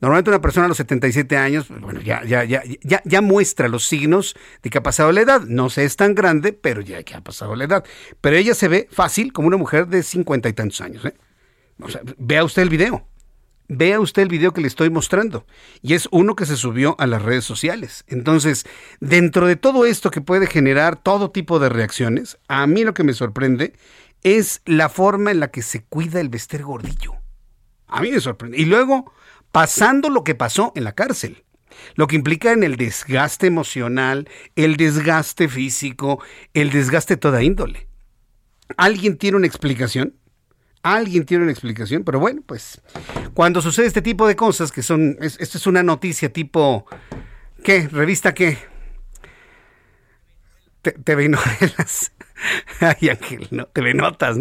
[0.01, 2.63] Normalmente una persona a los 77 años, pues, bueno, ya, ya, ya,
[3.05, 5.41] ya, muestra los signos de que ha pasado la edad.
[5.43, 7.85] No se es tan grande, pero ya que ha pasado la edad.
[8.21, 11.05] Pero ella se ve fácil como una mujer de 50 y tantos años.
[11.07, 11.15] ¿eh?
[11.81, 13.07] O sea, vea usted el video.
[13.69, 15.47] Vea usted el video que le estoy mostrando.
[15.81, 18.05] Y es uno que se subió a las redes sociales.
[18.07, 18.67] Entonces,
[19.01, 23.03] dentro de todo esto que puede generar todo tipo de reacciones, a mí lo que
[23.03, 23.73] me sorprende
[24.23, 27.15] es la forma en la que se cuida el Bester Gordillo.
[27.87, 28.59] A mí me sorprende.
[28.59, 29.13] Y luego,
[29.53, 31.45] pasando lo que pasó en la cárcel.
[31.95, 36.23] Lo que implica en el desgaste emocional, el desgaste físico,
[36.55, 37.87] el desgaste de toda índole.
[38.77, 40.15] ¿Alguien tiene una explicación?
[40.83, 42.81] Alguien tiene una explicación, pero bueno, pues
[43.35, 46.87] cuando sucede este tipo de cosas que son, es- esto es una noticia tipo,
[47.63, 47.89] ¿qué?
[47.89, 48.59] ¿Revista qué?
[51.05, 52.13] TV novelas.
[52.81, 54.39] Ay, Ángel, no, TV Notas,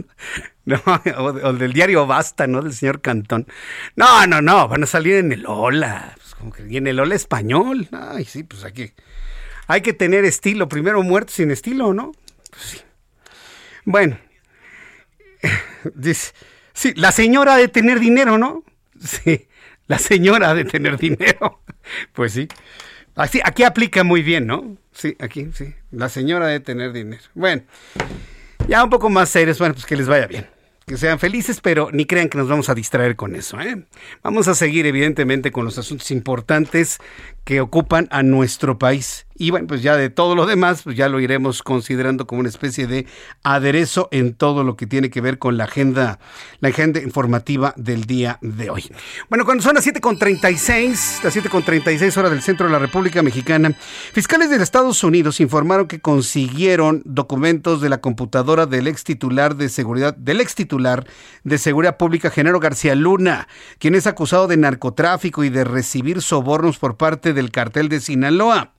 [0.65, 0.81] ¿no?
[1.17, 2.61] O, o del diario Basta, ¿no?
[2.61, 3.47] Del señor Cantón.
[3.95, 6.13] No, no, no, van a salir en el Ola.
[6.15, 7.87] Pues como que, y en el Ola español.
[7.91, 8.91] Ay, sí, pues aquí.
[9.67, 10.67] Hay que tener estilo.
[10.67, 12.11] Primero muerto sin estilo, ¿no?
[12.51, 12.81] Pues sí.
[13.85, 14.17] Bueno,
[15.95, 16.33] Dice,
[16.73, 18.63] sí, la señora de tener dinero, ¿no?
[18.99, 19.47] Sí,
[19.87, 21.61] la señora de tener dinero.
[22.13, 22.47] Pues sí.
[23.15, 24.77] Así, aquí aplica muy bien, ¿no?
[24.91, 25.73] Sí, aquí, sí.
[25.95, 27.23] La señora ha de tener dinero.
[27.33, 27.63] Bueno,
[28.67, 30.45] ya un poco más serios, bueno, pues que les vaya bien.
[30.85, 33.59] Que sean felices, pero ni crean que nos vamos a distraer con eso.
[33.61, 33.85] ¿eh?
[34.21, 36.99] Vamos a seguir, evidentemente, con los asuntos importantes
[37.45, 39.25] que ocupan a nuestro país.
[39.37, 42.47] Y bueno, pues ya de todo lo demás, pues ya lo iremos considerando como una
[42.47, 43.05] especie de
[43.43, 46.19] aderezo en todo lo que tiene que ver con la agenda,
[46.61, 48.89] la agenda informativa del día de hoy.
[49.29, 53.73] Bueno, cuando son las 7.36, las 7.36 horas del centro de la República Mexicana,
[54.13, 59.67] fiscales de Estados Unidos informaron que consiguieron documentos de la computadora del ex titular de
[59.67, 61.05] seguridad, del ex titular
[61.43, 63.49] de seguridad pública, Genaro García Luna,
[63.79, 68.73] quien es acusado de narcotráfico y de recibir sobornos por parte del cartel de Sinaloa.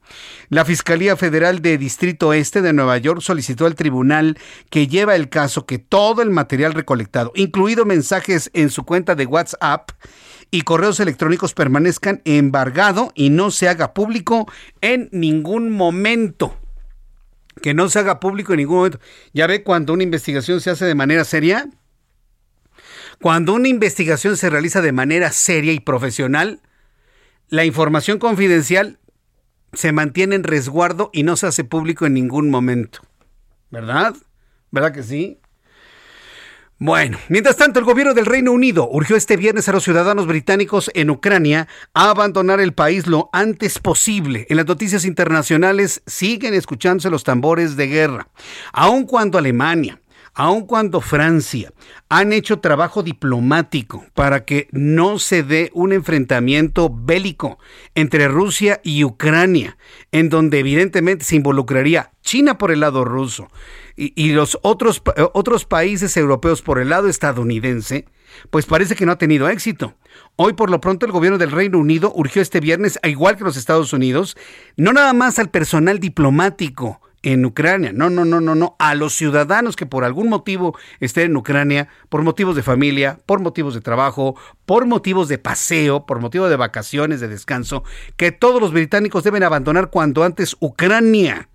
[0.48, 4.38] La Fiscalía Federal de Distrito Este de Nueva York solicitó al tribunal
[4.70, 9.26] que lleva el caso que todo el material recolectado, incluido mensajes en su cuenta de
[9.26, 9.90] WhatsApp
[10.50, 14.50] y correos electrónicos, permanezcan embargado y no se haga público
[14.80, 16.56] en ningún momento.
[17.62, 19.00] Que no se haga público en ningún momento.
[19.32, 21.68] Ya ve cuando una investigación se hace de manera seria.
[23.20, 26.60] Cuando una investigación se realiza de manera seria y profesional,
[27.48, 28.98] la información confidencial
[29.72, 33.00] se mantiene en resguardo y no se hace público en ningún momento.
[33.70, 34.14] ¿Verdad?
[34.70, 35.38] ¿Verdad que sí?
[36.78, 40.90] Bueno, mientras tanto, el gobierno del Reino Unido urgió este viernes a los ciudadanos británicos
[40.92, 44.46] en Ucrania a abandonar el país lo antes posible.
[44.50, 48.28] En las noticias internacionales siguen escuchándose los tambores de guerra,
[48.74, 50.00] aun cuando Alemania,
[50.36, 51.72] aun cuando Francia
[52.10, 57.58] han hecho trabajo diplomático para que no se dé un enfrentamiento bélico
[57.94, 59.78] entre Rusia y Ucrania,
[60.12, 63.48] en donde evidentemente se involucraría China por el lado ruso
[63.96, 65.02] y, los otros,
[65.32, 68.04] otros países europeos por el lado estadounidense,
[68.50, 69.94] pues parece que no ha tenido éxito.
[70.36, 73.44] Hoy por lo pronto el gobierno del Reino Unido urgió este viernes, a igual que
[73.44, 74.36] los Estados Unidos,
[74.76, 77.92] no nada más al personal diplomático, en Ucrania.
[77.92, 78.76] No, no, no, no, no.
[78.78, 83.40] A los ciudadanos que por algún motivo estén en Ucrania, por motivos de familia, por
[83.40, 87.82] motivos de trabajo, por motivos de paseo, por motivos de vacaciones, de descanso,
[88.16, 91.48] que todos los británicos deben abandonar cuanto antes Ucrania,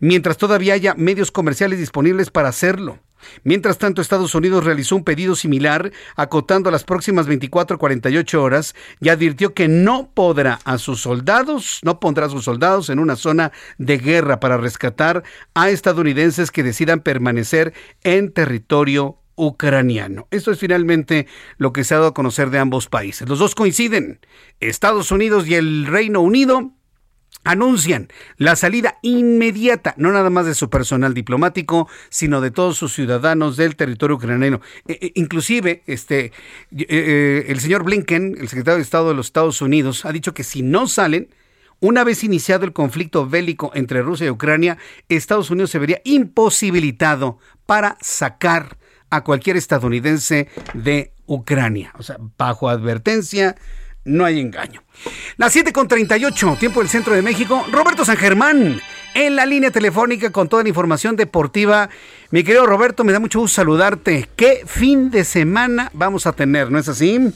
[0.00, 2.98] mientras todavía haya medios comerciales disponibles para hacerlo.
[3.42, 8.74] Mientras tanto, Estados Unidos realizó un pedido similar, acotando las próximas 24 a 48 horas,
[9.00, 13.16] y advirtió que no podrá a sus soldados, no pondrá a sus soldados en una
[13.16, 20.26] zona de guerra para rescatar a estadounidenses que decidan permanecer en territorio ucraniano.
[20.30, 21.26] Esto es finalmente
[21.58, 23.28] lo que se ha dado a conocer de ambos países.
[23.28, 24.20] Los dos coinciden.
[24.58, 26.72] Estados Unidos y el Reino Unido
[27.44, 32.92] anuncian la salida inmediata, no nada más de su personal diplomático, sino de todos sus
[32.94, 34.60] ciudadanos del territorio ucraniano.
[34.86, 39.26] E, e, inclusive, este, eh, eh, el señor Blinken, el secretario de Estado de los
[39.26, 41.28] Estados Unidos, ha dicho que si no salen,
[41.80, 44.78] una vez iniciado el conflicto bélico entre Rusia y Ucrania,
[45.08, 48.78] Estados Unidos se vería imposibilitado para sacar
[49.10, 51.92] a cualquier estadounidense de Ucrania.
[51.98, 53.56] O sea, bajo advertencia,
[54.08, 54.82] no hay engaño.
[55.36, 57.64] Las 7 con 38, tiempo del centro de México.
[57.70, 58.80] Roberto San Germán,
[59.14, 61.88] en la línea telefónica con toda la información deportiva.
[62.30, 64.28] Mi querido Roberto, me da mucho gusto saludarte.
[64.34, 66.70] ¿Qué fin de semana vamos a tener?
[66.70, 67.32] ¿No es así?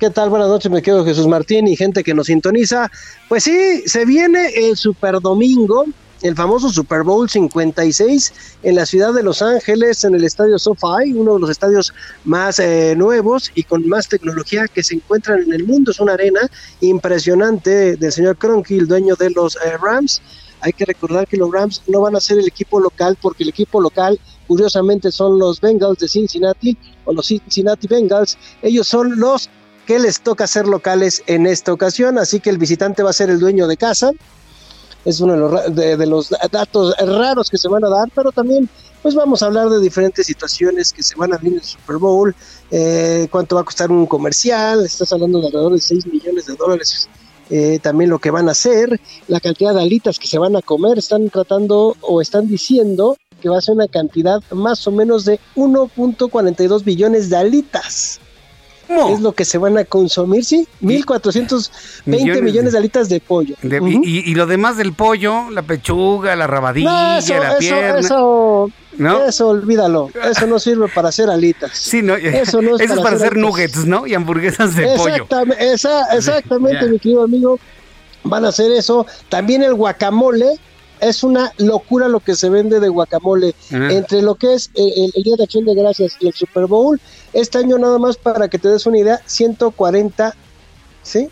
[0.00, 0.30] ¿Qué tal?
[0.30, 2.90] Buenas noches, me quedo Jesús Martín y gente que nos sintoniza.
[3.28, 5.84] Pues sí, se viene el Super Domingo
[6.24, 8.32] el famoso Super Bowl 56
[8.62, 11.92] en la ciudad de Los Ángeles, en el estadio SoFi, uno de los estadios
[12.24, 15.90] más eh, nuevos y con más tecnología que se encuentran en el mundo.
[15.90, 16.40] Es una arena
[16.80, 20.22] impresionante del señor Kroenke, el dueño de los eh, Rams.
[20.60, 23.50] Hay que recordar que los Rams no van a ser el equipo local porque el
[23.50, 26.74] equipo local curiosamente son los Bengals de Cincinnati
[27.04, 28.38] o los Cincinnati Bengals.
[28.62, 29.50] Ellos son los
[29.86, 33.28] que les toca ser locales en esta ocasión, así que el visitante va a ser
[33.28, 34.12] el dueño de casa
[35.04, 38.68] es uno de los, de, los datos raros que se van a dar, pero también
[39.02, 41.96] pues vamos a hablar de diferentes situaciones que se van a abrir en el Super
[41.96, 42.34] Bowl,
[42.70, 46.54] eh, cuánto va a costar un comercial, estás hablando de alrededor de 6 millones de
[46.54, 47.08] dólares,
[47.50, 48.98] eh, también lo que van a hacer,
[49.28, 53.50] la cantidad de alitas que se van a comer, están tratando o están diciendo que
[53.50, 58.20] va a ser una cantidad más o menos de 1.42 billones de alitas.
[58.88, 61.70] Es lo que se van a consumir, sí, 1.420
[62.04, 63.54] millones, millones de, alitas de pollo.
[63.62, 67.98] y, lo demás del pollo, la pechuga, la rabadilla, eso, la pierna.
[68.00, 68.70] Eso,
[69.26, 70.10] eso olvídalo.
[70.30, 71.72] Eso no sirve para hacer alitas.
[71.74, 74.06] Sí, no, eso, no es, para, hacer, nuggets, ¿no?
[74.06, 75.26] Y hamburguesas de pollo.
[76.12, 77.58] exactamente, mi querido amigo.
[78.22, 79.06] Van a hacer eso.
[79.28, 80.58] También el guacamole
[81.04, 85.36] es una locura lo que se vende de guacamole entre lo que es el, Día
[85.36, 87.00] de Acción de Gracias y el Super Bowl.
[87.32, 90.34] Este año nada más para que te des una idea, 140,
[91.02, 91.28] ¿sí?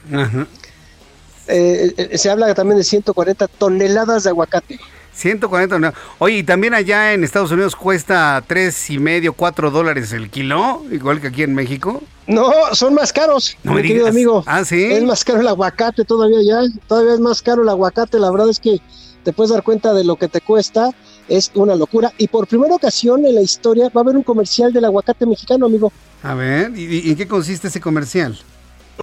[1.48, 4.78] Eh, eh, se habla también de 140 toneladas de aguacate.
[5.14, 10.30] 140 Oye, y también allá en Estados Unidos cuesta tres y medio, cuatro dólares el
[10.30, 12.02] kilo, igual que aquí en México.
[12.26, 14.42] No, son más caros, mi querido amigo.
[14.46, 14.84] Ah, sí.
[14.84, 18.18] Es más caro el aguacate todavía ya, todavía es más caro el aguacate.
[18.18, 18.80] La verdad es que
[19.24, 20.90] te puedes dar cuenta de lo que te cuesta,
[21.28, 22.12] es una locura.
[22.18, 25.66] Y por primera ocasión en la historia va a haber un comercial del aguacate mexicano,
[25.66, 25.92] amigo.
[26.22, 28.38] A ver, ¿y, en qué consiste ese comercial?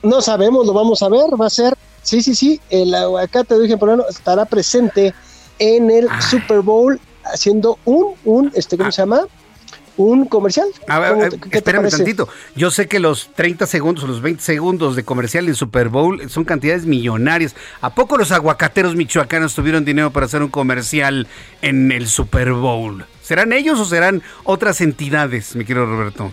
[0.03, 3.61] No sabemos, lo vamos a ver, va a ser, sí, sí, sí, el aguacate de
[3.61, 5.13] origen peruano estará presente
[5.57, 8.91] en el Super Bowl haciendo un, un, este, ¿cómo ah.
[8.91, 9.21] se llama?
[9.99, 10.67] Un comercial.
[10.87, 12.29] A ver, espérame tantito.
[12.55, 16.29] Yo sé que los 30 segundos o los 20 segundos de comercial en Super Bowl
[16.29, 17.53] son cantidades millonarias.
[17.81, 21.27] ¿A poco los aguacateros michoacanos tuvieron dinero para hacer un comercial
[21.61, 23.05] en el Super Bowl?
[23.21, 26.31] ¿Serán ellos o serán otras entidades, mi querido Roberto?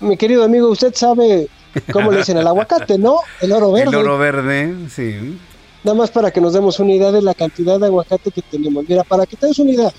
[0.00, 1.48] Mi querido amigo, usted sabe
[1.90, 3.20] cómo le dicen el aguacate, ¿no?
[3.40, 3.88] El oro verde.
[3.88, 5.38] El oro verde, sí.
[5.82, 8.84] Nada más para que nos demos una idea de la cantidad de aguacate que tenemos.
[8.86, 9.92] Mira, para que te des una idea,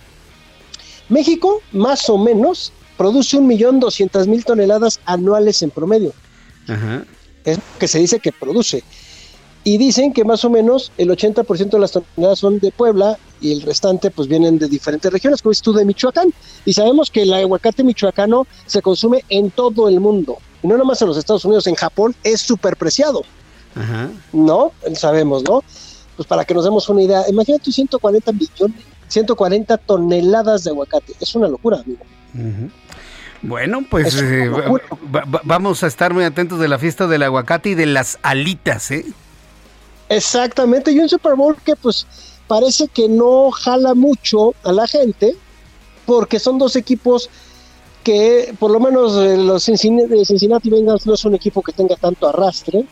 [1.09, 6.13] México, más o menos, produce un millón doscientas mil toneladas anuales en promedio.
[7.43, 8.83] Es lo que se dice que produce.
[9.63, 13.53] y dicen que más o menos el 80% de las toneladas son de Puebla y
[13.53, 16.33] el restante pues vienen de diferentes regiones, como es tú de Michoacán.
[16.65, 21.01] Y sabemos que el aguacate michoacano se consume en todo el mundo, y no nomás
[21.01, 23.23] en los Estados Unidos, en Japón es súper preciado,
[23.75, 24.09] Ajá.
[24.33, 24.71] ¿no?
[24.95, 25.63] Sabemos, ¿no?
[26.15, 31.35] Pues para que nos demos una idea, imagínate 140 millones, 140 toneladas de aguacate, es
[31.35, 32.01] una locura, amigo.
[32.33, 32.69] Ujú.
[33.43, 34.83] Bueno, pues eh, locura.
[35.13, 38.17] va- va- vamos a estar muy atentos de la fiesta del aguacate y de las
[38.23, 39.05] alitas, ¿eh?
[40.09, 42.05] Exactamente, y un Super Bowl que pues
[42.47, 45.35] parece que no jala mucho a la gente,
[46.05, 47.29] porque son dos equipos
[48.03, 51.95] que por lo menos eh, los Cincinnati, Cincinnati Bengals no es un equipo que tenga
[51.95, 52.85] tanto arrastre.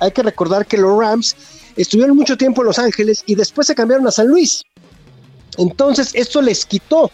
[0.00, 1.36] Hay que recordar que los Rams
[1.76, 4.62] estuvieron mucho tiempo en Los Ángeles y después se cambiaron a San Luis.
[5.56, 7.10] Entonces esto les quitó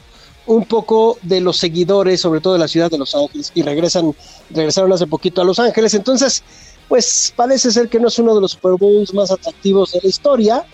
[0.46, 4.14] un poco de los seguidores, sobre todo de la ciudad de Los Ángeles, y regresan,
[4.50, 5.94] regresaron hace poquito a Los Ángeles.
[5.94, 6.42] Entonces,
[6.88, 10.08] pues parece ser que no es uno de los Super Bowls más atractivos de la
[10.08, 10.64] historia,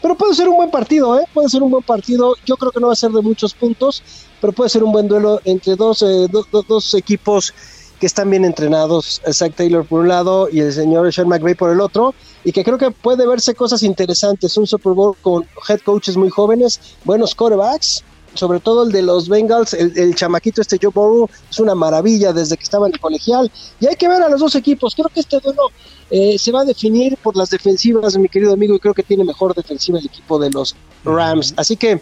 [0.00, 1.24] pero puede ser un buen partido, ¿eh?
[1.32, 2.34] Puede ser un buen partido.
[2.44, 4.02] Yo creo que no va a ser de muchos puntos,
[4.40, 7.54] pero puede ser un buen duelo entre dos, eh, do- do- dos equipos
[8.00, 11.70] que están bien entrenados, Zach Taylor por un lado y el señor Sean McVay por
[11.70, 14.56] el otro, y que creo que puede verse cosas interesantes.
[14.56, 18.02] Un Super Bowl con head coaches muy jóvenes, buenos quarterbacks,
[18.34, 22.32] sobre todo el de los Bengals, el, el chamaquito este Joe Burrow, es una maravilla
[22.32, 23.50] desde que estaba en el colegial.
[23.80, 24.94] Y hay que ver a los dos equipos.
[24.94, 25.62] Creo que este duelo
[26.10, 29.24] eh, se va a definir por las defensivas, mi querido amigo, y creo que tiene
[29.24, 31.54] mejor defensiva el equipo de los Rams.
[31.56, 32.00] Así que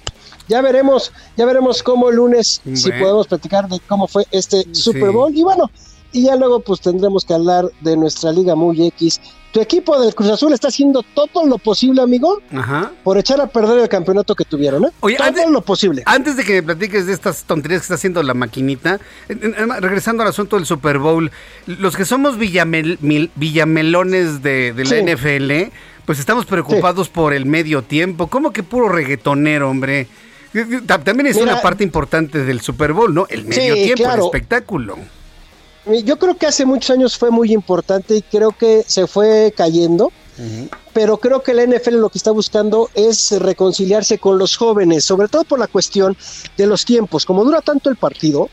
[0.48, 5.08] ya veremos, ya veremos cómo el lunes, si podemos platicar de cómo fue este Super
[5.10, 5.14] Sí.
[5.14, 5.36] Bowl.
[5.36, 5.70] Y bueno,
[6.12, 9.20] y ya luego pues tendremos que hablar de nuestra Liga Muy X.
[9.52, 12.92] Tu equipo del Cruz Azul está haciendo todo lo posible, amigo, Ajá.
[13.02, 14.88] por echar a perder el campeonato que tuvieron, ¿eh?
[15.00, 16.02] Oye, todo antes- lo posible.
[16.06, 19.00] Antes de que me platiques de estas tonterías que está haciendo la maquinita,
[19.80, 21.30] regresando al asunto del Super Bowl,
[21.66, 24.96] los que somos villamel- mil- villamelones de, de la Sí.
[25.02, 25.72] NFL,
[26.06, 28.28] pues estamos preocupados por el medio tiempo.
[28.28, 30.06] ¿Cómo que puro reggaetonero, hombre?
[30.86, 33.26] Ta- También es Mira, una parte importante del Super Bowl, ¿no?
[33.28, 34.96] El medio Sí, tiempo, el espectáculo.
[36.04, 40.12] Yo creo que hace muchos años fue muy importante y creo que se fue cayendo.
[40.92, 45.28] pero creo que la NFL lo que está buscando es reconciliarse con los jóvenes, sobre
[45.28, 46.16] todo por la cuestión
[46.56, 47.26] de los tiempos.
[47.26, 48.48] Como dura tanto el partido,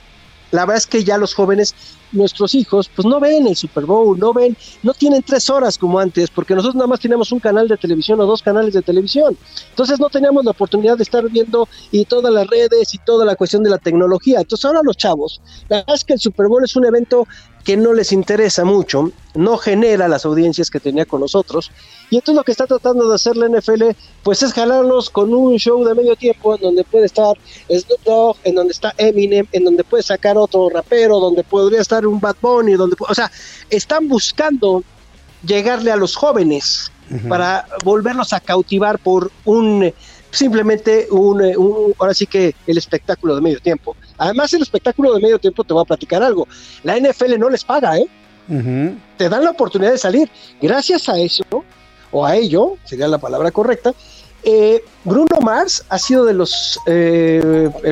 [0.52, 1.74] la verdad es que ya los jóvenes,
[2.12, 6.00] nuestros hijos, pues no ven el Super Bowl, no ven, no tienen tres horas como
[6.00, 9.38] antes, porque nosotros nada más teníamos un canal de televisión o dos canales de televisión.
[9.70, 13.36] Entonces no teníamos la oportunidad de estar viendo y todas las redes y toda la
[13.36, 14.40] cuestión de la tecnología.
[14.40, 17.28] Entonces ahora los chavos, la verdad es que el Super Bowl es un evento
[17.68, 21.70] que no les interesa mucho, no genera las audiencias que tenía con nosotros.
[22.10, 23.88] Y entonces lo que está tratando de hacer la NFL,
[24.24, 27.36] pues es jalarlos con un show de medio tiempo en donde puede estar
[27.70, 32.08] Snoop Dogg, en donde está Eminem, en donde puede sacar otro rapero, donde podría estar
[32.08, 33.30] un Bad Bunny, donde, o sea,
[33.70, 34.82] están buscando
[35.46, 36.90] llegarle a los jóvenes
[37.28, 39.94] para volverlos a cautivar por un
[40.32, 43.96] simplemente un, eh, un- ahora sí que el espectáculo de medio tiempo.
[44.18, 46.48] Además el espectáculo de medio tiempo te voy a platicar algo.
[46.84, 48.08] La NFL no les paga, ¿eh?
[49.18, 50.30] te dan la oportunidad de salir.
[50.62, 51.44] Gracias a eso,
[52.12, 53.94] o a ello, sería la palabra correcta,
[54.44, 56.80] eh, Bruno Mars ha sido de las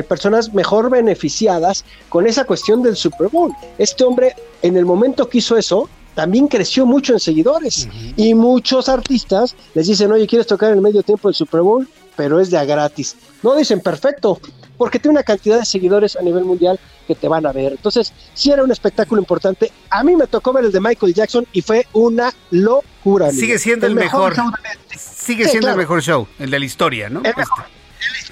[0.08, 3.52] personas mejor beneficiadas con esa cuestión del Super Bowl.
[3.76, 7.86] Este hombre, en el momento que hizo eso, también creció mucho en seguidores.
[8.16, 11.86] Y muchos artistas les dicen, oye, ¿quieres tocar en el medio tiempo del Super Bowl?
[12.16, 13.14] Pero es de a gratis.
[13.42, 14.40] No dicen, perfecto,
[14.78, 17.72] porque tiene una cantidad de seguidores a nivel mundial que te van a ver.
[17.72, 19.70] Entonces, sí era un espectáculo importante.
[19.90, 23.30] A mí me tocó ver el de Michael Jackson y fue una locura.
[23.30, 24.34] Sigue siendo el, mejor.
[24.34, 25.74] show de- Sigue Sí, siendo claro.
[25.74, 27.20] el mejor show, el de la historia, ¿no?
[27.22, 27.64] El mejor.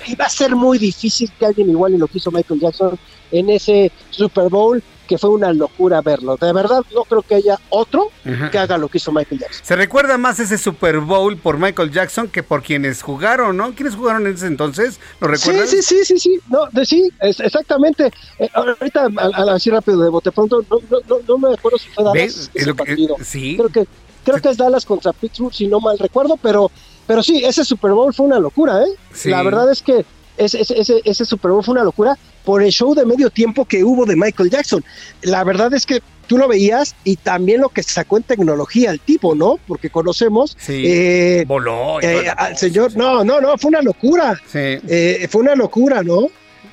[0.07, 2.99] Y va a ser muy difícil que alguien igual y lo que hizo Michael Jackson
[3.33, 6.37] en ese Super Bowl, que fue una locura verlo.
[6.39, 8.51] De verdad, no creo que haya otro Ajá.
[8.51, 9.61] que haga lo que hizo Michael Jackson.
[9.65, 13.75] Se recuerda más ese Super Bowl por Michael Jackson que por quienes jugaron, ¿no?
[13.75, 14.99] ¿Quiénes jugaron en ese entonces?
[15.21, 15.69] ¿Lo recuerdas?
[15.69, 18.11] Sí, sí, sí, sí, sí, no, de, sí, es- exactamente.
[18.39, 21.77] Eh, ahorita, al- al- así rápido, de bote pronto, no, no, no, no me acuerdo
[21.79, 23.17] si fue Dallas ese Lo que- partido.
[23.23, 23.57] sí.
[23.59, 23.87] Creo que,
[24.25, 26.71] creo que es Dallas contra Pittsburgh, si no mal recuerdo, pero,
[27.07, 28.91] pero sí, ese Super Bowl fue una locura, ¿eh?
[29.13, 29.31] Sí.
[29.31, 30.05] La verdad es que
[30.37, 33.85] ese, ese, ese, Super Bowl fue una locura por el show de medio tiempo que
[33.85, 34.85] hubo de Michael Jackson.
[35.23, 39.01] La verdad es que tú lo veías y también lo que sacó en tecnología el
[39.01, 39.59] tipo, ¿no?
[39.69, 40.83] Porque conocemos Sí.
[40.87, 42.01] eh, Voló.
[42.03, 44.35] y eh, al señor, no, no, no, fue una locura.
[44.51, 44.59] Sí.
[44.89, 46.27] Eh, fue una locura, ¿no?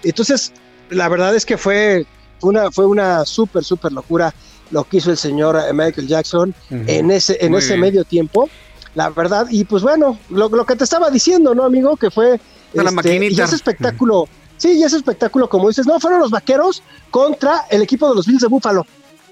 [0.04, 0.52] Entonces,
[0.90, 2.06] la verdad es que fue
[2.42, 4.34] una, fue una súper, súper locura
[4.72, 7.82] lo que hizo el señor eh, Michael Jackson en ese, en Muy ese bien.
[7.82, 8.50] medio tiempo.
[8.96, 11.96] La verdad, y pues bueno, lo, lo que te estaba diciendo, ¿no, amigo?
[11.96, 12.40] Que fue De
[12.74, 13.42] la este, maquinita.
[13.42, 14.28] y ese espectáculo,
[14.58, 18.26] sí, y ese espectáculo, como dices, no, fueron los vaqueros contra el equipo de los
[18.26, 18.86] Bills de Búfalo.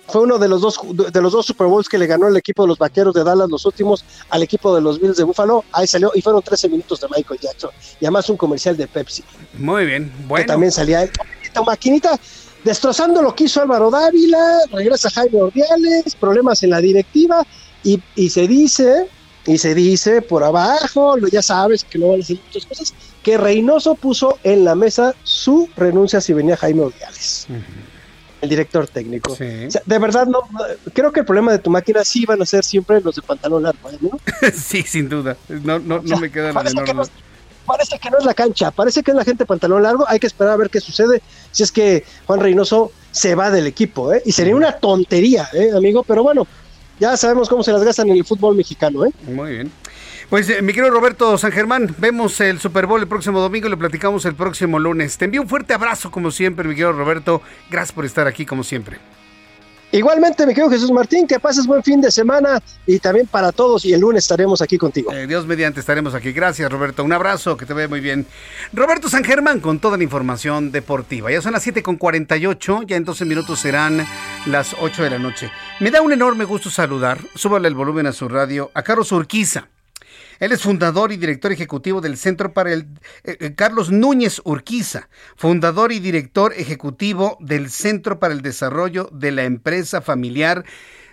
[0.07, 0.79] fue uno de los dos
[1.13, 3.49] de los dos Super Bowls que le ganó el equipo de los Vaqueros de Dallas
[3.49, 5.63] los últimos al equipo de los Bills de Buffalo.
[5.73, 9.23] Ahí salió y fueron 13 minutos de Michael Jackson y además un comercial de Pepsi.
[9.57, 10.43] Muy bien, bueno.
[10.43, 11.03] Que también salía
[11.43, 12.17] esta maquinita
[12.63, 17.45] destrozando lo que hizo Álvaro Dávila, regresa Jaime Ordiales, problemas en la directiva
[17.83, 19.07] y, y se dice
[19.45, 23.37] y se dice por abajo, ya sabes que no van a decir muchas cosas, que
[23.37, 27.47] Reynoso puso en la mesa su renuncia si venía Jaime Ordiales.
[28.41, 29.35] El director técnico.
[29.35, 30.39] de verdad, no,
[30.93, 33.63] creo que el problema de tu máquina sí van a ser siempre los de pantalón
[33.63, 34.11] largo, ¿eh, ¿no?
[34.53, 35.35] sí, sin duda.
[35.49, 37.09] No, no, no me queda la menor
[37.69, 40.03] parece que no es la cancha, parece que es la gente pantalón largo.
[40.07, 41.21] Hay que esperar a ver qué sucede
[41.51, 44.23] si es que Juan Reynoso se va del equipo, ¿eh?
[44.25, 46.03] Y sería una tontería, ¿eh, amigo?
[46.03, 46.47] Pero bueno,
[46.99, 49.11] ya sabemos cómo se las gastan en el fútbol mexicano, ¿eh?
[49.27, 49.71] Muy bien.
[50.31, 53.69] Pues eh, mi querido Roberto San Germán, vemos el Super Bowl el próximo domingo y
[53.69, 55.17] lo platicamos el próximo lunes.
[55.17, 57.41] Te envío un fuerte abrazo como siempre, mi querido Roberto.
[57.69, 58.97] Gracias por estar aquí como siempre.
[59.91, 63.85] Igualmente, mi querido Jesús Martín, que pases buen fin de semana y también para todos.
[63.85, 65.11] Y el lunes estaremos aquí contigo.
[65.11, 66.31] Eh, Dios mediante estaremos aquí.
[66.31, 67.03] Gracias, Roberto.
[67.03, 68.27] Un abrazo, que te vaya muy bien.
[68.71, 71.31] Roberto San Germán con toda la información deportiva.
[71.31, 74.05] Ya son las 7.48, ya en 12 minutos serán
[74.45, 75.51] las 8 de la noche.
[75.79, 79.69] Me da un enorme gusto saludar, súbale el volumen a su radio, a Carlos Urquiza.
[80.39, 82.87] Él es fundador y director ejecutivo del Centro para el
[83.25, 89.31] eh, eh, Carlos Núñez Urquiza, fundador y director ejecutivo del Centro para el Desarrollo de
[89.31, 90.63] la Empresa Familiar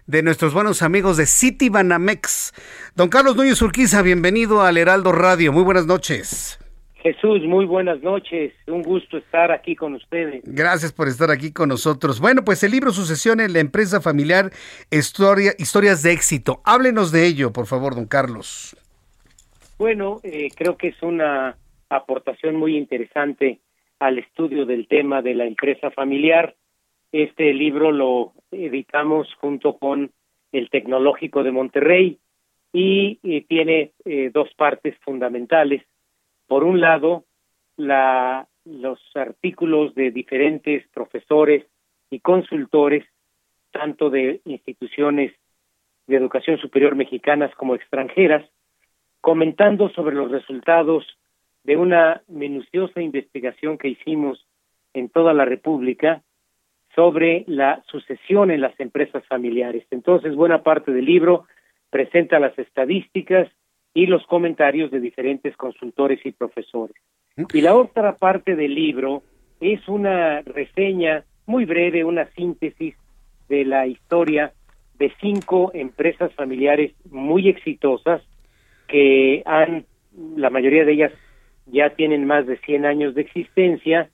[0.07, 2.55] de nuestros buenos amigos de City Banamex.
[2.94, 5.53] Don Carlos Núñez Urquiza, bienvenido al Heraldo Radio.
[5.53, 6.61] Muy buenas noches.
[7.03, 8.53] Jesús, muy buenas noches.
[8.66, 10.43] Un gusto estar aquí con ustedes.
[10.44, 12.20] Gracias por estar aquí con nosotros.
[12.20, 14.53] Bueno, pues el libro Sucesión en la empresa familiar,
[14.90, 16.61] historia, historias de éxito.
[16.65, 18.77] Háblenos de ello, por favor, don Carlos.
[19.78, 21.59] Bueno, eh, creo que es una
[21.90, 23.61] aportación muy interesante
[23.98, 26.55] al estudio del tema de la empresa familiar.
[27.12, 30.12] Este libro lo editamos junto con
[30.53, 32.19] el Tecnológico de Monterrey
[32.73, 33.16] y,
[33.48, 35.82] tiene eh, dos partes fundamentales.
[36.47, 37.24] Por un lado,
[37.77, 41.66] la, los artículos de diferentes profesores
[42.09, 43.05] y consultores,
[43.73, 45.35] tanto de instituciones
[46.07, 48.48] de educación superior mexicanas como extranjeras,
[49.27, 51.05] comentando sobre los resultados
[51.65, 54.47] de una minuciosa investigación que hicimos
[54.94, 56.23] en toda la República
[56.94, 59.85] sobre la sucesión en las empresas familiares.
[59.90, 61.47] Entonces, buena parte del libro
[61.90, 63.48] presenta las estadísticas
[63.94, 66.94] y los comentarios de diferentes consultores y profesores.
[67.53, 69.24] Y la otra parte del libro
[69.59, 72.94] es una reseña muy breve, una síntesis
[73.48, 74.53] de la historia
[75.01, 78.23] de cinco empresas familiares muy exitosas
[78.89, 79.87] que han,
[80.37, 81.13] la mayoría de ellas
[81.67, 84.11] ya tienen más de 100 años de existencia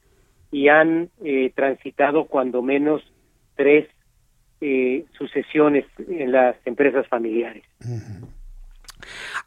[0.50, 3.02] y han eh, transitado cuando menos
[3.56, 3.88] tres
[4.60, 7.64] eh, sucesiones en las empresas familiares.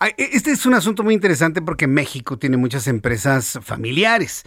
[0.01, 4.43] E, este es un asunto muy interesante porque México tiene muchas empresas familiares,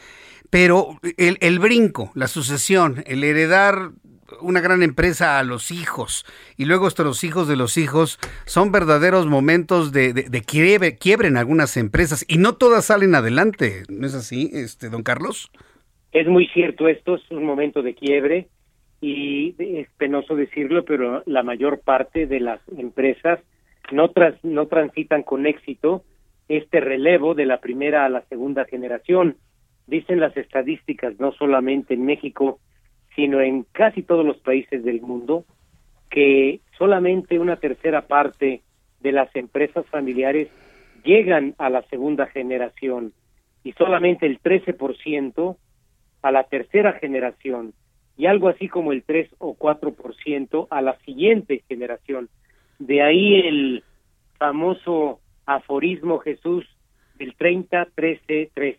[0.51, 3.93] pero el, el brinco, la sucesión, el heredar
[4.41, 6.25] una gran empresa a los hijos
[6.57, 11.77] y luego estos hijos de los hijos son verdaderos momentos de, de, quiebre, en algunas
[11.77, 15.51] empresas y no todas salen adelante, ¿no es así, este don Carlos?
[16.13, 18.49] Es muy cierto, esto es un momento de quiebre
[19.01, 23.41] y es penoso decirlo, pero la mayor parte de las empresas
[23.93, 24.11] no,
[24.43, 26.03] no transitan con éxito
[26.49, 29.37] este relevo de la primera a la segunda generación.
[29.87, 32.59] Dicen las estadísticas, no solamente en México,
[33.19, 35.45] sino en casi todos los países del mundo,
[36.09, 38.63] que solamente una tercera parte
[39.01, 40.47] de las empresas familiares
[41.03, 43.13] llegan a la segunda generación
[43.65, 45.57] y solamente el 13%
[46.23, 47.75] a la tercera generación
[48.17, 52.29] y algo así como el 3 o 4% a la siguiente generación.
[52.79, 53.83] De ahí el
[54.39, 56.65] famoso aforismo Jesús
[57.17, 58.79] del 30, 13, 3.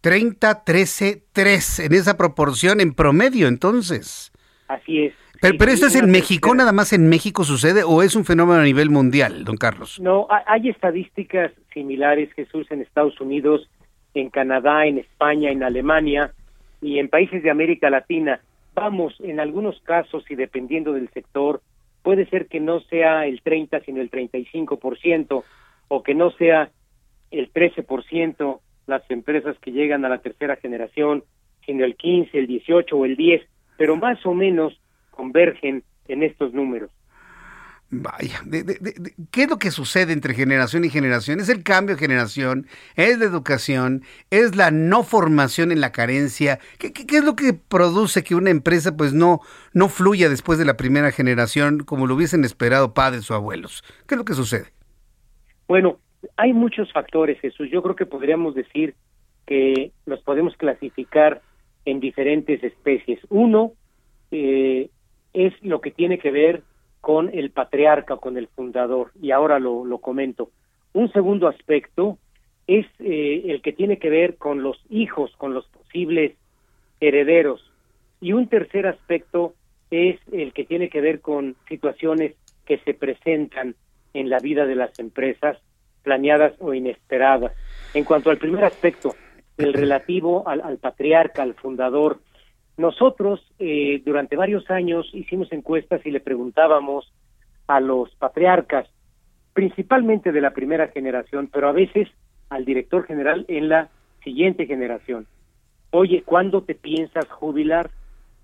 [0.00, 4.32] 30, 13, 3, en esa proporción en promedio, entonces.
[4.68, 5.14] Así es.
[5.40, 8.60] Pero, pero esto es en México, nada más en México sucede o es un fenómeno
[8.60, 10.00] a nivel mundial, don Carlos?
[10.00, 13.70] No, hay estadísticas similares, Jesús, en Estados Unidos,
[14.14, 16.32] en Canadá, en España, en Alemania
[16.80, 18.40] y en países de América Latina.
[18.74, 21.62] Vamos, en algunos casos y dependiendo del sector,
[22.02, 25.44] puede ser que no sea el 30, sino el 35%,
[25.88, 26.70] o que no sea
[27.30, 31.22] el 13%, las empresas que llegan a la tercera generación,
[31.64, 33.42] sino el 15, el 18 o el 10,
[33.76, 36.90] pero más o menos convergen en estos números.
[37.90, 38.42] Vaya,
[39.30, 41.40] ¿qué es lo que sucede entre generación y generación?
[41.40, 42.66] ¿Es el cambio de generación?
[42.96, 44.02] ¿Es la educación?
[44.28, 46.58] ¿Es la no formación en la carencia?
[46.78, 49.40] ¿Qué, es lo que produce que una empresa pues no,
[49.72, 53.82] no fluya después de la primera generación como lo hubiesen esperado padres o abuelos?
[54.06, 54.70] ¿Qué es lo que sucede?
[55.66, 55.98] Bueno,
[56.36, 57.68] hay muchos factores, Jesús.
[57.70, 58.94] Yo creo que podríamos decir
[59.46, 61.42] que los podemos clasificar
[61.84, 63.20] en diferentes especies.
[63.30, 63.72] Uno
[64.30, 64.90] eh,
[65.32, 66.62] es lo que tiene que ver
[67.00, 70.50] con el patriarca, con el fundador, y ahora lo, lo comento.
[70.92, 72.18] Un segundo aspecto
[72.66, 76.36] es eh, el que tiene que ver con los hijos, con los posibles
[77.00, 77.72] herederos.
[78.20, 79.54] Y un tercer aspecto
[79.90, 82.34] es el que tiene que ver con situaciones
[82.66, 83.74] que se presentan
[84.12, 85.58] en la vida de las empresas,
[86.02, 87.52] planeadas o inesperadas.
[87.94, 89.14] En cuanto al primer aspecto,
[89.56, 92.20] el relativo al, patriarca, al fundador,
[92.76, 97.12] nosotros eh, durante varios años hicimos encuestas y le preguntábamos
[97.66, 98.88] a los patriarcas,
[99.52, 102.08] principalmente de la primera generación, pero a veces
[102.50, 103.88] al director general en la
[104.22, 105.26] siguiente generación.
[105.90, 107.90] Oye, ¿cuándo te piensas jubilar?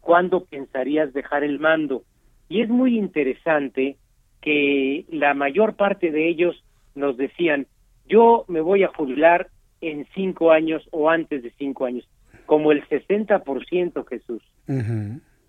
[0.00, 2.02] ¿Cuándo pensarías dejar el mando?
[2.48, 3.96] Y es muy interesante
[4.40, 6.63] que la mayor parte de ellos
[6.94, 7.66] nos decían,
[8.06, 9.48] yo me voy a jubilar
[9.80, 12.08] en cinco años o antes de cinco años
[12.46, 14.42] como el 60% Jesús.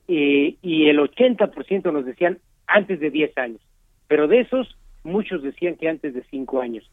[0.08, 3.62] y el 80% nos decían antes de 10 años.
[4.08, 6.90] Pero de esos, muchos decían que antes de 5 años.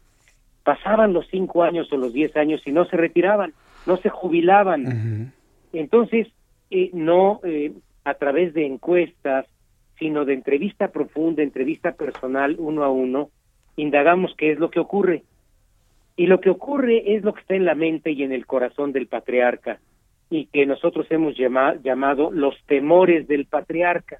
[0.63, 3.53] Pasaban los 5 años o los 10 años y no se retiraban,
[3.85, 5.33] no se jubilaban.
[5.73, 6.27] Entonces,
[6.69, 7.73] eh, no eh,
[8.03, 9.45] a través de encuestas,
[9.99, 13.29] sino de entrevista profunda, entrevista personal, uno a uno,
[13.75, 15.23] indagamos qué es lo que ocurre.
[16.15, 18.91] Y lo que ocurre es lo que está en la mente y en el corazón
[18.91, 19.79] del patriarca
[20.29, 24.19] y que nosotros hemos llamado los temores del patriarca.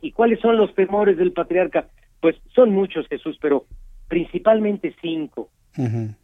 [0.00, 1.88] ¿Y cuáles son los temores del patriarca?
[2.20, 3.64] Pues son muchos, Jesús, pero
[4.08, 5.50] principalmente cinco.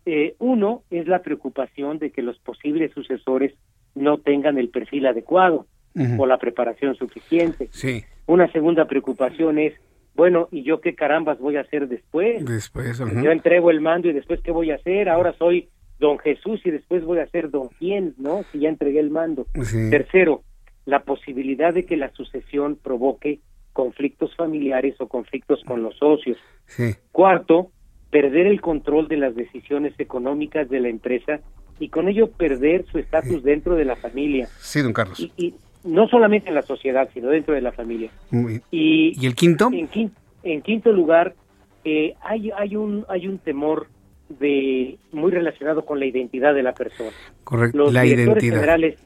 [0.07, 3.55] Eh, uno es la preocupación de que los posibles sucesores
[3.95, 5.67] no tengan el perfil adecuado
[6.19, 7.69] o la preparación suficiente.
[7.71, 8.03] Sí.
[8.27, 9.75] Una segunda preocupación es,
[10.15, 12.45] bueno, ¿y yo qué carambas voy a hacer después?
[12.45, 15.09] Después, Yo entrego el mando y después qué voy a hacer?
[15.09, 15.69] Ahora soy
[15.99, 18.45] don Jesús y después voy a ser don quién, ¿no?
[18.53, 19.47] Si ya entregué el mando.
[19.91, 20.43] Tercero,
[20.85, 23.41] la posibilidad de que la sucesión provoque
[23.73, 26.37] conflictos familiares o conflictos con los socios.
[27.11, 27.71] Cuarto,
[28.11, 31.41] perder el control de las decisiones económicas de la empresa
[31.79, 34.47] y con ello perder su estatus dentro de la familia.
[34.61, 35.19] Sí, don Carlos.
[35.21, 38.11] Y, no solamente en la sociedad, sino dentro de la familia.
[38.71, 39.71] Y, el quinto?
[39.73, 41.35] En, quinto, en quinto lugar,
[41.85, 43.89] eh, hay, hay, un, hay un temor
[44.29, 47.11] de muy relacionado con la identidad de la persona.
[47.45, 48.61] Correcto, Los la directores identidad.
[48.61, 48.99] generales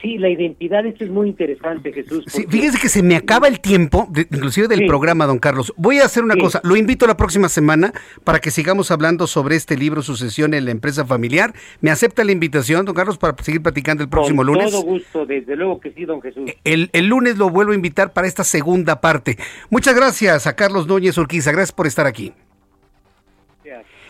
[0.00, 2.24] Sí, la identidad, esto es muy interesante, Jesús.
[2.28, 5.72] Sí, fíjese que se me acaba el tiempo, de- inclusive del programa, don Carlos.
[5.76, 7.92] Voy a hacer una cosa, lo invito la próxima semana
[8.22, 11.52] para que sigamos hablando sobre este libro, Sucesión en la empresa familiar.
[11.80, 14.70] ¿Me acepta la invitación, don Carlos, para seguir platicando el próximo Con lunes?
[14.70, 16.48] todo gusto, desde luego que sí, don Jesús.
[16.62, 19.36] El, el lunes lo vuelvo a invitar para esta segunda parte.
[19.68, 22.32] Muchas gracias a Carlos Núñez Urquiza, gracias por estar aquí.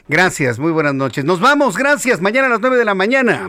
[0.06, 1.24] Gracias, muy buenas noches.
[1.24, 2.20] Nos vamos, gracias.
[2.22, 3.48] Mañana a las 9 de la mañana.